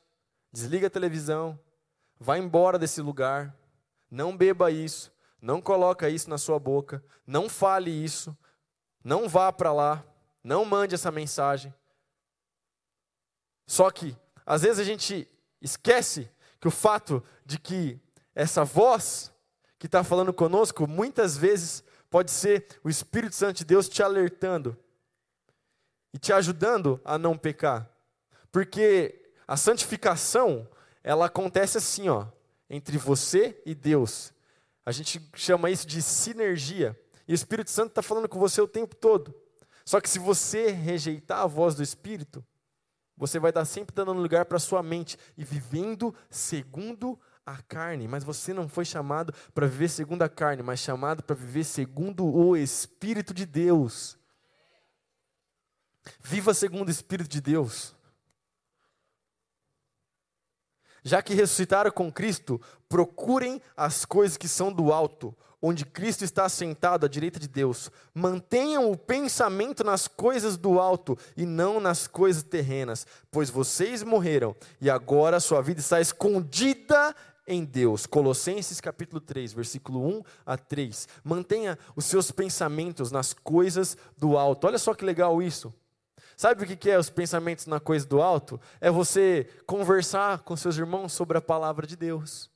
Desliga 0.52 0.88
a 0.88 0.90
televisão. 0.90 1.60
Vai 2.18 2.40
embora 2.40 2.80
desse 2.80 3.02
lugar. 3.02 3.54
Não 4.10 4.36
beba 4.38 4.72
isso. 4.72 5.12
Não 5.42 5.62
coloca 5.62 6.10
isso 6.10 6.30
na 6.30 6.38
sua 6.38 6.58
boca. 6.60 7.04
Não 7.28 7.50
fale 7.50 7.92
isso. 7.92 8.38
Não 9.04 9.28
vá 9.28 9.52
para 9.52 9.74
lá. 9.74 10.06
Não 10.42 10.64
mande 10.64 10.96
essa 10.96 11.12
mensagem. 11.12 11.74
Só 13.68 13.92
que, 13.92 14.16
às 14.46 14.62
vezes 14.62 14.80
a 14.80 14.84
gente 14.84 15.28
esquece 15.62 16.30
que 16.62 16.68
o 16.68 16.72
fato 16.72 17.24
de 17.44 17.60
que 17.60 18.00
essa 18.36 18.64
voz 18.64 19.34
que 19.80 19.88
está 19.88 20.04
falando 20.04 20.32
conosco, 20.32 20.88
muitas 20.88 21.36
vezes 21.36 21.84
pode 22.08 22.30
ser 22.30 22.68
o 22.84 22.90
Espírito 22.90 23.36
Santo 23.36 23.58
de 23.58 23.66
Deus 23.66 23.90
te 23.90 24.04
alertando 24.04 24.78
e 26.14 26.20
te 26.20 26.32
ajudando 26.32 27.02
a 27.04 27.18
não 27.18 27.36
pecar. 27.36 27.90
Porque 28.52 29.34
a 29.48 29.58
santificação, 29.58 30.68
ela 31.04 31.26
acontece 31.26 31.80
assim, 31.80 32.10
ó, 32.10 32.28
entre 32.70 32.96
você 32.98 33.60
e 33.66 33.74
Deus. 33.74 34.32
A 34.86 34.92
gente 34.92 35.20
chama 35.34 35.72
isso 35.72 35.88
de 35.88 36.02
sinergia. 36.02 37.00
E 37.28 37.34
o 37.34 37.36
Espírito 37.36 37.72
Santo 37.72 37.90
está 37.90 38.04
falando 38.04 38.30
com 38.30 38.40
você 38.40 38.62
o 38.62 38.68
tempo 38.68 38.96
todo. 38.96 39.34
Só 39.84 40.00
que 40.00 40.10
se 40.10 40.20
você 40.20 40.70
rejeitar 40.70 41.40
a 41.40 41.48
voz 41.48 41.74
do 41.74 41.82
Espírito, 41.82 42.46
você 43.18 43.40
vai 43.40 43.52
estar 43.52 43.66
sempre 43.66 43.94
dando 43.94 44.14
lugar 44.14 44.46
para 44.46 44.58
a 44.58 44.60
sua 44.60 44.82
mente 44.82 45.18
e 45.38 45.44
vivendo 45.44 46.14
segundo 46.30 47.20
a 47.46 47.62
carne. 47.62 48.08
Mas 48.08 48.24
você 48.24 48.54
não 48.54 48.68
foi 48.68 48.86
chamado 48.86 49.34
para 49.54 49.68
viver 49.68 49.90
segundo 49.90 50.22
a 50.24 50.30
carne, 50.30 50.64
mas 50.64 50.80
chamado 50.80 51.24
para 51.24 51.36
viver 51.36 51.64
segundo 51.64 52.26
o 52.26 52.56
Espírito 52.56 53.34
de 53.34 53.46
Deus. 53.46 54.18
Viva 56.22 56.54
segundo 56.54 56.88
o 56.88 56.92
Espírito 56.92 57.30
de 57.30 57.42
Deus. 57.42 57.96
Já 61.04 61.22
que 61.22 61.34
ressuscitaram 61.34 61.92
com 61.92 62.12
Cristo, 62.12 62.62
procurem 62.88 63.62
as 63.76 64.06
coisas 64.06 64.38
que 64.38 64.48
são 64.48 64.72
do 64.72 64.94
alto, 64.94 65.36
onde 65.62 65.86
Cristo 65.86 66.24
está 66.24 66.50
sentado 66.50 67.06
à 67.06 67.10
direita 67.10 67.40
de 67.40 67.48
Deus. 67.48 67.92
Mantenham 68.14 68.92
o 68.92 68.98
pensamento 68.98 69.84
nas 69.84 70.08
coisas 70.08 70.58
do 70.58 70.80
alto 70.80 71.18
e 71.38 71.46
não 71.46 71.80
nas 71.80 72.08
coisas 72.08 72.44
terrenas, 72.44 73.06
pois 73.30 73.50
vocês 73.50 74.02
morreram 74.04 74.56
e 74.80 74.90
agora 74.90 75.40
sua 75.40 75.62
vida 75.62 75.80
está 75.80 76.02
escondida 76.02 77.16
em 77.48 77.64
Deus. 77.64 78.06
Colossenses 78.06 78.82
capítulo 78.82 79.20
3, 79.20 79.54
versículo 79.54 80.06
1 80.08 80.24
a 80.46 80.58
3. 80.58 81.08
Mantenha 81.24 81.78
os 81.96 82.06
seus 82.06 82.32
pensamentos 82.32 83.12
nas 83.12 83.34
coisas 83.34 83.98
do 84.18 84.38
alto. 84.38 84.68
Olha 84.68 84.80
só 84.80 84.94
que 84.94 85.06
legal 85.06 85.42
isso. 85.42 85.74
Sabe 86.38 86.64
o 86.64 86.78
que 86.78 86.90
é 86.90 86.98
os 86.98 87.10
pensamentos 87.10 87.68
na 87.68 87.80
coisa 87.80 88.06
do 88.08 88.20
alto? 88.20 88.60
É 88.80 88.90
você 88.90 89.48
conversar 89.68 90.40
com 90.40 90.56
seus 90.56 90.76
irmãos 90.76 91.14
sobre 91.14 91.38
a 91.38 91.42
palavra 91.42 91.86
de 91.86 91.96
Deus. 91.96 92.50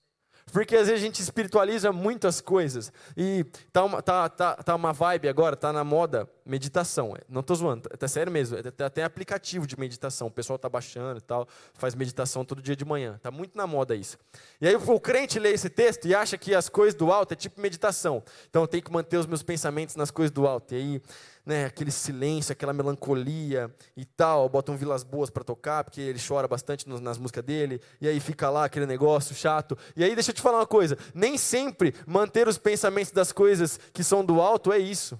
Porque 0.52 0.76
às 0.76 0.88
vezes 0.88 1.02
a 1.02 1.06
gente 1.06 1.22
espiritualiza 1.22 1.92
muitas 1.92 2.40
coisas. 2.40 2.92
E 3.18 3.46
tá 3.74 3.84
uma, 3.84 4.02
tá, 4.02 4.30
tá, 4.30 4.56
tá 4.56 4.76
uma 4.76 4.94
vibe 4.94 5.28
agora, 5.28 5.56
tá 5.56 5.74
na 5.74 5.84
moda 5.84 6.30
meditação. 6.46 7.16
Não 7.28 7.42
estou 7.42 7.56
zoando, 7.56 7.90
é 8.00 8.08
sério 8.08 8.32
mesmo. 8.32 8.62
Tem 8.72 8.86
até 8.86 9.04
aplicativo 9.04 9.66
de 9.66 9.78
meditação. 9.78 10.28
O 10.28 10.32
pessoal 10.32 10.60
tá 10.60 10.70
baixando 10.70 11.18
e 11.18 11.22
tal, 11.22 11.48
faz 11.74 11.96
meditação 11.96 12.46
todo 12.46 12.62
dia 12.62 12.76
de 12.76 12.86
manhã. 12.86 13.20
Tá 13.22 13.32
muito 13.32 13.58
na 13.58 13.66
moda 13.66 13.96
isso. 13.96 14.18
E 14.62 14.68
aí 14.68 14.76
o 14.76 15.00
crente 15.00 15.40
lê 15.40 15.52
esse 15.52 15.70
texto 15.70 16.08
e 16.08 16.14
acha 16.14 16.38
que 16.38 16.54
as 16.54 16.70
coisas 16.70 16.94
do 16.94 17.12
alto 17.12 17.34
é 17.34 17.36
tipo 17.36 17.60
meditação. 17.60 18.24
Então 18.50 18.62
eu 18.62 18.68
tenho 18.68 18.84
que 18.84 18.92
manter 18.92 19.18
os 19.18 19.26
meus 19.26 19.42
pensamentos 19.42 19.96
nas 19.96 20.12
coisas 20.12 20.32
do 20.32 20.48
alto. 20.48 20.74
E 20.74 20.78
aí 20.78 21.02
né, 21.46 21.66
aquele 21.66 21.92
silêncio, 21.92 22.52
aquela 22.52 22.74
melancolia 22.74 23.74
e 23.96 24.04
tal, 24.04 24.50
bota 24.50 24.72
um 24.72 24.78
Vilas 24.78 25.04
Boas 25.04 25.30
para 25.30 25.44
tocar, 25.44 25.84
porque 25.84 26.02
ele 26.02 26.20
chora 26.20 26.48
bastante 26.48 26.90
nas 26.90 27.18
músicas 27.18 27.44
dele, 27.44 27.80
e 28.02 28.08
aí 28.08 28.20
fica 28.20 28.50
lá 28.50 28.66
aquele 28.66 28.86
negócio 28.86 29.36
chato. 29.36 29.78
E 29.96 30.04
aí 30.04 30.16
deixa 30.16 30.32
eu 30.32 30.36
te 30.36 30.42
falar 30.42 30.60
uma 30.60 30.66
coisa, 30.66 30.98
nem 31.14 31.38
sempre 31.38 31.94
manter 32.08 32.48
os 32.48 32.58
pensamentos 32.58 33.12
das 33.12 33.32
coisas 33.32 33.80
que 33.94 34.04
são 34.04 34.26
do 34.26 34.42
alto 34.42 34.74
é 34.74 34.80
isso. 34.80 35.20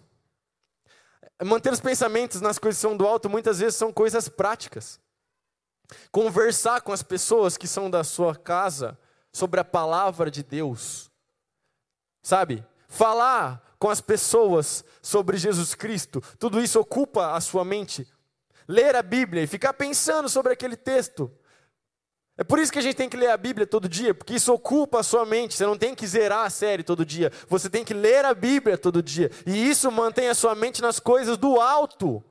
Manter 1.44 1.72
os 1.72 1.82
pensamentos 1.82 2.42
nas 2.42 2.58
coisas 2.58 2.78
que 2.80 2.88
são 2.88 2.98
do 2.98 3.06
alto 3.06 3.30
muitas 3.30 3.60
vezes 3.60 3.76
são 3.76 3.92
coisas 3.92 4.28
práticas. 4.28 5.00
Conversar 6.12 6.82
com 6.82 6.92
as 6.92 7.04
pessoas 7.04 7.58
que 7.58 7.68
são 7.68 7.90
da 7.90 8.04
sua 8.04 8.36
casa 8.36 8.98
sobre 9.32 9.60
a 9.60 9.66
palavra 9.66 10.32
de 10.32 10.42
Deus. 10.42 11.12
Sabe? 12.24 12.66
Falar 12.88 13.65
com 13.78 13.90
as 13.90 14.02
pessoas 14.02 14.84
sobre 15.02 15.38
Jesus 15.38 15.76
Cristo, 15.76 16.22
tudo 16.40 16.62
isso 16.62 16.80
ocupa 16.80 17.34
a 17.34 17.42
sua 17.42 17.66
mente. 17.66 18.08
Ler 18.68 18.96
a 18.96 19.04
Bíblia 19.04 19.44
e 19.44 19.48
ficar 19.48 19.74
pensando 19.74 20.28
sobre 20.28 20.54
aquele 20.54 20.76
texto. 20.76 21.32
É 22.38 22.44
por 22.44 22.60
isso 22.60 22.72
que 22.72 22.80
a 22.80 22.82
gente 22.82 22.96
tem 22.96 23.08
que 23.08 23.16
ler 23.16 23.30
a 23.30 23.38
Bíblia 23.38 23.66
todo 23.66 23.88
dia, 23.88 24.14
porque 24.14 24.34
isso 24.34 24.54
ocupa 24.54 25.00
a 25.00 25.04
sua 25.04 25.26
mente. 25.26 25.56
Você 25.56 25.66
não 25.66 25.78
tem 25.78 25.96
que 25.96 26.06
zerar 26.06 26.46
a 26.46 26.50
série 26.50 26.84
todo 26.84 27.06
dia, 27.06 27.32
você 27.48 27.70
tem 27.70 27.86
que 27.86 27.94
ler 27.94 28.26
a 28.26 28.34
Bíblia 28.34 28.78
todo 28.78 29.02
dia. 29.02 29.32
E 29.46 29.70
isso 29.70 29.90
mantém 29.90 30.28
a 30.28 30.36
sua 30.36 30.54
mente 30.54 30.82
nas 30.82 31.00
coisas 31.00 31.38
do 31.38 31.62
alto. 31.62 32.24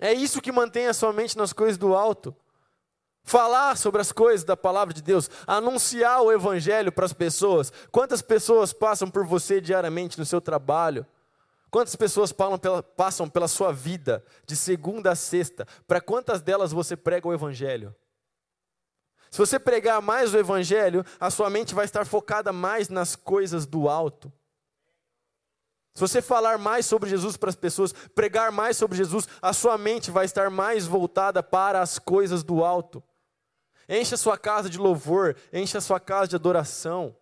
É 0.00 0.12
isso 0.12 0.40
que 0.40 0.50
mantém 0.50 0.88
a 0.88 0.94
sua 0.94 1.12
mente 1.12 1.38
nas 1.38 1.52
coisas 1.52 1.78
do 1.78 1.94
alto. 1.94 2.34
Falar 3.24 3.76
sobre 3.76 4.00
as 4.00 4.10
coisas 4.10 4.44
da 4.44 4.56
palavra 4.56 4.92
de 4.92 5.00
Deus, 5.00 5.30
anunciar 5.46 6.22
o 6.22 6.32
evangelho 6.32 6.90
para 6.90 7.06
as 7.06 7.12
pessoas. 7.12 7.72
Quantas 7.90 8.20
pessoas 8.20 8.72
passam 8.72 9.10
por 9.10 9.24
você 9.24 9.60
diariamente 9.60 10.18
no 10.18 10.26
seu 10.26 10.40
trabalho? 10.40 11.06
Quantas 11.70 11.96
pessoas 11.96 12.34
passam 12.96 13.28
pela 13.28 13.48
sua 13.48 13.72
vida 13.72 14.22
de 14.44 14.54
segunda 14.54 15.12
a 15.12 15.14
sexta? 15.14 15.66
Para 15.86 16.00
quantas 16.00 16.42
delas 16.42 16.72
você 16.72 16.96
prega 16.96 17.26
o 17.26 17.32
evangelho? 17.32 17.94
Se 19.30 19.38
você 19.38 19.58
pregar 19.58 20.02
mais 20.02 20.34
o 20.34 20.38
evangelho, 20.38 21.02
a 21.18 21.30
sua 21.30 21.48
mente 21.48 21.74
vai 21.74 21.86
estar 21.86 22.04
focada 22.04 22.52
mais 22.52 22.90
nas 22.90 23.16
coisas 23.16 23.64
do 23.64 23.88
alto. 23.88 24.30
Se 25.94 26.00
você 26.00 26.20
falar 26.20 26.58
mais 26.58 26.84
sobre 26.84 27.08
Jesus 27.08 27.38
para 27.38 27.48
as 27.48 27.56
pessoas, 27.56 27.92
pregar 28.14 28.52
mais 28.52 28.76
sobre 28.76 28.98
Jesus, 28.98 29.26
a 29.40 29.54
sua 29.54 29.78
mente 29.78 30.10
vai 30.10 30.26
estar 30.26 30.50
mais 30.50 30.86
voltada 30.86 31.42
para 31.42 31.80
as 31.80 31.98
coisas 31.98 32.42
do 32.42 32.62
alto. 32.62 33.02
Encha 33.88 34.14
a 34.14 34.18
sua 34.18 34.38
casa 34.38 34.70
de 34.70 34.78
louvor, 34.78 35.36
encha 35.52 35.78
a 35.78 35.80
sua 35.80 35.98
casa 35.98 36.28
de 36.28 36.36
adoração. 36.36 37.16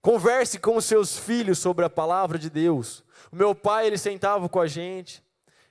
Converse 0.00 0.58
com 0.58 0.76
os 0.76 0.84
seus 0.84 1.18
filhos 1.18 1.58
sobre 1.58 1.84
a 1.84 1.90
palavra 1.90 2.38
de 2.38 2.48
Deus. 2.48 3.04
O 3.32 3.36
meu 3.36 3.54
pai, 3.54 3.86
ele 3.86 3.98
sentava 3.98 4.48
com 4.48 4.60
a 4.60 4.66
gente, 4.66 5.22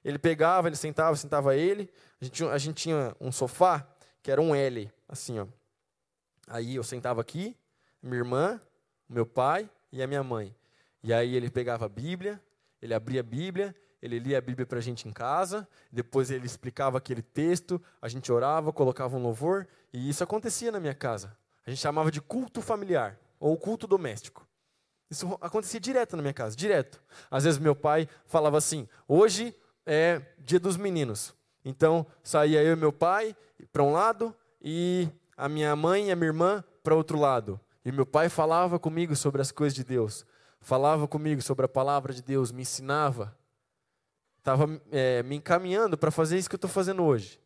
ele 0.04 0.20
pegava, 0.20 0.68
ele 0.68 0.76
sentava, 0.76 1.16
sentava 1.16 1.56
ele. 1.56 1.90
A 2.22 2.26
gente, 2.26 2.44
a 2.46 2.58
gente 2.58 2.76
tinha 2.84 3.16
um 3.20 3.32
sofá 3.32 3.88
que 4.22 4.32
era 4.32 4.42
um 4.42 4.54
L, 4.54 4.92
assim, 5.08 5.40
ó. 5.40 5.48
Aí 6.48 6.76
eu 6.76 6.84
sentava 6.84 7.22
aqui, 7.22 7.58
minha 8.02 8.18
irmã, 8.18 8.62
meu 9.08 9.26
pai 9.26 9.70
e 9.92 10.02
a 10.02 10.08
minha 10.08 10.24
mãe. 10.24 10.56
E 11.02 11.14
aí 11.14 11.36
ele 11.36 11.50
pegava 11.50 11.86
a 11.86 11.90
Bíblia, 11.90 12.42
ele 12.82 12.94
abria 12.94 13.22
a 13.22 13.24
Bíblia 13.24 13.76
ele 14.02 14.20
lia 14.20 14.38
a 14.38 14.42
Bíblia 14.42 14.66
para 14.66 14.78
a 14.78 14.82
gente 14.82 15.08
em 15.08 15.12
casa, 15.12 15.68
depois 15.92 16.30
ele 16.30 16.46
explicava 16.46 16.98
aquele 16.98 17.22
texto, 17.22 17.82
a 18.02 18.08
gente 18.08 18.32
orava, 18.32 18.72
colocava 18.72 19.18
um 19.18 19.22
louvor, 19.22 19.68
e 19.92 20.10
isso 20.10 20.24
acontecia 20.24 20.72
na 20.72 20.80
minha 20.80 20.94
casa. 20.94 21.36
A 21.66 21.70
gente 21.70 21.82
chamava 21.82 22.12
de 22.12 22.22
culto 22.22 22.62
familiar, 22.62 23.20
ou 23.40 23.58
culto 23.58 23.88
doméstico. 23.88 24.48
Isso 25.10 25.38
acontecia 25.42 25.80
direto 25.80 26.16
na 26.16 26.22
minha 26.22 26.34
casa, 26.34 26.56
direto. 26.56 27.02
Às 27.32 27.46
vezes 27.46 27.60
meu 27.60 27.76
pai 27.76 28.08
falava 28.26 28.58
assim: 28.58 28.88
hoje 29.08 29.56
é 29.86 30.22
dia 30.38 30.60
dos 30.60 30.76
meninos. 30.76 31.34
Então 31.64 32.06
saía 32.24 32.62
eu 32.62 32.74
e 32.74 32.76
meu 32.76 32.92
pai 32.92 33.36
para 33.72 33.84
um 33.84 33.92
lado 33.92 34.36
e 34.62 35.08
a 35.36 35.48
minha 35.48 35.76
mãe 35.76 36.08
e 36.08 36.12
a 36.12 36.16
minha 36.16 36.28
irmã 36.28 36.64
para 36.84 36.96
outro 36.96 37.18
lado. 37.18 37.60
E 37.86 37.92
meu 37.92 38.06
pai 38.06 38.28
falava 38.28 38.78
comigo 38.78 39.16
sobre 39.16 39.42
as 39.42 39.52
coisas 39.52 39.74
de 39.74 39.84
Deus, 39.84 40.26
falava 40.60 41.08
comigo 41.08 41.42
sobre 41.42 41.66
a 41.66 41.70
palavra 41.70 42.14
de 42.14 42.22
Deus, 42.22 42.52
me 42.52 42.64
ensinava 42.64 43.37
estava 44.48 44.82
é, 44.94 45.22
me 45.24 45.36
encaminhando 45.36 45.98
para 45.98 46.10
fazer 46.10 46.38
isso 46.38 46.50
que 46.50 46.56
eu 46.56 46.58
estou 46.58 46.70
fazendo 46.70 47.04
hoje. 47.04 47.38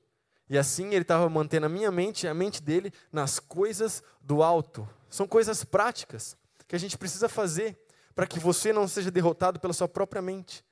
E 0.47 0.56
assim 0.56 0.89
ele 0.89 1.02
estava 1.02 1.28
mantendo 1.28 1.66
a 1.66 1.70
minha 1.70 1.89
mente, 1.89 2.28
a 2.28 2.34
mente 2.34 2.62
dele, 2.62 2.93
nas 3.12 3.39
coisas 3.39 4.04
do 4.22 4.43
alto. 4.43 4.88
São 5.10 5.28
coisas 5.28 5.64
práticas 5.64 6.38
que 6.68 6.76
a 6.76 6.80
gente 6.80 6.99
precisa 6.99 7.28
fazer 7.28 7.76
para 8.14 8.28
que 8.28 8.39
você 8.39 8.72
não 8.72 8.88
seja 8.88 9.10
derrotado 9.10 9.60
pela 9.60 9.74
sua 9.74 9.88
própria 9.88 10.22
mente. 10.22 10.64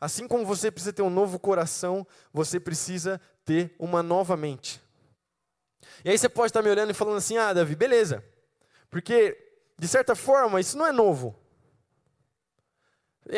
Assim 0.00 0.28
como 0.28 0.46
você 0.46 0.70
precisa 0.70 0.92
ter 0.92 1.02
um 1.02 1.10
novo 1.10 1.40
coração, 1.40 2.06
você 2.32 2.60
precisa 2.60 3.20
ter 3.44 3.74
uma 3.80 4.02
nova 4.02 4.36
mente. 4.36 4.80
E 6.04 6.10
aí 6.10 6.16
você 6.16 6.28
pode 6.28 6.50
estar 6.50 6.62
me 6.62 6.70
olhando 6.70 6.90
e 6.90 6.94
falando 6.94 7.16
assim: 7.16 7.36
ah, 7.36 7.52
Davi, 7.52 7.74
beleza. 7.74 8.24
Porque, 8.90 9.36
de 9.76 9.88
certa 9.88 10.14
forma, 10.14 10.60
isso 10.60 10.78
não 10.78 10.86
é 10.86 10.92
novo. 10.92 11.34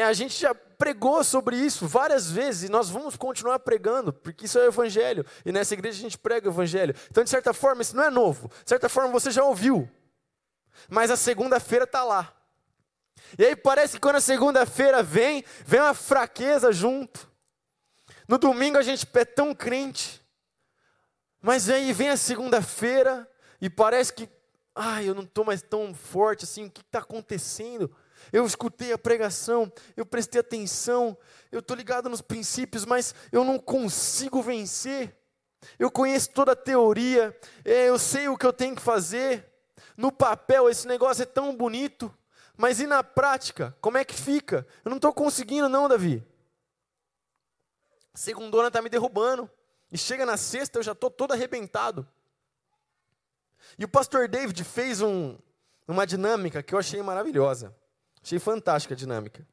A 0.05 0.13
gente 0.13 0.39
já 0.39 0.55
pregou 0.79 1.23
sobre 1.25 1.57
isso 1.57 1.87
várias 1.87 2.31
vezes 2.31 2.69
e 2.69 2.73
nós 2.73 2.89
vamos 2.89 3.17
continuar 3.17 3.59
pregando, 3.59 4.13
porque 4.13 4.47
isso 4.47 4.59
é 4.59 4.63
o 4.63 4.69
Evangelho. 4.69 5.25
E 5.45 5.53
nessa 5.53 5.75
igreja 5.75 5.99
a 5.99 6.03
gente 6.03 6.19
prega 6.19 6.49
o 6.49 6.53
Evangelho. 6.53 6.95
Então, 7.11 7.25
de 7.25 7.31
certa 7.31 7.53
forma, 7.53 7.83
isso 7.83 7.97
não 7.97 8.05
é 8.05 8.11
novo. 8.11 8.49
De 8.63 8.69
certa 8.69 8.89
forma, 8.89 9.11
você 9.13 9.31
já 9.31 9.45
ouviu. 9.45 9.91
Mas 10.89 11.11
a 11.11 11.17
segunda-feira 11.17 11.85
está 11.85 12.05
lá. 12.05 12.33
E 13.39 13.45
aí 13.45 13.57
parece 13.57 13.95
que 13.95 14.01
quando 14.01 14.17
a 14.17 14.21
segunda-feira 14.21 15.03
vem, 15.03 15.45
vem 15.65 15.81
uma 15.81 15.95
fraqueza 15.95 16.73
junto. 16.73 17.31
No 18.29 18.39
domingo 18.39 18.79
a 18.79 18.83
gente 18.83 19.07
é 19.15 19.25
tão 19.25 19.55
crente. 19.55 20.23
Mas 21.41 21.69
aí 21.69 21.93
vem 21.93 22.09
a 22.09 22.17
segunda-feira 22.17 23.29
e 23.61 23.71
parece 23.71 24.13
que, 24.13 24.29
ai, 24.75 25.09
eu 25.09 25.15
não 25.15 25.23
estou 25.23 25.45
mais 25.45 25.63
tão 25.63 25.95
forte 25.95 26.45
assim, 26.45 26.67
o 26.67 26.71
que 26.71 26.81
está 26.81 26.99
acontecendo? 27.01 27.95
Eu 28.33 28.45
escutei 28.45 28.93
a 28.93 28.99
pregação, 28.99 29.73
eu 29.97 30.05
prestei 30.05 30.41
atenção, 30.41 31.17
eu 31.51 31.61
estou 31.61 31.77
ligado 31.77 32.09
nos 32.09 32.21
princípios, 32.21 32.85
mas 32.85 33.15
eu 33.31 33.45
não 33.45 33.59
consigo 33.59 34.43
vencer. 34.43 35.17
Eu 35.79 35.91
conheço 35.91 36.31
toda 36.31 36.53
a 36.53 36.57
teoria, 36.57 37.37
é, 37.65 37.89
eu 37.89 37.99
sei 37.99 38.29
o 38.29 38.37
que 38.37 38.47
eu 38.47 38.53
tenho 38.53 38.77
que 38.77 38.83
fazer. 38.83 39.45
No 39.97 40.13
papel, 40.13 40.69
esse 40.69 40.87
negócio 40.87 41.23
é 41.23 41.27
tão 41.27 41.57
bonito, 41.57 42.15
mas 42.57 42.81
e 42.81 42.87
na 42.87 43.03
prática? 43.03 43.77
Como 43.81 43.99
é 43.99 44.05
que 44.05 44.15
fica? 44.15 44.67
Eu 44.85 44.91
não 44.91 44.97
estou 44.97 45.13
conseguindo, 45.13 45.69
não, 45.69 45.89
Davi. 45.89 46.25
A 48.15 48.19
segundona 48.19 48.69
está 48.69 48.81
me 48.81 48.89
derrubando. 48.89 49.51
E 49.93 49.99
chega 49.99 50.27
na 50.27 50.37
sexta, 50.37 50.79
eu 50.79 50.83
já 50.83 50.93
estou 50.93 51.11
todo 51.11 51.33
arrebentado. 51.33 52.09
E 53.79 53.85
o 53.85 53.89
pastor 53.89 54.29
David 54.29 54.63
fez 54.65 55.01
um, 55.01 55.39
uma 55.87 56.07
dinâmica 56.07 56.63
que 56.63 56.75
eu 56.75 56.79
achei 56.79 57.03
maravilhosa. 57.03 57.75
Achei 58.27 58.41
fantástica 58.41 58.93
a 58.93 58.97
dinâmica. 58.97 59.47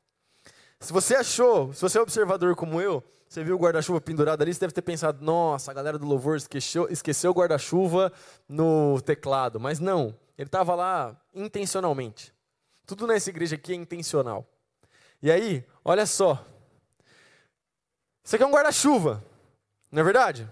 Se 0.80 0.92
você 0.92 1.14
achou, 1.14 1.72
se 1.74 1.80
você 1.80 2.00
é 2.00 2.02
observador 2.02 2.56
como 2.56 2.82
eu, 2.82 3.04
você 3.30 3.44
viu 3.44 3.56
o 3.56 3.60
guarda-chuva 3.60 4.02
pendurado 4.02 4.42
ali, 4.42 4.52
você 4.52 4.62
deve 4.62 4.74
ter 4.74 4.82
pensado, 4.82 5.24
nossa, 5.24 5.70
a 5.70 5.76
galera 5.76 6.00
do 6.00 6.08
louvor 6.08 6.38
esqueceu, 6.38 6.90
esqueceu 6.90 7.30
o 7.30 7.36
guarda-chuva 7.36 8.12
no 8.50 9.00
teclado. 9.00 9.60
Mas 9.60 9.80
não, 9.80 10.18
ele 10.36 10.48
estava 10.48 10.74
lá 10.74 11.16
intencionalmente. 11.36 12.34
Tudo 12.88 13.06
nessa 13.06 13.30
igreja 13.30 13.58
aqui 13.58 13.74
é 13.74 13.76
intencional. 13.76 14.44
E 15.22 15.30
aí, 15.30 15.64
olha 15.86 16.08
só. 16.08 16.44
Isso 18.24 18.36
aqui 18.36 18.44
é 18.44 18.48
um 18.48 18.52
guarda-chuva, 18.52 19.24
não 19.92 20.02
é 20.02 20.04
verdade? 20.04 20.50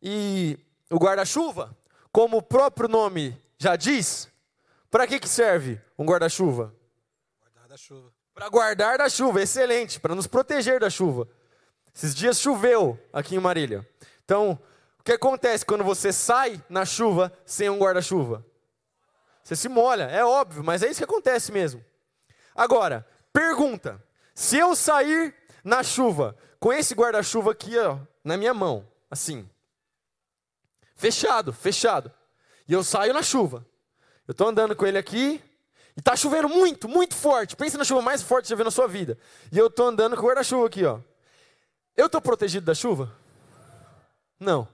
E 0.00 0.56
o 0.88 0.98
guarda-chuva, 0.98 1.76
como 2.12 2.36
o 2.36 2.42
próprio 2.42 2.88
nome 2.88 3.36
já 3.58 3.74
diz, 3.74 4.28
para 4.88 5.04
que, 5.04 5.18
que 5.18 5.28
serve 5.28 5.80
um 5.98 6.06
guarda-chuva? 6.06 6.77
Chuva. 7.78 8.12
Para 8.34 8.48
guardar 8.48 8.98
da 8.98 9.08
chuva, 9.08 9.40
excelente, 9.40 10.00
para 10.00 10.12
nos 10.12 10.26
proteger 10.26 10.80
da 10.80 10.90
chuva. 10.90 11.28
Esses 11.94 12.12
dias 12.12 12.40
choveu 12.40 12.98
aqui 13.12 13.36
em 13.36 13.38
Marília. 13.40 13.88
Então, 14.24 14.60
o 14.98 15.02
que 15.04 15.12
acontece 15.12 15.64
quando 15.64 15.84
você 15.84 16.12
sai 16.12 16.60
na 16.68 16.84
chuva 16.84 17.32
sem 17.46 17.70
um 17.70 17.78
guarda-chuva? 17.78 18.44
Você 19.44 19.54
se 19.54 19.68
molha, 19.68 20.04
é 20.04 20.24
óbvio, 20.24 20.64
mas 20.64 20.82
é 20.82 20.90
isso 20.90 20.98
que 20.98 21.04
acontece 21.04 21.52
mesmo. 21.52 21.82
Agora, 22.52 23.06
pergunta: 23.32 24.02
se 24.34 24.58
eu 24.58 24.74
sair 24.74 25.32
na 25.62 25.84
chuva 25.84 26.36
com 26.58 26.72
esse 26.72 26.94
guarda-chuva 26.96 27.52
aqui, 27.52 27.78
ó, 27.78 28.00
na 28.24 28.36
minha 28.36 28.52
mão, 28.52 28.86
assim, 29.08 29.48
fechado, 30.96 31.52
fechado, 31.52 32.12
e 32.66 32.72
eu 32.72 32.82
saio 32.82 33.14
na 33.14 33.22
chuva, 33.22 33.64
eu 34.26 34.32
estou 34.32 34.48
andando 34.48 34.74
com 34.74 34.84
ele 34.84 34.98
aqui, 34.98 35.40
e 35.98 36.00
está 36.00 36.14
chovendo 36.14 36.48
muito, 36.48 36.88
muito 36.88 37.16
forte. 37.16 37.56
Pensa 37.56 37.76
na 37.76 37.82
chuva 37.82 38.00
mais 38.00 38.22
forte 38.22 38.42
que 38.44 38.48
você 38.48 38.52
já 38.52 38.56
viu 38.56 38.64
na 38.64 38.70
sua 38.70 38.86
vida. 38.86 39.18
E 39.50 39.58
eu 39.58 39.66
estou 39.66 39.88
andando 39.88 40.14
com 40.14 40.22
o 40.22 40.26
guarda-chuva 40.26 40.64
aqui, 40.64 40.84
ó. 40.84 41.00
Eu 41.96 42.06
estou 42.06 42.20
protegido 42.20 42.64
da 42.64 42.72
chuva? 42.72 43.12
Não. 44.38 44.68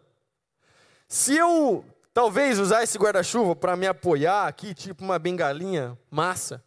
Se 1.09 1.35
eu 1.35 1.83
talvez 2.12 2.59
usar 2.59 2.83
esse 2.83 2.99
guarda-chuva 2.99 3.57
para 3.57 3.75
me 3.75 3.87
apoiar 3.87 4.47
aqui, 4.47 4.75
tipo 4.75 5.03
uma 5.03 5.18
bengalinha 5.18 5.99
massa, 6.11 6.62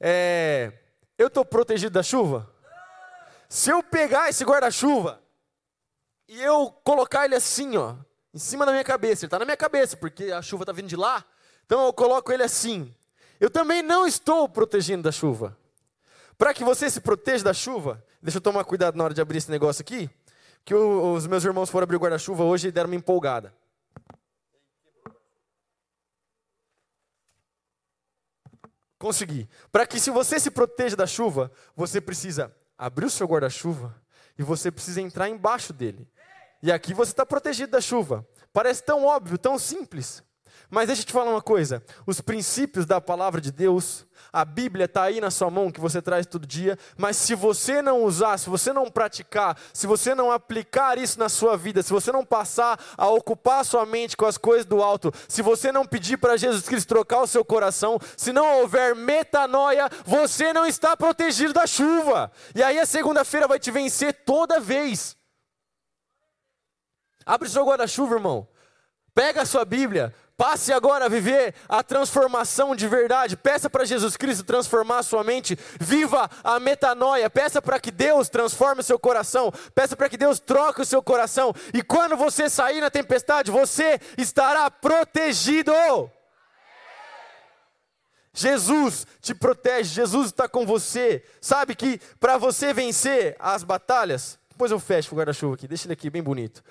é, 0.00 0.72
eu 1.18 1.26
estou 1.26 1.44
protegido 1.44 1.92
da 1.92 2.02
chuva? 2.02 2.50
Se 3.46 3.68
eu 3.68 3.82
pegar 3.82 4.30
esse 4.30 4.42
guarda-chuva 4.42 5.20
e 6.26 6.40
eu 6.40 6.70
colocar 6.82 7.26
ele 7.26 7.34
assim, 7.34 7.76
ó, 7.76 7.94
em 8.32 8.38
cima 8.38 8.64
da 8.64 8.72
minha 8.72 8.84
cabeça, 8.84 9.26
ele 9.26 9.26
está 9.26 9.38
na 9.38 9.44
minha 9.44 9.56
cabeça, 9.58 9.98
porque 9.98 10.32
a 10.32 10.40
chuva 10.40 10.62
está 10.62 10.72
vindo 10.72 10.88
de 10.88 10.96
lá, 10.96 11.22
então 11.66 11.84
eu 11.84 11.92
coloco 11.92 12.32
ele 12.32 12.42
assim. 12.42 12.90
Eu 13.42 13.50
também 13.50 13.82
não 13.82 14.06
estou 14.06 14.48
protegendo 14.48 15.02
da 15.02 15.10
chuva. 15.10 15.58
Para 16.38 16.54
que 16.54 16.62
você 16.62 16.88
se 16.88 17.00
proteja 17.00 17.42
da 17.42 17.52
chuva, 17.52 18.00
deixa 18.22 18.38
eu 18.38 18.40
tomar 18.40 18.62
cuidado 18.62 18.96
na 18.96 19.02
hora 19.02 19.12
de 19.12 19.20
abrir 19.20 19.38
esse 19.38 19.50
negócio 19.50 19.82
aqui, 19.82 20.08
que 20.64 20.72
os 20.72 21.26
meus 21.26 21.44
irmãos 21.44 21.68
foram 21.68 21.82
abrir 21.82 21.96
o 21.96 21.98
guarda-chuva 21.98 22.44
hoje 22.44 22.68
e 22.68 22.70
deram 22.70 22.88
uma 22.88 22.94
empolgada. 22.94 23.52
Consegui. 28.96 29.48
Para 29.72 29.88
que 29.88 29.98
se 29.98 30.12
você 30.12 30.38
se 30.38 30.48
proteja 30.48 30.94
da 30.94 31.08
chuva, 31.08 31.50
você 31.74 32.00
precisa 32.00 32.54
abrir 32.78 33.06
o 33.06 33.10
seu 33.10 33.26
guarda-chuva 33.26 34.00
e 34.38 34.44
você 34.44 34.70
precisa 34.70 35.00
entrar 35.00 35.28
embaixo 35.28 35.72
dele. 35.72 36.08
E 36.62 36.70
aqui 36.70 36.94
você 36.94 37.10
está 37.10 37.26
protegido 37.26 37.72
da 37.72 37.80
chuva. 37.80 38.24
Parece 38.52 38.84
tão 38.84 39.04
óbvio, 39.04 39.36
tão 39.36 39.58
simples. 39.58 40.22
Mas 40.72 40.86
deixa 40.86 41.02
eu 41.02 41.06
te 41.06 41.12
falar 41.12 41.30
uma 41.30 41.42
coisa: 41.42 41.84
os 42.06 42.22
princípios 42.22 42.86
da 42.86 42.98
palavra 42.98 43.42
de 43.42 43.52
Deus, 43.52 44.06
a 44.32 44.42
Bíblia 44.42 44.86
está 44.86 45.02
aí 45.02 45.20
na 45.20 45.30
sua 45.30 45.50
mão 45.50 45.70
que 45.70 45.78
você 45.78 46.00
traz 46.00 46.24
todo 46.24 46.46
dia, 46.46 46.78
mas 46.96 47.18
se 47.18 47.34
você 47.34 47.82
não 47.82 48.02
usar, 48.04 48.38
se 48.38 48.48
você 48.48 48.72
não 48.72 48.90
praticar, 48.90 49.58
se 49.74 49.86
você 49.86 50.14
não 50.14 50.32
aplicar 50.32 50.96
isso 50.96 51.18
na 51.18 51.28
sua 51.28 51.58
vida, 51.58 51.82
se 51.82 51.92
você 51.92 52.10
não 52.10 52.24
passar 52.24 52.82
a 52.96 53.06
ocupar 53.06 53.66
sua 53.66 53.84
mente 53.84 54.16
com 54.16 54.24
as 54.24 54.38
coisas 54.38 54.64
do 54.64 54.82
alto, 54.82 55.12
se 55.28 55.42
você 55.42 55.70
não 55.70 55.84
pedir 55.84 56.16
para 56.16 56.38
Jesus 56.38 56.66
Cristo 56.66 56.88
trocar 56.88 57.20
o 57.20 57.26
seu 57.26 57.44
coração, 57.44 57.98
se 58.16 58.32
não 58.32 58.60
houver 58.60 58.94
metanoia, 58.96 59.90
você 60.06 60.54
não 60.54 60.64
está 60.64 60.96
protegido 60.96 61.52
da 61.52 61.66
chuva. 61.66 62.32
E 62.54 62.62
aí 62.62 62.78
a 62.78 62.86
segunda-feira 62.86 63.46
vai 63.46 63.60
te 63.60 63.70
vencer 63.70 64.24
toda 64.24 64.58
vez. 64.58 65.18
Abre 67.26 67.46
o 67.46 67.50
seu 67.50 67.62
guarda-chuva, 67.62 68.14
irmão. 68.14 68.48
Pega 69.14 69.42
a 69.42 69.46
sua 69.46 69.66
Bíblia, 69.66 70.14
Passe 70.36 70.72
agora 70.72 71.04
a 71.04 71.08
viver 71.08 71.54
a 71.68 71.82
transformação 71.82 72.74
de 72.74 72.88
verdade. 72.88 73.36
Peça 73.36 73.68
para 73.68 73.84
Jesus 73.84 74.16
Cristo 74.16 74.44
transformar 74.44 74.98
a 74.98 75.02
sua 75.02 75.22
mente. 75.22 75.58
Viva 75.78 76.28
a 76.42 76.58
metanoia. 76.58 77.28
Peça 77.30 77.60
para 77.60 77.78
que 77.78 77.90
Deus 77.90 78.28
transforme 78.28 78.80
o 78.80 78.84
seu 78.84 78.98
coração. 78.98 79.52
Peça 79.74 79.94
para 79.94 80.08
que 80.08 80.16
Deus 80.16 80.40
troque 80.40 80.80
o 80.80 80.86
seu 80.86 81.02
coração. 81.02 81.54
E 81.72 81.82
quando 81.82 82.16
você 82.16 82.48
sair 82.48 82.80
na 82.80 82.90
tempestade, 82.90 83.50
você 83.50 84.00
estará 84.16 84.70
protegido. 84.70 85.72
Jesus 88.34 89.06
te 89.20 89.34
protege, 89.34 89.94
Jesus 89.94 90.28
está 90.28 90.48
com 90.48 90.64
você. 90.64 91.22
Sabe 91.40 91.74
que 91.74 92.00
para 92.18 92.38
você 92.38 92.72
vencer 92.72 93.36
as 93.38 93.62
batalhas, 93.62 94.38
depois 94.48 94.70
eu 94.70 94.80
fecho 94.80 95.14
o 95.14 95.18
guarda-chuva 95.18 95.54
aqui, 95.54 95.68
deixa 95.68 95.86
ele 95.86 95.92
aqui 95.92 96.08
bem 96.08 96.22
bonito. 96.22 96.62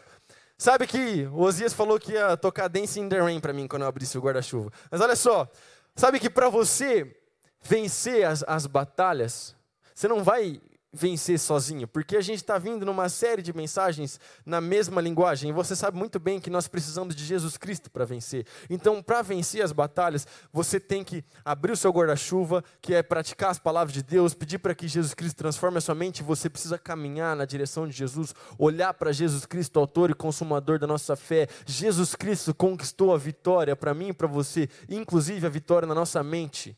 Sabe 0.62 0.86
que 0.86 1.26
o 1.34 1.39
Osias 1.39 1.74
falou 1.74 1.99
que 1.99 2.12
ia 2.12 2.38
tocar 2.38 2.68
Dance 2.68 2.99
in 2.99 3.09
the 3.09 3.20
Rain 3.20 3.39
para 3.39 3.51
mim 3.51 3.68
quando 3.68 3.82
eu 3.82 3.88
abrisse 3.88 4.16
o 4.16 4.22
guarda-chuva. 4.22 4.72
Mas 4.91 5.01
olha 5.01 5.16
só, 5.16 5.49
sabe 5.95 6.20
que 6.20 6.30
para 6.30 6.49
você 6.49 7.20
vencer 7.64 8.24
as, 8.28 8.43
as 8.47 8.68
batalhas, 8.68 9.55
você 9.91 10.07
não 10.07 10.24
vai 10.24 10.62
vencer 10.93 11.39
sozinho, 11.39 11.87
porque 11.87 12.17
a 12.17 12.21
gente 12.21 12.37
está 12.37 12.57
vindo 12.57 12.85
numa 12.85 13.07
série 13.07 13.41
de 13.41 13.53
mensagens 13.53 14.19
na 14.45 14.59
mesma 14.59 14.99
linguagem, 14.99 15.49
e 15.49 15.53
você 15.53 15.75
sabe 15.75 15.97
muito 15.97 16.19
bem 16.19 16.39
que 16.39 16.49
nós 16.49 16.67
precisamos 16.67 17.15
de 17.15 17.23
Jesus 17.23 17.57
Cristo 17.57 17.89
para 17.89 18.03
vencer. 18.03 18.45
Então, 18.69 19.01
para 19.01 19.21
vencer 19.21 19.63
as 19.63 19.71
batalhas, 19.71 20.27
você 20.51 20.79
tem 20.79 21.03
que 21.03 21.23
abrir 21.45 21.71
o 21.71 21.77
seu 21.77 21.91
guarda-chuva, 21.91 22.63
que 22.81 22.93
é 22.93 23.01
praticar 23.01 23.51
as 23.51 23.59
palavras 23.59 23.93
de 23.93 24.03
Deus, 24.03 24.33
pedir 24.33 24.59
para 24.59 24.75
que 24.75 24.87
Jesus 24.87 25.13
Cristo 25.13 25.37
transforme 25.37 25.77
a 25.77 25.81
sua 25.81 25.95
mente, 25.95 26.23
você 26.23 26.49
precisa 26.49 26.77
caminhar 26.77 27.35
na 27.35 27.45
direção 27.45 27.87
de 27.87 27.93
Jesus, 27.93 28.35
olhar 28.57 28.93
para 28.93 29.11
Jesus 29.11 29.45
Cristo, 29.45 29.79
autor 29.79 30.09
e 30.09 30.13
consumador 30.13 30.77
da 30.77 30.87
nossa 30.87 31.15
fé. 31.15 31.47
Jesus 31.65 32.15
Cristo 32.15 32.53
conquistou 32.53 33.13
a 33.13 33.17
vitória 33.17 33.75
para 33.75 33.93
mim 33.93 34.09
e 34.09 34.13
para 34.13 34.27
você, 34.27 34.67
inclusive 34.89 35.45
a 35.45 35.49
vitória 35.49 35.87
na 35.87 35.95
nossa 35.95 36.21
mente. 36.23 36.77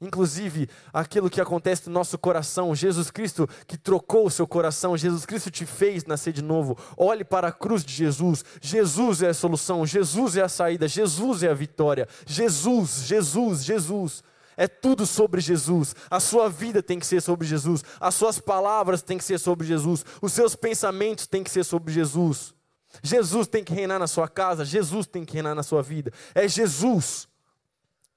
Inclusive, 0.00 0.68
aquilo 0.92 1.30
que 1.30 1.40
acontece 1.40 1.86
no 1.86 1.92
nosso 1.94 2.18
coração, 2.18 2.74
Jesus 2.74 3.10
Cristo 3.10 3.48
que 3.66 3.78
trocou 3.78 4.26
o 4.26 4.30
seu 4.30 4.46
coração, 4.46 4.96
Jesus 4.96 5.24
Cristo 5.24 5.50
te 5.50 5.64
fez 5.64 6.04
nascer 6.04 6.32
de 6.32 6.42
novo. 6.42 6.76
Olhe 6.96 7.24
para 7.24 7.48
a 7.48 7.52
cruz 7.52 7.82
de 7.82 7.94
Jesus. 7.94 8.44
Jesus 8.60 9.22
é 9.22 9.28
a 9.28 9.34
solução, 9.34 9.86
Jesus 9.86 10.36
é 10.36 10.42
a 10.42 10.48
saída, 10.48 10.86
Jesus 10.86 11.42
é 11.42 11.48
a 11.48 11.54
vitória. 11.54 12.06
Jesus, 12.26 13.06
Jesus, 13.06 13.64
Jesus. 13.64 14.22
É 14.56 14.66
tudo 14.66 15.06
sobre 15.06 15.40
Jesus. 15.40 15.94
A 16.10 16.18
sua 16.18 16.48
vida 16.48 16.82
tem 16.82 16.98
que 16.98 17.06
ser 17.06 17.20
sobre 17.20 17.46
Jesus. 17.46 17.84
As 18.00 18.14
suas 18.14 18.38
palavras 18.38 19.02
têm 19.02 19.18
que 19.18 19.24
ser 19.24 19.38
sobre 19.38 19.66
Jesus. 19.66 20.04
Os 20.20 20.32
seus 20.32 20.56
pensamentos 20.56 21.26
têm 21.26 21.44
que 21.44 21.50
ser 21.50 21.64
sobre 21.64 21.92
Jesus. 21.92 22.54
Jesus 23.02 23.46
tem 23.46 23.62
que 23.62 23.74
reinar 23.74 23.98
na 23.98 24.06
sua 24.06 24.28
casa. 24.28 24.64
Jesus 24.64 25.06
tem 25.06 25.24
que 25.24 25.34
reinar 25.34 25.54
na 25.54 25.62
sua 25.62 25.82
vida. 25.82 26.10
É 26.34 26.48
Jesus. 26.48 27.28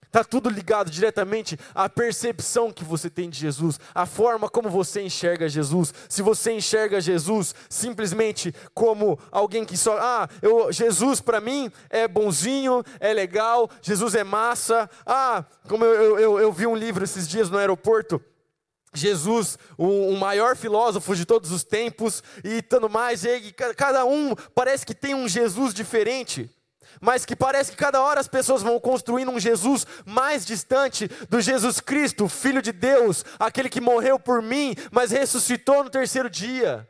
Está 0.10 0.24
tudo 0.24 0.50
ligado 0.50 0.90
diretamente 0.90 1.56
à 1.76 1.88
percepção 1.88 2.72
que 2.72 2.84
você 2.84 3.12
tem 3.12 3.30
de 3.30 3.38
Jesus, 3.38 3.80
à 3.94 4.08
forma 4.08 4.50
como 4.50 4.68
você 4.68 5.04
enxerga 5.04 5.48
Jesus. 5.48 5.94
Se 6.10 6.24
você 6.24 6.52
enxerga 6.52 7.00
Jesus 7.00 7.54
simplesmente 7.70 8.52
como 8.74 9.20
alguém 9.32 9.64
que 9.64 9.78
só, 9.78 10.00
ah, 10.00 10.28
eu, 10.42 10.72
Jesus 10.72 11.22
para 11.22 11.40
mim 11.40 11.72
é 11.92 12.08
bonzinho, 12.08 12.84
é 13.00 13.14
legal, 13.14 13.70
Jesus 13.84 14.16
é 14.16 14.24
massa. 14.24 14.90
Ah, 15.06 15.46
como 15.68 15.86
eu, 15.86 16.18
eu, 16.20 16.40
eu 16.40 16.52
vi 16.52 16.66
um 16.66 16.76
livro 16.76 17.04
esses 17.04 17.28
dias 17.28 17.52
no 17.52 17.60
aeroporto, 17.60 18.20
Jesus, 18.92 19.60
o, 19.78 20.14
maior 20.14 20.56
filósofo 20.56 21.16
de 21.16 21.24
todos 21.24 21.52
os 21.52 21.64
tempos, 21.64 22.24
e 22.44 22.64
tanto 22.64 22.90
mais, 22.90 23.24
e 23.24 23.54
cada 23.78 24.04
um 24.06 24.34
parece 24.56 24.84
que 24.84 24.96
tem 24.96 25.14
um 25.14 25.28
Jesus 25.28 25.72
diferente 25.72 26.50
mas 27.02 27.26
que 27.26 27.36
parece 27.36 27.72
que 27.72 27.78
cada 27.78 28.02
hora 28.02 28.20
as 28.20 28.28
pessoas 28.28 28.62
vão 28.62 28.80
construindo 28.80 29.32
um 29.32 29.40
Jesus 29.40 29.86
mais 30.06 30.46
distante 30.46 31.08
do 31.30 31.42
Jesus 31.42 31.80
Cristo, 31.80 32.28
Filho 32.28 32.62
de 32.62 32.72
Deus, 32.72 33.24
aquele 33.40 33.70
que 33.70 33.82
morreu 33.82 34.20
por 34.20 34.42
mim, 34.42 34.76
mas 34.92 35.12
ressuscitou 35.12 35.84
no 35.84 35.90
terceiro 35.90 36.30
dia. 36.30 36.88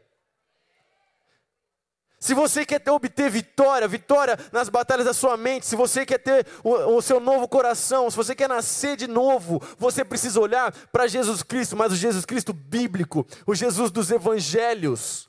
Se 2.20 2.34
você 2.34 2.66
quer 2.66 2.80
ter, 2.80 2.91
obter 2.91 3.30
vitória, 3.30 3.88
vitória 3.88 4.38
nas 4.52 4.68
batalhas 4.68 5.06
da 5.06 5.14
sua 5.14 5.38
mente, 5.38 5.66
se 5.66 5.76
você 5.76 6.06
quer 6.06 6.18
ter 6.18 6.45
o, 6.62 6.97
o 6.97 7.02
seu 7.02 7.20
novo 7.20 7.47
coração, 7.47 8.12
se 8.12 8.18
você 8.18 8.36
quer 8.36 8.50
nascer 8.50 8.97
de 8.97 9.08
novo, 9.08 9.62
você 9.78 10.04
precisa 10.04 10.39
olhar 10.39 10.74
para 10.91 11.08
Jesus 11.08 11.41
Cristo, 11.41 11.78
mas 11.78 11.93
o 11.93 11.95
Jesus 11.95 12.26
Cristo 12.26 12.52
bíblico, 12.52 13.26
o 13.47 13.56
Jesus 13.56 13.89
dos 13.89 14.12
evangelhos. 14.12 15.28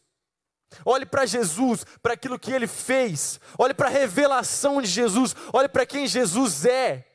Olhe 0.85 1.05
para 1.05 1.27
Jesus, 1.27 1.85
para 2.03 2.15
aquilo 2.15 2.39
que 2.39 2.53
ele 2.53 2.67
fez. 2.67 3.41
Olhe 3.59 3.75
para 3.75 3.89
a 3.89 3.93
revelação 3.93 4.81
de 4.81 4.89
Jesus. 4.89 5.35
Olhe 5.53 5.69
para 5.69 5.87
quem 5.87 6.07
Jesus 6.07 6.65
é. 6.65 7.07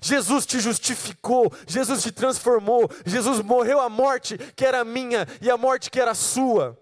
Jesus 0.00 0.46
te 0.46 0.58
justificou, 0.58 1.52
Jesus 1.66 2.02
te 2.02 2.10
transformou, 2.10 2.90
Jesus 3.04 3.40
morreu 3.40 3.78
a 3.78 3.90
morte 3.90 4.38
que 4.56 4.64
era 4.64 4.84
minha 4.84 5.28
e 5.40 5.50
a 5.50 5.56
morte 5.56 5.90
que 5.90 6.00
era 6.00 6.14
sua. 6.14 6.81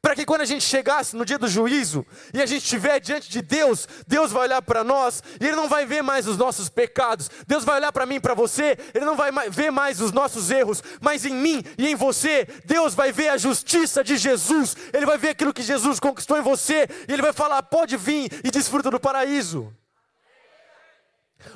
Para 0.00 0.14
que 0.14 0.26
quando 0.26 0.42
a 0.42 0.46
gente 0.46 0.62
chegasse 0.62 1.16
no 1.16 1.24
dia 1.24 1.38
do 1.38 1.48
juízo 1.48 2.06
e 2.34 2.40
a 2.40 2.46
gente 2.46 2.62
estiver 2.62 3.00
diante 3.00 3.30
de 3.30 3.40
Deus, 3.40 3.88
Deus 4.06 4.30
vai 4.30 4.42
olhar 4.42 4.62
para 4.62 4.84
nós 4.84 5.22
e 5.40 5.46
Ele 5.46 5.56
não 5.56 5.68
vai 5.68 5.86
ver 5.86 6.02
mais 6.02 6.26
os 6.28 6.36
nossos 6.36 6.68
pecados. 6.68 7.30
Deus 7.46 7.64
vai 7.64 7.76
olhar 7.76 7.90
para 7.90 8.06
mim 8.06 8.16
e 8.16 8.20
para 8.20 8.34
você, 8.34 8.78
Ele 8.94 9.04
não 9.04 9.16
vai 9.16 9.30
ver 9.50 9.70
mais 9.70 10.00
os 10.00 10.12
nossos 10.12 10.50
erros, 10.50 10.82
mas 11.00 11.24
em 11.24 11.34
mim 11.34 11.64
e 11.78 11.88
em 11.88 11.94
você, 11.94 12.46
Deus 12.64 12.94
vai 12.94 13.10
ver 13.10 13.30
a 13.30 13.38
justiça 13.38 14.04
de 14.04 14.16
Jesus. 14.16 14.76
Ele 14.92 15.06
vai 15.06 15.16
ver 15.16 15.30
aquilo 15.30 15.52
que 15.52 15.62
Jesus 15.62 15.98
conquistou 15.98 16.38
em 16.38 16.42
você 16.42 16.86
e 17.08 17.12
Ele 17.12 17.22
vai 17.22 17.32
falar: 17.32 17.62
pode 17.62 17.96
vir 17.96 18.30
e 18.44 18.50
desfruta 18.50 18.90
do 18.90 19.00
paraíso. 19.00 19.74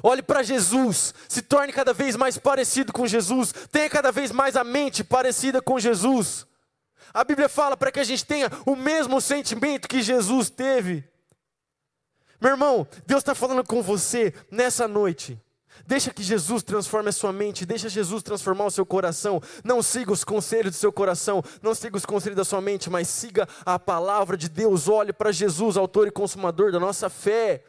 Olhe 0.03 0.23
para 0.23 0.43
Jesus, 0.43 1.13
se 1.29 1.43
torne 1.43 1.71
cada 1.71 1.93
vez 1.93 2.17
mais 2.17 2.39
parecido 2.39 2.91
com 2.91 3.07
Jesus, 3.07 3.53
tenha 3.71 3.91
cada 3.91 4.11
vez 4.11 4.33
mais 4.33 4.57
a 4.57 4.65
mente 4.65 5.05
parecida 5.05 5.61
com 5.61 5.79
Jesus. 5.79 6.47
A 7.15 7.23
Bíblia 7.23 7.49
fala 7.49 7.77
para 7.77 7.93
que 7.93 8.01
a 8.01 8.05
gente 8.05 8.27
tenha 8.27 8.51
o 8.67 8.75
mesmo 8.75 9.21
sentimento 9.21 9.89
que 9.89 10.03
Jesus 10.03 10.51
teve. 10.51 11.09
Meu 12.41 12.51
irmão, 12.51 12.87
Deus 13.07 13.21
está 13.21 13.37
falando 13.37 13.65
com 13.65 13.81
você 13.81 14.35
nessa 14.51 14.89
noite. 14.89 15.41
Deixa 15.87 16.13
que 16.13 16.23
Jesus 16.23 16.63
transforme 16.63 17.09
a 17.09 17.13
sua 17.13 17.33
mente, 17.33 17.65
deixa 17.65 17.89
Jesus 17.89 18.23
transformar 18.23 18.67
o 18.67 18.71
seu 18.71 18.85
coração. 18.85 19.41
Não 19.63 19.81
siga 19.81 20.13
os 20.13 20.25
conselhos 20.25 20.73
do 20.73 20.79
seu 20.79 20.93
coração, 20.93 21.43
não 21.63 21.75
siga 21.75 21.97
os 21.97 22.05
conselhos 22.05 22.37
da 22.37 22.45
sua 22.45 22.61
mente, 22.61 22.91
mas 22.91 23.09
siga 23.09 23.49
a 23.65 23.79
palavra 23.79 24.37
de 24.37 24.49
Deus. 24.49 24.89
Olhe 24.89 25.13
para 25.13 25.31
Jesus, 25.31 25.77
autor 25.77 26.09
e 26.09 26.11
consumador 26.11 26.73
da 26.73 26.81
nossa 26.81 27.09
fé. 27.09 27.65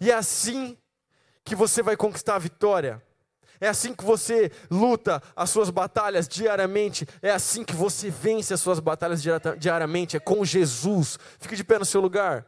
E 0.00 0.10
é 0.10 0.14
assim 0.14 0.78
que 1.44 1.56
você 1.56 1.82
vai 1.82 1.96
conquistar 1.96 2.36
a 2.36 2.38
vitória. 2.40 3.02
É 3.60 3.68
assim 3.68 3.94
que 3.94 4.04
você 4.04 4.50
luta 4.70 5.22
as 5.34 5.50
suas 5.50 5.70
batalhas 5.70 6.28
diariamente. 6.28 7.06
É 7.22 7.30
assim 7.30 7.64
que 7.64 7.74
você 7.74 8.10
vence 8.10 8.52
as 8.52 8.60
suas 8.60 8.80
batalhas 8.80 9.22
diariamente. 9.58 10.16
É 10.16 10.20
com 10.20 10.44
Jesus. 10.44 11.18
Fique 11.38 11.56
de 11.56 11.64
pé 11.64 11.78
no 11.78 11.84
seu 11.84 12.00
lugar. 12.00 12.46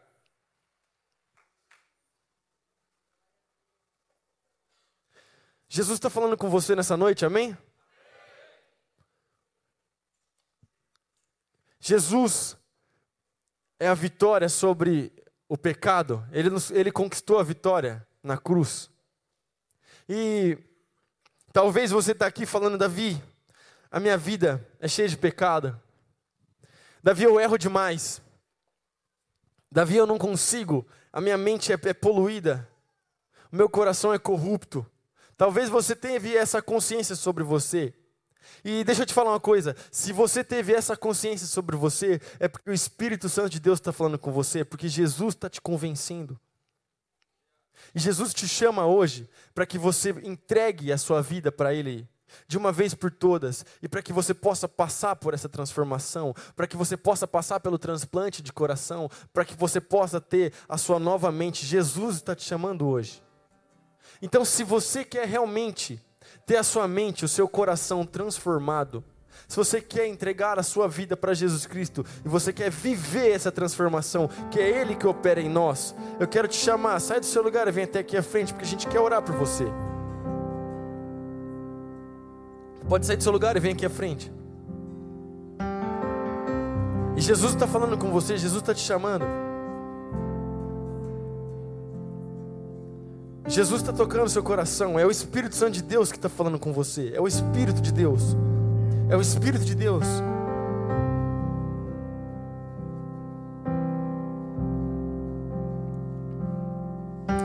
Jesus 5.69 5.97
está 5.97 6.09
falando 6.09 6.37
com 6.37 6.49
você 6.49 6.77
nessa 6.77 6.97
noite, 6.97 7.25
amém? 7.25 7.57
Jesus 11.81 12.57
é 13.79 13.89
a 13.89 13.95
vitória 13.95 14.49
sobre 14.49 15.13
o 15.49 15.57
pecado, 15.57 16.27
ele, 16.33 16.49
ele 16.73 16.91
conquistou 16.91 17.39
a 17.39 17.45
vitória 17.45 18.07
na 18.23 18.37
cruz. 18.37 18.91
E 20.09 20.59
talvez 21.57 21.91
você 21.91 22.13
está 22.13 22.27
aqui 22.27 22.45
falando, 22.45 22.77
Davi, 22.77 23.19
a 23.91 23.99
minha 23.99 24.19
vida 24.19 24.63
é 24.79 24.87
cheia 24.87 25.09
de 25.09 25.17
pecado. 25.17 25.81
Davi, 27.03 27.25
eu 27.25 27.41
erro 27.41 27.57
demais. 27.57 28.21
Davi, 29.73 29.97
eu 29.97 30.07
não 30.07 30.19
consigo, 30.19 30.87
a 31.11 31.19
minha 31.19 31.39
mente 31.39 31.73
é, 31.73 31.79
é 31.83 31.95
poluída, 31.95 32.69
o 33.51 33.57
meu 33.57 33.71
coração 33.71 34.13
é 34.13 34.19
corrupto. 34.19 34.85
Talvez 35.35 35.71
você 35.71 35.97
tenha 35.97 36.21
essa 36.39 36.61
consciência 36.61 37.17
sobre 37.17 37.43
você. 37.43 37.95
E 38.63 38.85
deixa 38.85 39.01
eu 39.01 39.07
te 39.07 39.15
falar 39.15 39.31
uma 39.31 39.41
coisa: 39.41 39.75
se 39.91 40.13
você 40.13 40.45
teve 40.45 40.75
essa 40.75 40.95
consciência 40.95 41.47
sobre 41.47 41.75
você, 41.75 42.21
é 42.39 42.49
porque 42.49 42.69
o 42.69 42.75
Espírito 42.75 43.31
Santo 43.31 43.49
de 43.49 43.61
Deus 43.61 43.79
está 43.79 43.93
falando 43.93 44.19
com 44.19 44.31
você, 44.31 44.61
é 44.61 44.65
porque 44.65 44.91
Jesus 44.91 45.35
está 45.35 45.49
te 45.49 45.63
convencendo. 45.63 46.39
E 47.95 47.99
Jesus 47.99 48.33
te 48.35 48.47
chama 48.47 48.87
hoje 48.87 49.29
para 49.55 49.67
que 49.67 49.79
você 49.79 50.11
entregue 50.23 50.93
a 50.93 50.99
sua 50.99 51.23
vida 51.23 51.51
para 51.51 51.75
Ele 51.75 52.09
de 52.47 52.59
uma 52.59 52.73
vez 52.73 52.95
por 52.95 53.11
todas, 53.11 53.65
e 53.83 53.89
para 53.89 54.03
que 54.03 54.13
você 54.13 54.35
possa 54.35 54.69
passar 54.69 55.17
por 55.17 55.35
essa 55.35 55.49
transformação, 55.49 56.35
para 56.55 56.67
que 56.67 56.77
você 56.77 56.97
possa 56.97 57.27
passar 57.27 57.61
pelo 57.61 57.79
transplante 57.79 58.43
de 58.43 58.53
coração, 58.53 59.09
para 59.33 59.45
que 59.45 59.55
você 59.57 59.81
possa 59.81 60.21
ter 60.21 60.53
a 60.69 60.77
sua 60.77 60.99
nova 60.99 61.31
mente. 61.33 61.65
Jesus 61.65 62.17
está 62.17 62.35
te 62.35 62.45
chamando 62.45 62.87
hoje. 62.87 63.23
Então, 64.21 64.45
se 64.45 64.65
você 64.65 65.05
quer 65.05 65.27
realmente 65.27 66.01
ter 66.45 66.57
a 66.57 66.63
sua 66.63 66.89
mente, 66.89 67.25
o 67.25 67.29
seu 67.29 67.49
coração 67.49 68.05
transformado, 68.05 69.05
se 69.49 69.57
você 69.57 69.81
quer 69.81 70.07
entregar 70.07 70.59
a 70.59 70.63
sua 70.63 70.89
vida 70.89 71.17
para 71.17 71.35
Jesus 71.35 71.67
Cristo 71.67 72.05
e 72.25 72.29
você 72.29 72.53
quer 72.53 72.71
viver 72.71 73.31
essa 73.31 73.53
transformação, 73.53 74.29
que 74.51 74.59
é 74.59 74.81
Ele 74.81 74.95
que 74.95 75.07
opera 75.07 75.41
em 75.41 75.49
nós, 75.49 75.95
eu 76.19 76.27
quero 76.27 76.49
te 76.49 76.57
chamar, 76.57 77.01
sai 77.01 77.21
do 77.21 77.27
seu 77.27 77.43
lugar 77.43 77.69
e 77.69 77.71
vem 77.71 77.85
até 77.85 78.01
aqui 78.01 78.17
à 78.17 78.23
frente, 78.23 78.53
porque 78.53 78.65
a 78.65 78.69
gente 78.69 78.87
quer 78.87 79.01
orar 79.01 79.23
por 79.23 79.35
você. 79.35 79.65
Pode 82.89 83.05
sair 83.05 83.17
do 83.17 83.23
seu 83.23 83.33
lugar 83.33 83.57
e 83.57 83.61
vem 83.61 83.73
aqui 83.73 83.85
à 83.85 83.91
frente. 83.91 84.33
E 87.17 87.21
Jesus 87.21 87.55
está 87.55 87.67
falando 87.67 87.97
com 87.97 88.11
você, 88.11 88.37
Jesus 88.37 88.63
está 88.63 88.75
te 88.75 88.83
chamando. 88.83 89.25
Jesus 93.49 93.81
está 93.81 93.93
tocando 93.93 94.29
seu 94.29 94.43
coração, 94.43 94.99
é 94.99 95.07
o 95.07 95.11
Espírito 95.11 95.55
Santo 95.55 95.73
de 95.73 95.83
Deus 95.83 96.11
que 96.11 96.19
está 96.19 96.29
falando 96.29 96.59
com 96.59 96.73
você, 96.73 97.13
é 97.15 97.21
o 97.21 97.29
Espírito 97.29 97.81
de 97.81 97.93
Deus, 97.93 98.37
é 99.09 99.17
o 99.17 99.21
Espírito 99.21 99.65
de 99.65 99.75
Deus. 99.75 100.07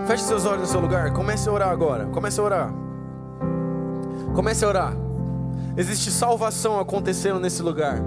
Feche 0.08 0.24
seus 0.24 0.46
olhos 0.46 0.62
no 0.62 0.68
seu 0.68 0.82
lugar, 0.82 1.14
comece 1.14 1.48
a 1.48 1.52
orar 1.52 1.70
agora, 1.70 2.06
comece 2.08 2.40
a 2.40 2.44
orar. 2.44 2.74
Comece 4.34 4.66
a 4.66 4.68
orar. 4.68 4.94
Existe 5.78 6.12
salvação 6.12 6.80
acontecendo 6.80 7.40
nesse 7.40 7.62
lugar. 7.62 8.02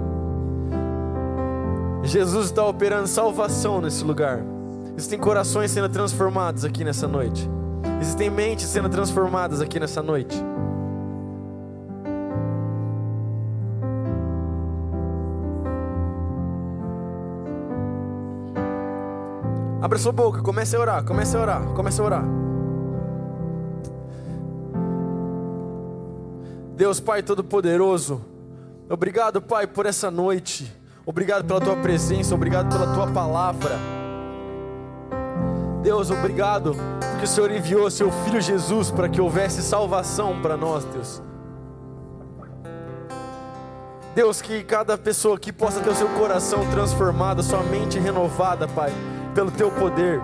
Jesus 2.03 2.47
está 2.47 2.63
operando 2.65 3.07
salvação 3.07 3.81
nesse 3.81 4.03
lugar. 4.03 4.43
Existem 4.95 5.19
corações 5.19 5.71
sendo 5.71 5.89
transformados 5.89 6.63
aqui 6.63 6.83
nessa 6.83 7.07
noite. 7.07 7.49
Existem 7.99 8.29
mentes 8.29 8.67
sendo 8.67 8.87
transformadas 8.87 9.61
aqui 9.61 9.79
nessa 9.79 10.03
noite. 10.03 10.35
Abra 19.85 19.99
sua 19.99 20.11
boca, 20.11 20.41
comece 20.41 20.75
a 20.75 20.79
orar, 20.79 21.05
comece 21.05 21.37
a 21.37 21.39
orar, 21.39 21.63
comece 21.75 22.01
a 22.01 22.03
orar. 22.03 22.23
Deus 26.75 26.99
Pai 26.99 27.21
Todo-Poderoso, 27.21 28.19
obrigado, 28.89 29.39
Pai, 29.43 29.67
por 29.67 29.85
essa 29.85 30.09
noite. 30.09 30.75
Obrigado 31.05 31.45
pela 31.45 31.61
tua 31.61 31.75
presença, 31.75 32.33
obrigado 32.33 32.67
pela 32.67 32.95
tua 32.95 33.05
palavra. 33.13 33.77
Deus, 35.83 36.09
obrigado 36.09 36.75
porque 37.11 37.25
o 37.25 37.27
Senhor 37.27 37.51
enviou 37.51 37.87
seu 37.91 38.11
filho 38.11 38.41
Jesus 38.41 38.89
para 38.89 39.07
que 39.07 39.21
houvesse 39.21 39.61
salvação 39.61 40.41
para 40.41 40.57
nós, 40.57 40.83
Deus. 40.85 41.21
Deus, 44.15 44.41
que 44.41 44.63
cada 44.63 44.97
pessoa 44.97 45.35
aqui 45.35 45.53
possa 45.53 45.79
ter 45.79 45.91
o 45.91 45.95
seu 45.95 46.09
coração 46.09 46.67
transformado, 46.71 47.43
sua 47.43 47.61
mente 47.61 47.99
renovada, 47.99 48.67
Pai, 48.67 48.91
pelo 49.35 49.51
teu 49.51 49.69
poder. 49.69 50.19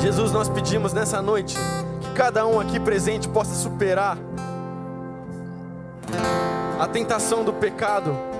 Jesus, 0.00 0.32
nós 0.32 0.48
pedimos 0.48 0.94
nessa 0.94 1.20
noite 1.20 1.54
que 2.00 2.12
cada 2.14 2.46
um 2.46 2.58
aqui 2.58 2.80
presente 2.80 3.28
possa 3.28 3.54
superar 3.54 4.16
a 6.78 6.88
tentação 6.88 7.44
do 7.44 7.52
pecado 7.52 8.30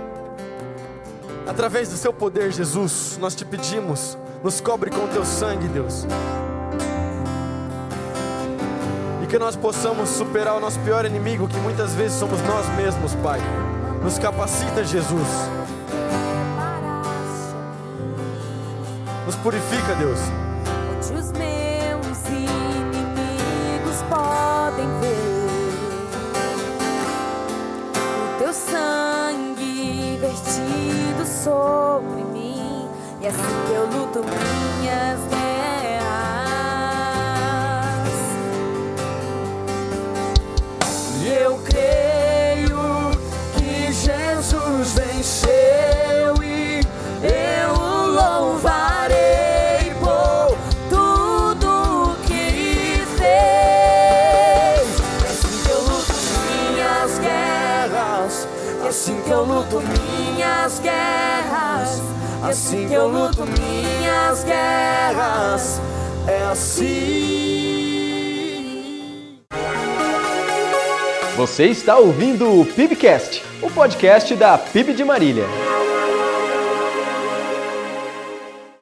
Através 1.50 1.88
do 1.88 1.96
seu 1.96 2.12
poder, 2.12 2.52
Jesus, 2.52 3.18
nós 3.20 3.34
te 3.34 3.44
pedimos, 3.44 4.16
nos 4.40 4.60
cobre 4.60 4.88
com 4.88 5.08
teu 5.08 5.24
sangue, 5.24 5.66
Deus. 5.66 6.06
E 9.20 9.26
que 9.26 9.36
nós 9.36 9.56
possamos 9.56 10.10
superar 10.10 10.54
o 10.54 10.60
nosso 10.60 10.78
pior 10.78 11.04
inimigo, 11.04 11.48
que 11.48 11.58
muitas 11.58 11.92
vezes 11.92 12.16
somos 12.16 12.40
nós 12.42 12.68
mesmos, 12.76 13.16
Pai. 13.16 13.40
Nos 14.00 14.16
capacita, 14.16 14.84
Jesus. 14.84 15.26
Nos 19.30 19.38
purifica, 19.38 19.94
Deus. 19.94 20.18
Onde 20.92 21.12
os 21.14 21.30
meus 21.30 22.18
inimigos 22.26 24.02
podem 24.08 24.88
ver 24.98 25.46
o 28.02 28.38
teu 28.40 28.52
sangue 28.52 30.18
vertido 30.20 31.24
sobre 31.24 32.24
mim, 32.32 32.88
e 33.20 33.28
assim 33.28 33.38
que 33.68 33.72
eu 33.72 33.86
luto 33.86 34.18
minhas 34.18 35.20
guerras. 35.28 35.39
Assim 62.50 62.88
que 62.88 62.94
eu 62.94 63.06
luto 63.06 63.44
minhas 63.46 64.42
guerras. 64.42 65.80
É 66.26 66.42
assim. 66.50 67.60
Você 71.36 71.66
está 71.66 71.96
ouvindo 71.96 72.60
o 72.60 72.66
PIBcast, 72.66 73.44
o 73.62 73.70
podcast 73.70 74.34
da 74.34 74.58
PIB 74.58 74.94
de 74.94 75.04
Marília. 75.04 75.69